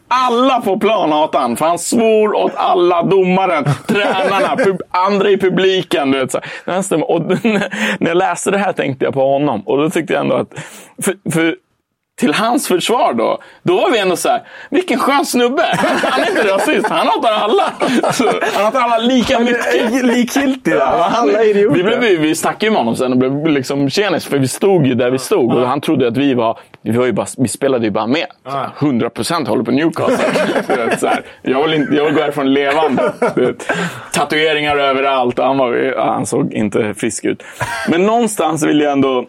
Alla 0.08 0.62
på 0.62 0.80
plan 0.80 1.12
hatade 1.12 1.41
han, 1.41 1.58
för 1.58 1.65
han 1.65 1.80
svor 1.80 2.36
åt 2.36 2.56
alla. 2.56 3.04
Domaren, 3.04 3.65
tränarna, 3.88 4.56
pub- 4.56 4.82
andra 4.91 5.30
i 5.30 5.38
publiken. 5.38 6.12
Du 6.12 6.20
vet, 6.20 6.32
så 6.32 6.39
här. 6.65 7.12
Och 7.12 7.22
när 8.00 8.08
jag 8.08 8.18
läste 8.18 8.52
det 8.52 8.58
här 8.58 8.74
tänkte 8.74 9.06
jag 9.06 9.13
på 9.13 9.32
honom. 9.32 9.62
Och 9.62 9.78
då 9.78 9.89
tyckte 9.89 10.13
jag 10.13 10.22
ändå 10.22 10.36
att... 10.36 10.54
För, 11.02 11.32
för 11.32 11.56
till 12.19 12.34
hans 12.34 12.67
försvar 12.67 13.13
då, 13.13 13.39
då 13.63 13.75
var 13.75 13.91
vi 13.91 13.99
ändå 13.99 14.15
så 14.15 14.30
här, 14.30 14.41
vilken 14.69 14.99
skön 14.99 15.25
snubbe. 15.25 15.63
Han 16.04 16.21
är 16.21 16.30
inte 16.30 16.54
rasist, 16.54 16.88
han 16.89 17.08
hatar 17.08 17.32
alla. 17.32 17.73
Så, 18.13 18.32
han 18.54 18.65
hatar 18.65 18.80
alla 18.80 18.97
lika 18.97 19.39
mycket. 19.39 20.04
Likgiltig 20.06 20.73
där. 20.73 20.80
Alla 20.82 21.39
vi, 21.39 21.49
idioter. 21.49 21.84
blev, 21.84 21.99
vi, 21.99 22.15
vi 22.15 22.36
snackade 22.36 22.65
ju 22.65 22.71
med 22.71 22.80
honom 22.80 22.95
sen 22.95 23.12
och 23.12 23.17
blev 23.17 23.47
liksom 23.47 23.89
tjenis, 23.89 24.25
för 24.25 24.38
vi 24.38 24.47
stod 24.47 24.88
ju 24.88 24.93
där 24.93 25.12
vi 25.12 25.19
stod. 25.19 25.54
Och 25.54 25.67
han 25.67 25.82
trodde 25.82 26.08
att 26.08 26.17
vi 26.17 26.34
var, 26.34 26.60
vi, 26.82 26.91
var 26.91 27.06
ju 27.06 27.12
bara, 27.12 27.28
vi 27.38 27.47
spelade 27.47 27.86
ju 27.86 27.91
bara 27.91 28.08
med. 28.08 28.25
Här, 28.45 28.69
100% 28.80 29.47
håller 29.47 29.63
på 29.63 29.71
Newcastle. 29.71 30.97
Så 30.99 31.08
här, 31.08 31.21
jag, 31.41 31.63
vill 31.63 31.73
inte, 31.73 31.95
jag 31.95 32.06
vill 32.06 32.13
gå 32.13 32.21
härifrån 32.21 32.54
levande. 32.54 33.13
Tatueringar 34.13 34.78
överallt 34.78 35.39
han, 35.39 35.58
var, 35.58 35.95
han 35.97 36.25
såg 36.25 36.54
inte 36.54 36.93
frisk 36.93 37.25
ut. 37.25 37.43
Men 37.89 38.06
någonstans 38.06 38.63
vill 38.63 38.82
jag 38.82 38.91
ändå 38.91 39.25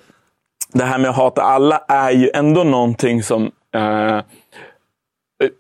det 0.72 0.84
här 0.84 0.98
med 0.98 1.10
att 1.10 1.16
hata 1.16 1.42
alla 1.42 1.80
är 1.88 2.10
ju 2.10 2.30
ändå 2.34 2.64
någonting 2.64 3.22
som... 3.22 3.50
Eh, 3.74 4.16
eh, 4.16 4.20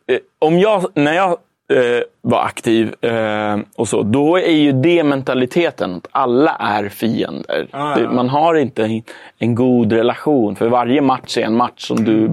eh, 0.06 0.18
om 0.38 0.58
jag, 0.58 0.84
när 0.94 1.12
jag 1.12 1.30
eh, 1.72 2.02
var 2.20 2.42
aktiv 2.42 3.04
eh, 3.04 3.58
och 3.76 3.88
så, 3.88 4.02
då 4.02 4.36
är 4.36 4.52
ju 4.52 4.72
det 4.72 5.04
mentaliteten 5.04 5.94
att 5.94 6.08
alla 6.10 6.56
är 6.56 6.88
fiender. 6.88 7.68
Det, 7.96 8.08
man 8.08 8.28
har 8.28 8.54
inte 8.54 9.02
en 9.38 9.54
god 9.54 9.92
relation, 9.92 10.56
för 10.56 10.68
varje 10.68 11.00
match 11.00 11.38
är 11.38 11.42
en 11.42 11.56
match 11.56 11.86
som 11.86 12.04
du 12.04 12.30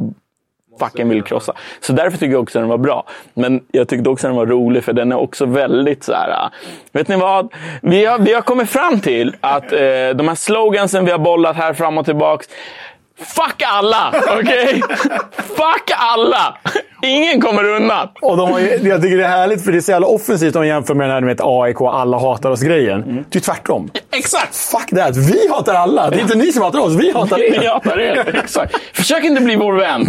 fucking 0.79 1.09
vill 1.09 1.23
krossa. 1.23 1.53
Så 1.79 1.93
därför 1.93 2.17
tycker 2.17 2.31
jag 2.31 2.43
också 2.43 2.59
den 2.59 2.67
var 2.67 2.77
bra. 2.77 3.03
Men 3.33 3.62
jag 3.71 3.88
tyckte 3.88 4.09
också 4.09 4.27
den 4.27 4.36
var 4.36 4.45
rolig 4.45 4.83
för 4.83 4.93
den 4.93 5.12
är 5.12 5.15
också 5.19 5.45
väldigt 5.45 6.03
så 6.03 6.13
här. 6.13 6.29
Äh, 6.29 6.51
vet 6.91 7.07
ni 7.07 7.15
vad? 7.15 7.53
Vi 7.81 8.05
har, 8.05 8.19
vi 8.19 8.33
har 8.33 8.41
kommit 8.41 8.69
fram 8.69 8.99
till 8.99 9.36
att 9.41 9.71
eh, 9.71 9.79
de 10.15 10.27
här 10.27 10.36
slogansen 10.36 11.05
vi 11.05 11.12
har 11.12 11.19
bollat 11.19 11.55
här 11.55 11.73
fram 11.73 11.97
och 11.97 12.05
tillbaks. 12.05 12.47
Fuck 13.17 13.63
alla! 13.65 14.13
Okej? 14.39 14.81
Fuck 15.38 15.91
alla! 15.97 16.57
Ingen 17.05 17.41
kommer 17.41 17.63
undan. 17.63 18.07
Och 18.21 18.37
de 18.37 18.51
har 18.51 18.59
ju, 18.59 18.65
jag 18.89 19.01
tycker 19.01 19.17
det 19.17 19.23
är 19.23 19.27
härligt, 19.29 19.63
för 19.65 19.71
det 19.71 19.77
är 19.77 19.81
så 19.81 19.91
jävla 19.91 20.07
offensivt 20.07 20.55
om 20.55 20.59
man 20.59 20.67
jämför 20.67 20.93
med 20.93 21.09
den 21.09 21.13
här 21.13 21.21
med 21.21 21.39
AIK, 21.43 21.77
alla 21.81 22.19
hatar 22.19 22.49
oss-grejen. 22.49 23.25
Det 23.29 23.39
är 23.39 23.41
tvärtom. 23.41 23.89
Exakt! 24.11 24.55
Fuck 24.55 24.89
that! 24.99 25.17
Vi 25.17 25.47
hatar 25.51 25.73
alla! 25.73 26.09
Det 26.09 26.15
är 26.15 26.21
inte 26.21 26.35
ni 26.37 26.51
som 26.51 26.63
hatar 26.63 26.79
oss, 26.79 26.93
vi 26.95 27.11
hatar 27.11 27.39
er! 27.39 27.51
Ni 27.59 27.67
hatar 27.67 27.99
er. 27.99 28.39
Exakt. 28.43 28.75
Försök 28.93 29.23
inte 29.23 29.41
bli 29.41 29.55
vår 29.55 29.73
vän. 29.73 30.05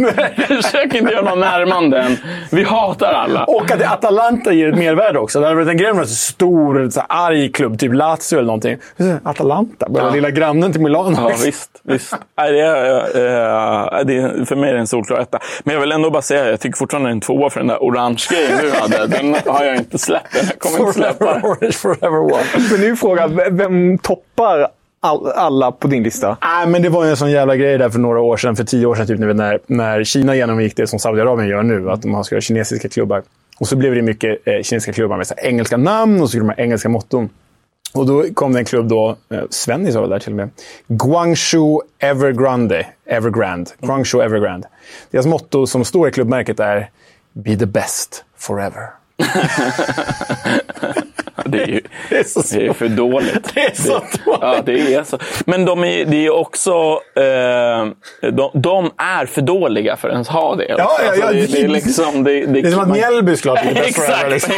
Försök 0.62 0.94
inte 0.94 1.12
göra 1.12 1.22
någon 1.30 1.40
närmanden. 1.40 2.16
Vi 2.50 2.64
hatar 2.64 3.12
alla. 3.12 3.44
Och 3.44 3.70
att 3.70 3.82
Atalanta 3.82 4.52
ger 4.52 4.68
ett 4.72 4.78
mervärde 4.78 5.18
också. 5.18 5.40
Det 5.40 5.46
hade 5.46 5.56
varit 5.56 5.68
en 5.68 5.76
grej 5.76 5.92
med 5.92 6.02
en 6.02 6.08
stor, 6.08 6.90
så 6.90 7.00
här, 7.00 7.06
arg 7.26 7.52
klubb, 7.52 7.78
typ 7.78 7.94
Lazio 7.94 8.32
eller 8.38 8.42
någonting. 8.46 8.76
Atalanta, 9.24 9.86
bara 9.88 10.04
Ja. 10.04 10.10
lilla 10.10 10.30
grannen 10.30 10.72
till 10.72 10.80
Milano. 10.80 11.16
Ja, 11.16 11.30
visst. 11.44 11.70
visst. 11.84 12.14
Nej, 12.38 12.52
det, 12.52 12.60
är, 12.60 12.94
eh, 12.96 14.04
det 14.04 14.16
är, 14.16 14.44
för 14.44 14.56
mig 14.56 14.70
är 14.70 14.74
det 14.74 14.80
en 14.80 14.86
solklar 14.86 15.18
etta. 15.18 15.38
Men 15.64 15.74
jag 15.74 15.80
vill 15.80 15.92
ändå 15.92 16.10
bara 16.10 16.22
säga, 16.22 16.50
jag 16.50 16.60
tycker 16.60 16.76
fortfarande 16.84 17.10
en 17.10 17.20
tvåa 17.20 17.50
för 17.50 17.60
den 17.60 17.66
där 17.66 17.78
orange-grejen 17.78 18.58
du 18.62 18.70
hade. 18.70 19.06
Den 19.06 19.34
har 19.46 19.64
jag 19.64 19.76
inte 19.76 19.98
släppt. 19.98 20.32
Den 20.32 20.46
jag 20.46 20.58
kommer 20.58 20.78
inte 20.78 20.92
släppa 20.92 21.34
den. 21.34 21.44
Orange 21.44 21.72
forever 21.72 22.18
one. 22.18 22.44
Men 22.70 22.80
nu 22.80 22.90
är 22.90 22.96
frågan, 22.96 23.40
vem 23.50 23.98
toppar 23.98 24.68
all, 25.00 25.26
alla 25.26 25.72
på 25.72 25.88
din 25.88 26.02
lista? 26.02 26.36
Nej, 26.42 26.66
men 26.66 26.82
det 26.82 26.88
var 26.88 27.04
ju 27.04 27.10
en 27.10 27.16
sån 27.16 27.30
jävla 27.30 27.56
grej 27.56 27.78
där 27.78 27.90
för 27.90 27.98
några 27.98 28.20
år 28.20 28.36
sedan, 28.36 28.56
för 28.56 28.64
tio 28.64 28.86
år 28.86 28.94
sedan, 28.94 29.06
typ, 29.06 29.18
när, 29.18 29.58
när 29.66 30.04
Kina 30.04 30.36
genomgick 30.36 30.76
det 30.76 30.86
som 30.86 30.98
Saudiarabien 30.98 31.48
gör 31.48 31.62
nu, 31.62 31.90
att 31.90 32.02
de 32.02 32.24
ska 32.24 32.36
ha 32.36 32.40
kinesiska 32.40 32.88
klubbar. 32.88 33.22
Och 33.60 33.68
så 33.68 33.76
blev 33.76 33.94
det 33.94 34.02
mycket 34.02 34.48
eh, 34.48 34.52
kinesiska 34.62 34.92
klubbar 34.92 35.16
med 35.16 35.26
så 35.26 35.34
här, 35.36 35.46
engelska 35.46 35.76
namn 35.76 36.22
och 36.22 36.30
så 36.30 36.36
gjorde 36.36 36.48
de 36.48 36.54
här 36.56 36.64
engelska 36.64 36.88
motton. 36.88 37.28
Och 37.94 38.06
då 38.06 38.24
kom 38.34 38.52
det 38.52 38.58
en 38.58 38.64
klubb 38.64 38.88
då, 38.88 39.16
eh, 39.28 39.42
Svennis 39.50 39.94
var 39.94 40.02
väl 40.02 40.10
där 40.10 40.18
till 40.18 40.32
och 40.32 40.36
med. 40.36 40.50
Guangzhou 40.88 41.80
Evergrande. 41.98 42.86
Evergrande. 43.06 43.70
Guangzhou 43.80 44.22
Evergrande. 44.22 44.68
Deras 45.10 45.26
motto 45.26 45.66
som 45.66 45.84
står 45.84 46.08
i 46.08 46.12
klubbmärket 46.12 46.60
är 46.60 46.90
Be 47.32 47.56
the 47.56 47.66
best 47.66 48.24
forever. 48.36 48.90
Det 51.44 51.62
är 51.62 51.66
ju 51.66 51.80
Det 52.10 52.18
är 52.18 52.24
så 52.24 52.56
det 52.58 52.66
är 52.66 52.72
för 52.72 52.88
dåligt. 52.88 53.50
Det 53.54 53.60
är 53.60 53.74
så 53.74 53.92
dåligt. 53.92 54.20
Ja, 54.40 54.56
det 54.66 54.94
är 54.94 55.04
så. 55.04 55.18
Men 55.46 55.64
de 55.64 55.84
är, 55.84 56.04
det 56.04 56.26
är 56.26 56.30
också... 56.34 56.70
Eh, 57.16 58.30
de, 58.32 58.50
de 58.54 58.90
är 58.96 59.26
för 59.26 59.40
dåliga 59.42 59.96
för 59.96 60.08
att 60.08 60.12
ens 60.12 60.28
ha 60.28 60.54
det. 60.54 60.66
Ja, 60.68 60.76
ja, 61.06 61.14
ja. 61.20 61.32
det, 61.32 61.52
det 61.52 61.60
är 61.62 61.68
liksom... 61.68 62.24
Det, 62.24 62.46
Det 62.46 62.58
är 62.60 62.70
som 62.70 62.80
att 62.80 62.88
man- 62.88 62.96
Mjällby 62.98 63.36
skulle 63.36 63.54
ha 63.54 63.64
best 63.74 63.96
forever. 63.96 64.30
Exakt, 64.30 64.30
Liksom. 64.30 64.52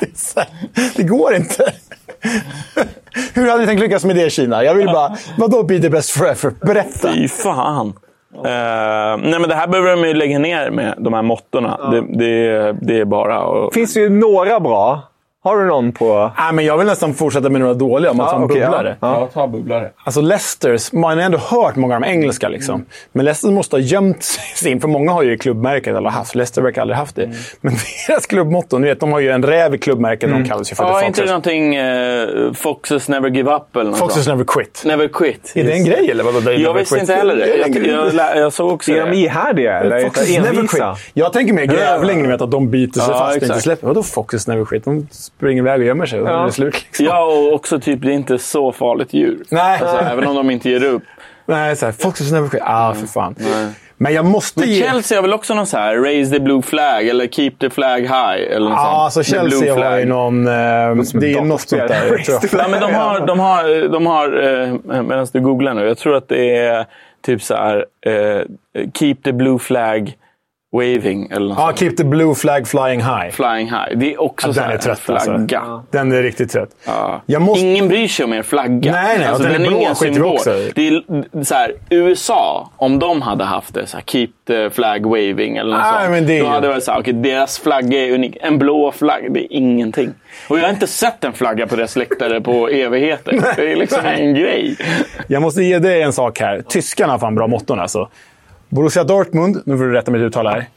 exakt. 0.00 0.52
Det, 0.96 1.02
går 1.02 1.34
inte. 1.34 1.72
Hur 3.34 3.46
hade 3.48 3.60
ni 3.60 3.66
tänkt 3.66 3.80
lyckas 3.80 4.04
med 4.04 4.16
det 4.16 4.30
Kina? 4.30 4.64
Jag 4.64 4.74
vill 4.74 4.86
bara, 4.86 5.16
vadå 5.38 5.62
be 5.62 5.78
the 5.80 5.90
best 5.90 6.10
forever? 6.10 6.52
Berätta. 6.66 7.12
Fy 7.12 7.28
fan. 7.28 7.92
Eh, 8.34 8.42
nej, 9.22 9.38
men 9.40 9.42
det 9.48 9.54
här 9.54 9.66
behöver 9.66 9.90
de 9.96 10.08
ju 10.08 10.14
lägga 10.14 10.38
ner 10.38 10.70
med, 10.70 10.94
de 10.98 11.14
här 11.14 11.22
måttorna. 11.22 11.90
Det, 11.90 12.18
det, 12.18 12.72
det 12.82 13.00
är 13.00 13.04
bara 13.04 13.66
att... 13.66 13.74
finns 13.74 13.96
ju 13.96 14.08
några 14.08 14.60
bra. 14.60 15.09
Har 15.42 15.58
du 15.58 15.64
någon 15.66 15.92
på... 15.92 16.30
Nej, 16.38 16.52
men 16.52 16.64
jag 16.64 16.78
vill 16.78 16.86
nästan 16.86 17.14
fortsätta 17.14 17.48
med 17.48 17.60
några 17.60 17.74
dåliga, 17.74 18.10
om 18.10 18.16
man 18.16 18.26
Ja, 18.26 18.30
tar 18.30 18.38
en 18.38 18.44
okej, 18.44 18.58
ja. 18.58 18.66
bubblare. 18.70 18.96
Ja. 19.00 19.28
ta 19.34 19.46
bubblare. 19.46 19.90
Alltså 20.04 20.20
Leicesters, 20.20 20.92
man 20.92 21.18
har 21.18 21.24
ändå 21.24 21.38
hört 21.38 21.76
många 21.76 21.94
av 21.94 22.00
de 22.00 22.06
engelska. 22.08 22.48
Liksom. 22.48 22.84
Men 23.12 23.24
Leicester 23.24 23.50
måste 23.50 23.76
ha 23.76 23.80
gömt 23.80 24.22
sig 24.22 24.72
in, 24.72 24.80
för 24.80 24.88
många 24.88 25.12
har 25.12 25.22
ju 25.22 25.38
klubbmärket 25.38 25.96
eller 25.96 26.10
haft. 26.10 26.34
Leicester 26.34 26.62
verkar 26.62 26.82
aldrig 26.82 26.96
haft 26.98 27.16
det. 27.16 27.30
Men 27.60 27.74
deras 28.08 28.26
klubbmotto, 28.26 28.78
ni 28.78 28.88
vet, 28.88 29.00
de 29.00 29.12
har 29.12 29.20
ju 29.20 29.30
en 29.30 29.42
räv 29.42 29.74
i 29.74 29.78
klubbmärket. 29.78 30.30
De 30.30 30.44
kallas 30.44 30.72
ju 30.72 30.76
för 30.76 30.84
Ja, 30.84 31.00
The 31.00 31.06
inte 31.06 31.22
det 31.22 31.28
Foxes. 31.28 31.30
någonting 31.30 31.78
uh, 31.78 32.52
Foxes 32.52 33.08
never 33.08 33.30
give 33.30 33.54
up 33.54 33.76
eller 33.76 33.90
något 33.90 33.98
Foxes 33.98 34.24
sånt? 34.24 34.38
never 34.38 34.44
quit. 34.44 34.82
Never 34.86 35.08
quit. 35.08 35.52
Är 35.54 35.64
det 35.64 35.72
en 35.72 35.84
grej 35.84 36.10
eller? 36.10 36.24
Vadå, 36.24 36.50
Jag 36.52 36.60
never 36.60 36.74
visste 36.78 36.94
quit? 36.94 37.02
inte 37.02 37.14
heller 37.14 37.36
det. 37.36 37.56
Jag, 37.56 38.14
jag, 38.14 38.36
jag 38.36 38.52
såg 38.52 38.72
också 38.72 38.92
Är 38.92 39.00
de 39.04 39.10
det. 39.10 39.16
ihärdiga 39.16 39.80
eller? 39.80 40.04
Foxes 40.04 40.28
never 40.38 40.66
quit. 40.66 40.82
Jag 41.14 41.32
tänker 41.32 41.54
mer 41.54 41.64
grävling, 41.66 42.22
ni 42.22 42.28
vet 42.28 42.40
att 42.42 42.50
de 42.50 42.70
biter 42.70 43.00
sig 43.00 43.10
Ja, 43.12 43.18
fast 43.18 43.36
och 43.36 43.42
inte 43.42 43.60
släpper. 43.60 43.86
Vadå 43.86 44.02
Foxes 44.02 44.46
never 44.46 44.64
quit? 44.64 44.84
Springer 45.36 45.62
iväg 45.62 45.80
och 45.80 45.86
gömmer 45.86 46.06
sig 46.06 46.20
och 46.20 46.28
ja. 46.28 46.42
är 46.42 46.46
det 46.46 46.52
slut. 46.52 46.74
Liksom. 46.74 47.06
Ja, 47.06 47.24
och 47.24 47.54
också 47.54 47.80
typ 47.80 48.02
det 48.02 48.08
är 48.08 48.14
inte 48.14 48.38
så 48.38 48.72
farligt 48.72 49.12
djur. 49.14 49.44
Nej. 49.50 49.80
Alltså, 49.80 49.96
även 49.96 50.26
om 50.26 50.36
de 50.36 50.50
inte 50.50 50.70
ger 50.70 50.84
upp. 50.84 51.02
Nej, 51.46 51.76
så 51.76 51.86
här, 51.86 51.92
Foxes 51.92 52.32
never 52.32 52.48
quit. 52.48 52.62
Ah, 52.64 52.94
för 52.94 53.06
fan. 53.06 53.34
Nej. 53.38 53.68
Men 54.02 54.14
jag 54.14 54.24
måste 54.24 54.60
Men 54.60 54.68
ge... 54.68 54.84
Chelsea 54.84 55.18
har 55.18 55.22
väl 55.22 55.32
också 55.32 55.54
någon 55.54 55.66
så 55.66 55.76
här 55.76 55.96
“Raise 55.96 56.32
the 56.32 56.40
blue 56.40 56.62
flag” 56.62 57.08
eller 57.08 57.26
“Keep 57.26 57.50
the 57.60 57.70
flag 57.70 58.00
high”? 58.00 58.52
Eller 58.52 58.68
något 58.68 58.76
ja, 58.76 59.04
alltså 59.04 59.22
Chelsea 59.22 59.90
har 59.90 59.98
ju 59.98 60.04
någon... 60.04 60.46
Eh, 60.46 60.52
det 60.52 61.32
är 61.32 61.42
något 61.42 61.60
sånt 61.60 61.88
där. 61.88 62.24
ja, 62.58 62.68
men 62.68 62.80
de 62.80 62.94
har, 62.94 63.26
de 63.26 63.40
har, 63.40 63.88
de 63.88 64.06
har 64.06 64.26
eh, 64.42 65.02
medan 65.02 65.26
du 65.32 65.40
googlar 65.40 65.74
nu, 65.74 65.86
jag 65.86 65.98
tror 65.98 66.16
att 66.16 66.28
det 66.28 66.56
är 66.56 66.86
typ 67.22 67.42
så 67.42 67.54
här 67.54 67.86
eh, 68.06 68.42
“Keep 68.94 69.16
the 69.24 69.32
blue 69.32 69.58
flag” 69.58 70.14
Waving 70.72 71.30
eller 71.30 71.48
något 71.48 71.58
Ja, 71.58 71.68
ah, 71.68 71.76
Keep 71.76 71.96
the 71.96 72.04
blue 72.04 72.34
flag 72.34 72.68
flying 72.68 73.00
high. 73.00 73.30
Flying 73.30 73.66
high. 73.66 73.96
Det 73.96 74.14
är 74.14 74.20
också 74.20 74.48
ja, 74.48 74.54
så 74.54 74.60
den 74.60 74.70
är 74.70 74.78
trött, 74.78 74.98
flagga. 74.98 75.60
Alltså. 75.60 75.86
Den 75.90 76.12
är 76.12 76.22
riktigt 76.22 76.50
trött. 76.50 76.70
Ja. 77.26 77.38
Måste... 77.38 77.66
Ingen 77.66 77.88
bryr 77.88 78.08
sig 78.08 78.24
om 78.24 78.32
er 78.32 78.42
flagga. 78.42 78.92
Nej, 78.92 79.18
nej. 79.18 79.26
Alltså, 79.26 79.42
den, 79.42 79.52
den 79.52 79.62
är, 79.62 79.68
blå 79.68 79.78
ingen 79.78 79.96
symbol. 79.96 80.34
Också. 80.34 80.50
Det 80.74 80.88
är 80.88 81.44
så 81.44 81.54
här, 81.54 81.72
USA, 81.90 82.70
om 82.76 82.98
de 82.98 83.22
hade 83.22 83.44
haft 83.44 83.74
det, 83.74 83.86
så 83.86 83.96
här, 83.96 84.04
keep 84.04 84.28
the 84.46 84.70
flag 84.70 85.06
waving 85.06 85.56
eller 85.56 85.70
något 85.70 85.80
nej, 85.82 86.00
sånt. 86.00 86.10
Men 86.10 86.26
det 86.26 86.38
är... 86.38 86.42
Då 86.42 86.48
hade 86.48 86.66
det 86.66 86.72
varit 86.72 86.84
så 86.84 86.92
här, 86.92 87.00
okay, 87.00 87.12
deras 87.12 87.58
flagga 87.58 87.98
är 87.98 88.12
unik. 88.12 88.36
En 88.40 88.58
blå 88.58 88.92
flagga, 88.92 89.28
det 89.28 89.40
är 89.40 89.52
ingenting. 89.52 90.10
Och 90.48 90.58
jag 90.58 90.62
har 90.62 90.70
inte 90.70 90.86
sett 90.86 91.24
en 91.24 91.32
flagga 91.32 91.66
på 91.66 91.76
deras 91.76 91.96
läktare 91.96 92.40
på 92.40 92.68
evigheter. 92.72 93.40
det 93.56 93.72
är 93.72 93.76
liksom 93.76 94.06
en 94.06 94.34
grej. 94.34 94.76
Jag 95.28 95.42
måste 95.42 95.62
ge 95.62 95.78
dig 95.78 96.02
en 96.02 96.12
sak 96.12 96.40
här. 96.40 96.62
Tyskarna 96.68 97.12
har 97.12 97.18
fan 97.18 97.34
bra 97.34 97.46
motton 97.46 97.80
alltså. 97.80 98.08
Borussia 98.70 99.04
Dortmund, 99.04 99.62
nu 99.66 99.76
får 99.76 99.84
du 99.84 99.92
rätta 99.92 100.10
mitt 100.10 100.22
uttal 100.22 100.46
här. 100.46 100.68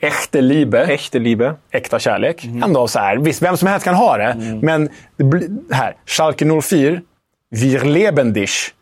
Echte 0.00 0.40
Liebe. 0.40 0.84
Echte 0.84 1.18
Liebe. 1.18 1.54
Äkta 1.70 1.98
kärlek. 1.98 2.44
Mm. 2.44 2.62
Ändå 2.62 2.88
så 2.88 2.98
här, 2.98 3.16
visst, 3.16 3.42
vem 3.42 3.56
som 3.56 3.68
helst 3.68 3.84
kan 3.84 3.94
ha 3.94 4.16
det. 4.16 4.24
Mm. 4.24 4.58
Men 4.58 4.88
det 5.16 5.74
här, 5.74 5.96
Schalke 6.06 6.60
04. 6.62 7.00
Wir 7.50 7.84
leben 7.84 8.32
dich. 8.32 8.74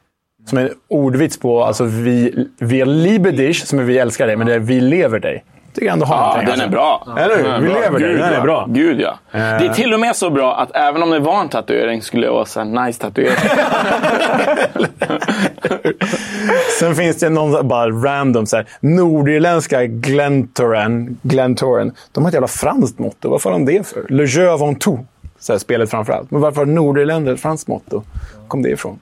Som 0.47 0.59
är 0.59 0.73
ordvits 0.89 1.39
på 1.39 1.65
alltså 1.65 1.85
vi, 1.85 2.47
wir 2.59 2.87
liebe 2.87 3.31
dich, 3.31 3.67
som 3.67 3.79
är 3.79 3.83
vi 3.83 3.99
älskar 3.99 4.27
dig, 4.27 4.37
men 4.37 4.47
det 4.47 4.55
är 4.55 4.59
vi 4.59 4.81
lever 4.81 5.21
dig. 5.21 5.45
Jag 5.81 5.93
ändå 5.93 6.07
har 6.07 6.17
ja, 6.17 6.41
den 6.41 6.51
alltså. 6.51 6.67
är 6.67 6.71
bra. 6.71 7.17
Eller 7.19 7.37
hur? 7.37 7.59
Vi 7.61 7.69
lever 7.69 7.99
dig. 7.99 8.15
Den 8.15 8.33
är 8.33 8.41
bra. 8.41 8.67
Gud 8.69 9.01
ja. 9.01 9.11
Uh. 9.11 9.41
Det 9.41 9.67
är 9.67 9.75
till 9.75 9.95
och 9.95 10.01
med 10.01 10.17
så 10.17 10.31
bra 10.31 10.57
att 10.57 10.77
även 10.77 11.03
om 11.03 11.11
det 11.11 11.19
var 11.19 11.41
en 11.41 11.49
tatuering 11.49 12.03
skulle 12.03 12.27
det 12.27 12.33
vara 12.33 12.45
så 12.45 12.65
nice 12.65 13.01
tatuering. 13.01 13.37
Sen 16.81 16.95
finns 16.95 17.19
det 17.19 17.29
någon 17.29 17.69
bara 17.69 17.91
random 17.91 18.47
så 18.47 18.57
här, 18.57 18.67
nordirländska 18.81 19.87
Glentoran, 19.87 21.19
Glentoran. 21.23 21.93
De 22.13 22.25
har 22.25 22.29
ett 22.29 22.35
jävla 22.35 22.49
franskt 22.49 22.99
motto. 22.99 23.31
Vad 23.31 23.43
får 23.43 23.51
de 23.51 23.65
det 23.65 23.87
för? 23.87 24.07
Le 24.09 24.25
jeu 24.25 24.49
avant 24.49 24.81
tout. 24.81 25.01
Så 25.41 25.53
här, 25.53 25.59
spelet 25.59 25.91
framför 25.91 26.13
allt. 26.13 26.31
Men 26.31 26.41
varför 26.41 26.61
har 26.61 26.67
Nordirländer 26.67 27.35
ett 27.35 27.41
franskt 27.41 27.69
motto? 27.69 28.03
kom 28.49 28.63
det 28.63 28.71
ifrån? 28.71 28.99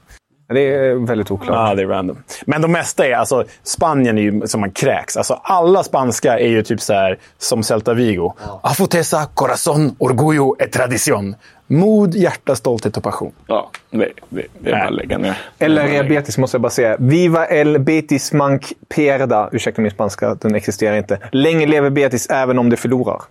Det 0.49 0.61
är 0.61 1.07
väldigt 1.07 1.31
oklart. 1.31 1.69
Ja, 1.69 1.75
det 1.75 1.83
är 1.83 1.87
random. 1.87 2.23
Men 2.47 2.63
de 2.63 2.73
mesta 2.73 3.07
är, 3.07 3.13
alltså 3.13 3.45
Spanien 3.63 4.19
är 4.19 4.23
ju 4.23 4.47
som 4.47 4.61
man 4.61 4.71
kräks. 4.71 5.17
Alltså 5.17 5.41
alla 5.43 5.83
spanska 5.83 6.39
är 6.39 6.49
ju 6.49 6.63
typ 6.63 6.81
så 6.81 6.93
här 6.93 7.19
som 7.39 7.63
Celta 7.63 7.95
Vigo. 7.95 8.33
Ja. 8.47 8.61
Afotesa, 8.63 9.27
corazón, 9.35 9.97
orgullo 9.99 10.57
et 10.59 10.73
tradición. 10.73 11.35
Mod, 11.67 12.15
hjärta, 12.15 12.57
stolthet 12.57 12.97
och 12.97 13.03
passion. 13.03 13.33
Ja, 13.47 13.71
det, 13.91 14.13
det, 14.29 14.43
det 14.59 14.71
är 14.71 14.73
bara 14.73 14.87
att 14.87 14.95
lägga 14.95 15.19
ner. 15.19 15.39
Eller 15.59 16.09
Betis 16.09 16.39
måste 16.39 16.55
jag 16.55 16.63
bara 16.63 16.71
säga. 16.71 16.97
Viva 16.99 17.49
el 17.49 17.79
Betis 17.79 18.33
mank 18.33 18.73
pierda. 18.95 19.49
Ursäkta 19.53 19.83
min 19.83 19.91
spanska, 19.91 20.35
den 20.35 20.55
existerar 20.55 20.97
inte. 20.97 21.19
Länge 21.33 21.67
lever 21.67 21.91
Betis 21.91 22.27
även 22.31 22.59
om 22.59 22.71
det 22.71 22.77
förlorar. 22.77 23.23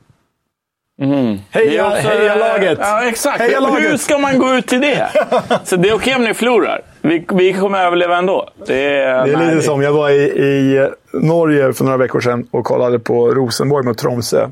Mm. 1.02 1.38
Heja, 1.52 1.88
också, 1.88 2.08
heja 2.08 2.36
laget! 2.36 2.78
Ja, 2.82 3.08
exakt. 3.08 3.40
Heja 3.40 3.60
laget. 3.60 3.92
Hur 3.92 3.98
ska 3.98 4.18
man 4.18 4.40
gå 4.40 4.54
ut 4.54 4.68
till 4.68 4.82
det? 4.82 5.10
Så 5.64 5.76
det 5.76 5.90
är 5.90 5.94
okej 5.96 6.16
om 6.16 6.24
ni 6.24 6.34
förlorar. 6.34 6.82
Vi, 7.06 7.26
vi 7.34 7.54
kommer 7.54 7.80
överleva 7.80 8.18
ändå. 8.18 8.50
Det 8.66 8.98
är, 8.98 9.26
det 9.26 9.34
är 9.34 9.52
lite 9.52 9.62
som, 9.62 9.82
jag 9.82 9.94
var 9.94 10.10
i, 10.10 10.24
i 10.24 10.90
Norge 11.14 11.74
för 11.74 11.86
några 11.86 11.98
veckor 11.98 12.20
sedan 12.20 12.48
och 12.52 12.66
kollade 12.66 13.00
på 13.00 13.34
Rosenborg 13.34 13.86
mot 13.86 13.98
Tromsö. 13.98 14.50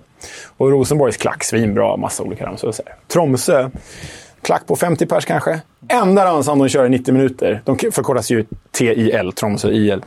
Och 0.58 0.72
Rosenborgs 0.72 1.18
klack, 1.18 1.44
svinbra, 1.44 1.98
massa 1.98 2.24
olika 2.24 2.46
ramsor. 2.46 2.74
Tromsö, 3.08 3.70
klack 4.42 4.68
på 4.68 4.76
50 4.76 5.06
pers 5.06 5.26
kanske. 5.26 5.62
Enda 5.88 6.26
ramsan 6.26 6.60
de 6.60 6.70
kör 6.70 6.86
i 6.86 6.90
90 6.90 7.14
minuter, 7.14 7.62
de 7.66 7.78
förkortas 7.78 8.32
ju 8.32 8.46
TIL, 8.72 9.32
Tromsö 9.36 9.70
IL. 9.70 10.02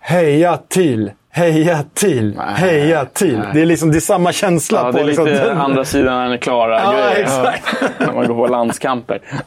Heja 0.00 0.58
till 0.68 1.10
Heja 1.34 1.84
till! 1.94 2.34
Nej, 2.36 2.54
heja 2.56 3.04
till! 3.04 3.38
Nej. 3.38 3.48
Det 3.54 3.62
är 3.62 3.66
liksom 3.66 3.90
det 3.90 3.98
är 3.98 4.00
samma 4.00 4.32
känsla. 4.32 4.78
Ja, 4.78 4.84
på 4.84 4.92
det 4.92 5.00
är 5.00 5.04
liksom 5.04 5.26
lite 5.26 5.48
den. 5.48 5.58
andra 5.58 5.84
sidan 5.84 6.32
än 6.32 6.38
klara 6.38 6.78
ja, 6.78 6.92
grejer. 6.92 7.22
Exakt. 7.22 7.64
När 7.98 8.12
man 8.12 8.26
går 8.26 8.34
på 8.34 8.46
landskamper. 8.46 9.20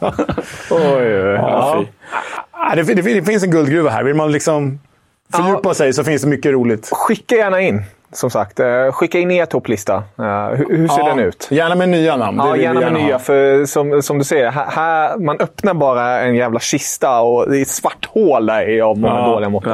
oj, 0.69 0.81
oj, 0.81 1.23
oj. 1.23 1.33
Ja. 1.33 1.83
Ja, 2.51 2.75
det, 2.75 2.83
det, 2.83 3.01
det, 3.01 3.23
finns 3.23 3.43
en 3.43 3.51
guldgruva 3.51 3.89
här. 3.89 4.03
Vill 4.03 4.15
man 4.15 4.31
liksom 4.31 4.79
fördjupa 5.33 5.73
sig 5.73 5.93
så 5.93 6.03
finns 6.03 6.21
det 6.21 6.27
mycket 6.27 6.51
roligt. 6.51 6.89
Skicka 6.93 7.35
gärna 7.35 7.61
in. 7.61 7.83
Som 8.11 8.29
sagt, 8.29 8.59
eh, 8.59 8.91
skicka 8.91 9.19
in 9.19 9.31
er 9.31 9.45
topplista. 9.45 9.95
Uh, 9.95 10.49
hur, 10.49 10.77
hur 10.77 10.87
ser 10.87 10.99
ja, 10.99 11.07
den 11.07 11.19
ut? 11.19 11.47
Gärna 11.51 11.75
med 11.75 11.89
nya 11.89 12.17
namn. 12.17 12.37
Ja, 12.37 12.57
gärna, 12.57 12.81
gärna 12.81 12.93
med 12.93 13.03
nya. 13.03 13.19
För 13.19 13.65
som, 13.65 14.01
som 14.01 14.17
du 14.17 14.23
säger, 14.23 14.51
här, 14.51 14.65
här, 14.71 15.17
man 15.17 15.39
öppnar 15.39 15.73
bara 15.73 16.21
en 16.21 16.35
jävla 16.35 16.59
kista 16.59 17.19
och 17.19 17.49
det 17.49 17.57
är 17.57 17.61
ett 17.61 17.67
svart 17.67 18.05
hål 18.05 18.45
där 18.45 18.69
i 18.69 18.81
av 18.81 18.97
många 18.97 19.19
ja, 19.19 19.27
dåliga 19.27 19.49
mått. 19.49 19.65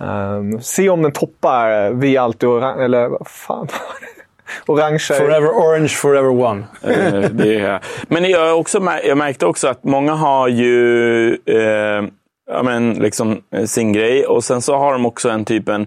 Um, 0.00 0.60
se 0.60 0.88
om 0.88 1.02
den 1.02 1.12
toppar 1.12 1.90
Vi 1.90 2.16
alltid 2.16 2.48
orange, 2.48 2.84
eller 2.84 3.08
vad 3.08 3.28
fan 3.28 3.68
Orange. 4.66 4.98
Forever 4.98 5.48
orange, 5.48 5.88
forever 5.88 6.28
one. 6.28 6.64
uh, 6.86 7.30
det 7.30 7.60
är, 7.60 7.80
men 8.08 8.30
jag, 8.30 8.58
också, 8.58 8.82
jag 9.04 9.18
märkte 9.18 9.46
också 9.46 9.68
att 9.68 9.84
många 9.84 10.14
har 10.14 10.48
ju 10.48 11.38
uh, 11.48 12.08
ja, 12.50 12.62
men, 12.62 12.94
liksom, 12.94 13.42
sin 13.66 13.92
grej 13.92 14.26
och 14.26 14.44
sen 14.44 14.62
så 14.62 14.76
har 14.76 14.92
de 14.92 15.06
också 15.06 15.28
en 15.28 15.44
typ 15.44 15.68
en 15.68 15.86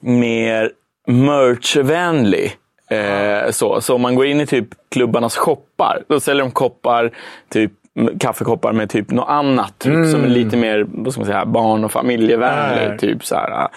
mer 0.00 0.70
merchvänlig 1.06 2.58
Eh, 2.90 3.50
så. 3.50 3.80
så 3.80 3.94
om 3.94 4.02
man 4.02 4.14
går 4.14 4.26
in 4.26 4.40
i 4.40 4.46
typ 4.46 4.68
klubbarnas 4.90 5.36
shoppar, 5.36 6.02
då 6.08 6.20
säljer 6.20 6.44
de 6.44 6.50
koppar 6.50 7.10
typ 7.48 7.72
kaffekoppar 8.20 8.72
med 8.72 8.90
typ 8.90 9.10
något 9.10 9.28
annat 9.28 9.84
mm. 9.84 10.10
som 10.10 10.24
är 10.24 10.28
lite 10.28 10.56
mer 10.56 10.86
vad 10.88 11.12
ska 11.12 11.20
man 11.20 11.26
säga, 11.26 11.46
barn 11.46 11.84
och 11.84 11.92
familjevänligt. 11.92 13.00
Typ 13.00 13.24
så 13.24 13.34
här, 13.34 13.68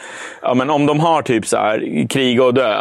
ja, 0.41 0.53
men 0.53 0.70
om 0.70 0.86
de 0.86 0.99
har 0.99 1.22
typ 1.22 1.45
så 1.47 1.57
här, 1.57 2.07
krig 2.09 2.41
och 2.41 2.53
dö 2.53 2.76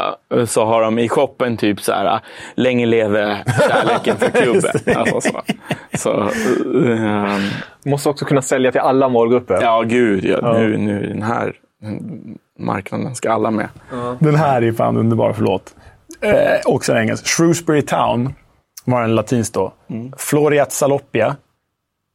så 0.47 0.65
har 0.65 0.83
de 0.83 0.99
i 0.99 1.09
shoppen 1.09 1.57
typ 1.57 1.81
så 1.81 1.93
här, 1.93 2.21
länge 2.55 2.87
leve 2.87 3.39
kärleken 3.69 4.17
för 4.17 4.31
klubben. 4.43 4.97
alltså, 4.97 5.21
så. 5.21 5.43
Så, 5.95 6.31
um, 6.65 7.41
Måste 7.85 8.09
också 8.09 8.25
kunna 8.25 8.43
sälja 8.43 8.73
till 8.73 8.81
alla 8.81 9.09
målgrupper. 9.09 9.59
Ja, 9.63 9.83
gud. 9.83 10.25
Ja, 10.25 10.39
ja. 10.43 10.53
Nu, 10.53 10.77
nu 10.77 11.07
den 11.07 11.23
här 11.23 11.53
marknaden 12.59 13.15
ska 13.15 13.33
alla 13.33 13.51
med. 13.51 13.69
Ja. 13.93 14.17
Den 14.19 14.35
här 14.35 14.63
är 14.63 14.73
fan 14.73 14.97
underbar, 14.97 15.33
förlåt. 15.33 15.75
Eh, 16.21 16.35
också 16.65 16.95
engelsk. 16.95 17.27
Shrewsbury 17.27 17.83
Town 17.83 18.35
var 18.93 19.03
en 19.03 19.15
latinskt 19.15 19.55
då. 19.55 19.73
Mm. 19.91 20.13
Floriat 20.17 20.73
Salopia. 20.73 21.37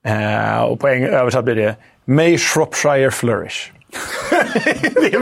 Eh, 0.05 0.61
och 0.61 0.79
på 0.79 0.87
översatt 0.87 1.45
blir 1.45 1.55
det 1.55 1.75
May 2.05 2.37
Shropshire 2.37 3.11
Flourish. 3.11 3.71
det 4.93 5.13
är 5.13 5.19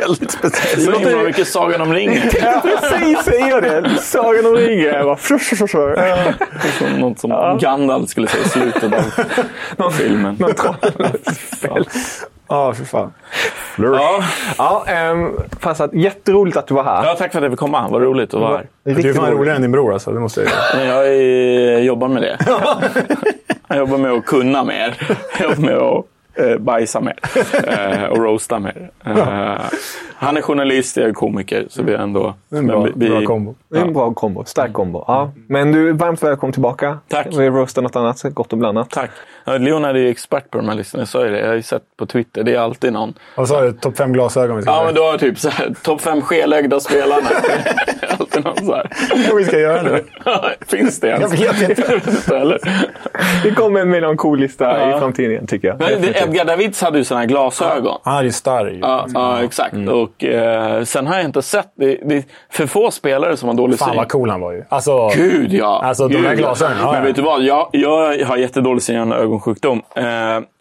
väldigt 0.00 0.30
speciellt. 0.30 0.86
Det 0.86 0.90
låter 0.90 1.24
mycket 1.24 1.48
Sagan 1.48 1.80
om 1.80 1.92
ringen. 1.92 2.22
Precis, 2.62 3.18
säger 3.24 3.60
det. 3.60 3.98
Sagan 4.02 4.46
om 4.46 4.54
ringen. 4.54 5.16
Något 6.98 7.18
som 7.18 7.30
ja. 7.30 7.58
Gandalf 7.60 8.10
skulle 8.10 8.28
säga 8.28 8.44
i 8.44 8.48
slutet 8.48 8.92
av 9.76 9.90
filmen. 9.98 10.36
Ja, 12.50 12.68
oh, 12.68 12.74
för 12.74 12.84
fan. 12.84 13.12
Ja, 13.78 14.24
ja 14.58 14.84
ähm, 14.88 15.40
fast 15.60 15.80
att, 15.80 15.94
jätteroligt 15.94 16.56
att 16.56 16.66
du 16.66 16.74
var 16.74 16.84
här. 16.84 17.04
Ja, 17.04 17.14
tack 17.18 17.32
för 17.32 17.38
att 17.38 17.42
jag 17.42 17.52
fick 17.52 17.58
komma. 17.58 17.88
Vad 17.88 18.02
roligt 18.02 18.34
att 18.34 18.40
vara 18.40 18.56
här. 18.56 18.66
Du 18.82 19.10
är 19.10 19.14
fan 19.14 19.30
roligare 19.30 19.56
än 19.56 19.62
din 19.62 19.72
bror 19.72 19.92
alltså, 19.92 20.12
det 20.12 20.20
måste 20.20 20.40
jag 20.40 20.50
säga. 20.50 20.94
Jag 20.94 21.08
är, 21.08 21.78
jobbar 21.78 22.08
med 22.08 22.22
det. 22.22 22.38
jag 23.68 23.78
jobbar 23.78 23.98
med 23.98 24.12
att 24.12 24.26
kunna 24.26 24.64
mer. 24.64 25.16
Jag 25.38 25.50
jobbar 25.50 25.62
med 25.62 25.76
att 25.76 26.04
eh, 26.38 26.58
bajsa 26.58 27.00
mer 27.00 27.18
eh, 27.66 28.04
och 28.04 28.18
roasta 28.18 28.58
mer. 28.58 28.90
Eh, 29.04 29.60
han 30.14 30.36
är 30.36 30.42
journalist, 30.42 30.96
jag 30.96 31.08
är 31.08 31.12
komiker. 31.12 31.66
Så 31.70 31.82
vi 31.82 31.92
är 31.92 31.98
ändå... 31.98 32.34
En 32.50 32.66
bra, 32.66 32.86
vi, 32.94 33.08
bra 33.08 33.22
kombo. 33.22 33.54
Är 33.74 33.80
en 33.80 33.92
bra 33.92 34.14
kombo. 34.14 34.44
Stark 34.44 34.72
kombo. 34.72 35.04
Ja. 35.06 35.32
Men 35.46 35.72
du, 35.72 35.92
varmt 35.92 36.22
välkommen 36.22 36.52
tillbaka. 36.52 36.98
Tack. 37.08 37.26
Vi 37.30 37.50
roastar 37.50 37.82
något 37.82 37.96
annat, 37.96 38.22
gott 38.22 38.52
och 38.52 38.58
blandat. 38.58 38.90
Tack. 38.90 39.10
Leon 39.58 39.84
är 39.84 39.94
ju 39.94 40.08
expert 40.08 40.50
på 40.50 40.58
de 40.58 40.68
här 40.68 40.74
listorna. 40.74 41.00
Jag 41.00 41.08
sa 41.08 41.24
ju 41.24 41.30
det. 41.30 41.40
Jag 41.40 41.48
har 41.48 41.54
ju 41.54 41.62
sett 41.62 41.82
på 41.96 42.06
Twitter. 42.06 42.42
Det 42.44 42.54
är 42.54 42.58
alltid 42.58 42.92
någon. 42.92 43.14
Vad 43.36 43.48
sa 43.48 43.60
du? 43.60 43.72
Topp 43.72 43.96
fem 43.96 44.12
glasögon? 44.12 44.62
Ja, 44.66 44.82
men 44.86 44.94
då 44.94 45.02
har 45.02 45.18
typ 45.18 45.38
topp 45.82 46.00
fem 46.00 46.22
skelögda 46.22 46.80
spelarna. 46.80 47.28
inte 48.38 48.48
någon 48.48 48.66
så 48.66 48.74
här. 48.74 48.90
Vad 49.28 49.36
vi 49.36 49.44
ska 49.44 49.58
göra 49.58 49.82
nu? 49.82 50.04
Finns 50.66 51.00
det 51.00 51.08
ens? 51.08 51.40
Jag 51.40 51.52
vet 51.54 51.70
inte. 51.70 52.00
Det 53.42 53.50
kommer 53.50 53.80
en 53.80 53.90
melankolista 53.90 54.64
Ja. 54.64 54.96
i 54.96 55.00
framtiden 55.00 55.30
igen, 55.30 55.46
tycker 55.46 55.68
jag. 55.68 55.78
Men 55.80 56.02
det. 56.02 56.22
Edgar 56.22 56.44
Davids 56.44 56.82
hade 56.82 56.98
ju 56.98 57.04
såna 57.04 57.20
här 57.20 57.26
glasögon. 57.26 57.98
Han 58.04 58.26
är 58.26 58.30
starr. 58.30 58.78
Ja, 58.80 59.06
ja 59.14 59.42
exakt. 59.42 59.74
Och 59.88 60.24
eh, 60.24 60.84
sen 60.84 61.06
har 61.06 61.14
jag 61.16 61.24
inte 61.24 61.42
sett... 61.42 61.72
Det, 61.74 61.98
det 62.04 62.16
är 62.16 62.24
för 62.50 62.66
få 62.66 62.90
spelare 62.90 63.36
som 63.36 63.48
har 63.48 63.56
dålig 63.56 63.78
Fan 63.78 63.88
syn. 63.88 63.96
vad 63.96 64.08
cool 64.08 64.30
han 64.30 64.40
var 64.40 64.52
ju. 64.52 64.64
Alltså, 64.68 65.08
Gud 65.14 65.52
ja! 65.52 65.80
Alltså, 65.84 66.08
de 66.08 66.14
Gud, 66.14 66.24
här 66.24 66.30
ja. 66.32 66.36
glasögonen, 66.36 66.78
ja, 66.80 66.86
Men 66.92 67.00
ja. 67.00 67.06
vet 67.06 67.16
du 67.16 67.22
vad? 67.22 67.42
Jag, 67.42 67.68
jag 67.72 68.24
har 68.24 68.36
jättedålig 68.36 68.82
syn 68.82 69.12
och 69.12 69.18
ögonsjukdom. 69.18 69.82
Eh, 69.94 70.04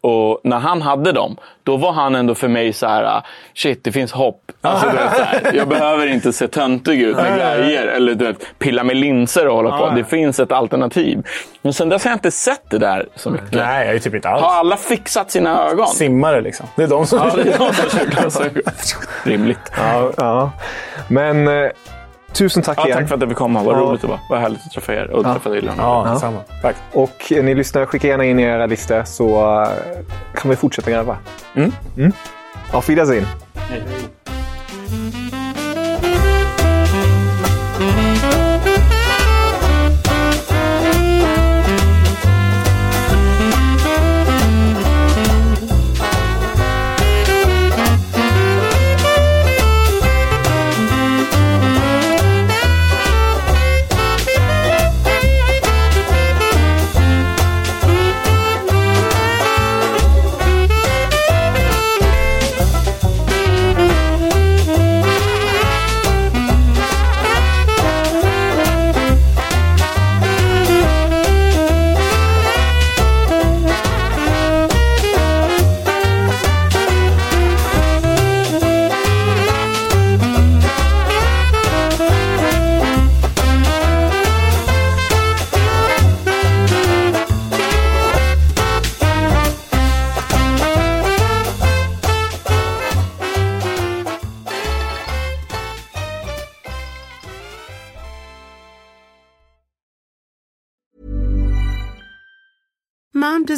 och 0.02 0.40
när 0.44 0.60
han 0.60 0.82
hade 0.82 1.12
dem, 1.12 1.38
då 1.64 1.78
var 1.78 1.92
han 1.92 2.16
ändå 2.16 2.36
för 2.36 2.48
mig 2.48 2.74
så 2.74 2.88
här: 2.88 3.04
ah, 3.04 3.24
shit, 3.56 3.84
det 3.84 3.92
finns 3.92 4.12
hopp. 4.12 4.52
Alltså, 4.62 4.90
du 4.90 4.94
vet, 4.96 5.16
så 5.16 5.24
här, 5.24 5.52
jag 5.54 5.68
behöver 5.68 6.08
inte 6.08 6.34
se 6.34 6.48
töntig 6.48 7.02
ut 7.02 7.16
med 7.16 7.38
grejer 7.38 7.88
eller 7.88 8.16
du 8.16 8.26
vet, 8.26 8.60
pilla 8.60 8.84
med 8.84 8.96
linser 8.96 9.48
och 9.48 9.56
hålla 9.56 9.78
på. 9.78 9.90
Det 9.90 10.04
finns 10.04 10.40
ett 10.40 10.52
alternativ. 10.52 11.24
Men 11.62 11.74
sen 11.74 11.90
dess 11.90 12.04
har 12.04 12.12
jag 12.12 12.16
inte 12.16 12.32
sett 12.32 12.70
det 12.70 12.78
där 12.78 13.08
så 13.16 13.30
mycket. 13.30 13.52
nej, 13.52 13.86
jag 13.86 13.96
är 13.96 14.00
typ 14.00 14.16
inte 14.16 14.30
alls. 14.30 14.44
Har 14.44 14.60
alla 14.60 14.78
fixat 14.78 15.32
sina 15.32 15.70
ögon? 15.70 15.88
Simmare 15.88 16.42
liksom. 16.42 16.66
Det 16.76 16.84
är 16.84 16.88
de 16.88 17.06
som... 17.06 17.20
Ja, 17.20 17.44
det 17.44 17.54
är 17.54 18.22
de 18.22 18.32
som. 18.32 18.44
Rimligt. 19.24 19.72
Ja, 19.78 20.12
ja. 20.18 20.52
Men 21.08 21.48
eh, 21.48 21.70
tusen 22.34 22.64
tack 22.64 22.78
Ja, 22.78 22.86
igen. 22.86 22.98
tack 22.98 23.08
för 23.08 23.16
att 23.16 23.22
jag 23.22 23.30
fick 23.30 23.38
komma. 23.38 23.64
Vad 23.64 23.76
Ja. 23.76 23.80
roligt 23.82 24.02
det 24.02 24.08
var. 24.08 24.20
Vad 24.30 24.40
härligt 24.40 24.60
att 24.66 24.72
träffa 24.72 24.94
er 24.94 25.10
och 25.12 25.26
Ja. 25.26 25.34
träffa 25.34 25.50
dig 25.50 25.62
Leon. 25.62 25.76
Ja, 25.78 26.04
Ja. 26.08 26.14
detsamma. 26.14 26.40
Tack. 26.62 26.76
Och 26.94 27.32
eh, 27.32 27.44
ni 27.44 27.56
lyssnare, 27.56 27.86
skicka 27.86 28.08
gärna 28.08 28.26
in 28.26 28.40
era 28.40 28.66
listor 28.66 29.04
så 29.06 29.62
eh, 29.62 29.70
kan 30.36 30.50
vi 30.50 30.56
fortsätta 30.56 30.92
gräva. 30.92 31.18
Mm. 31.56 31.72
Mm. 31.98 32.12
Auf 32.72 32.90
Wiedersehen. 32.90 33.26
Mom 34.90 35.12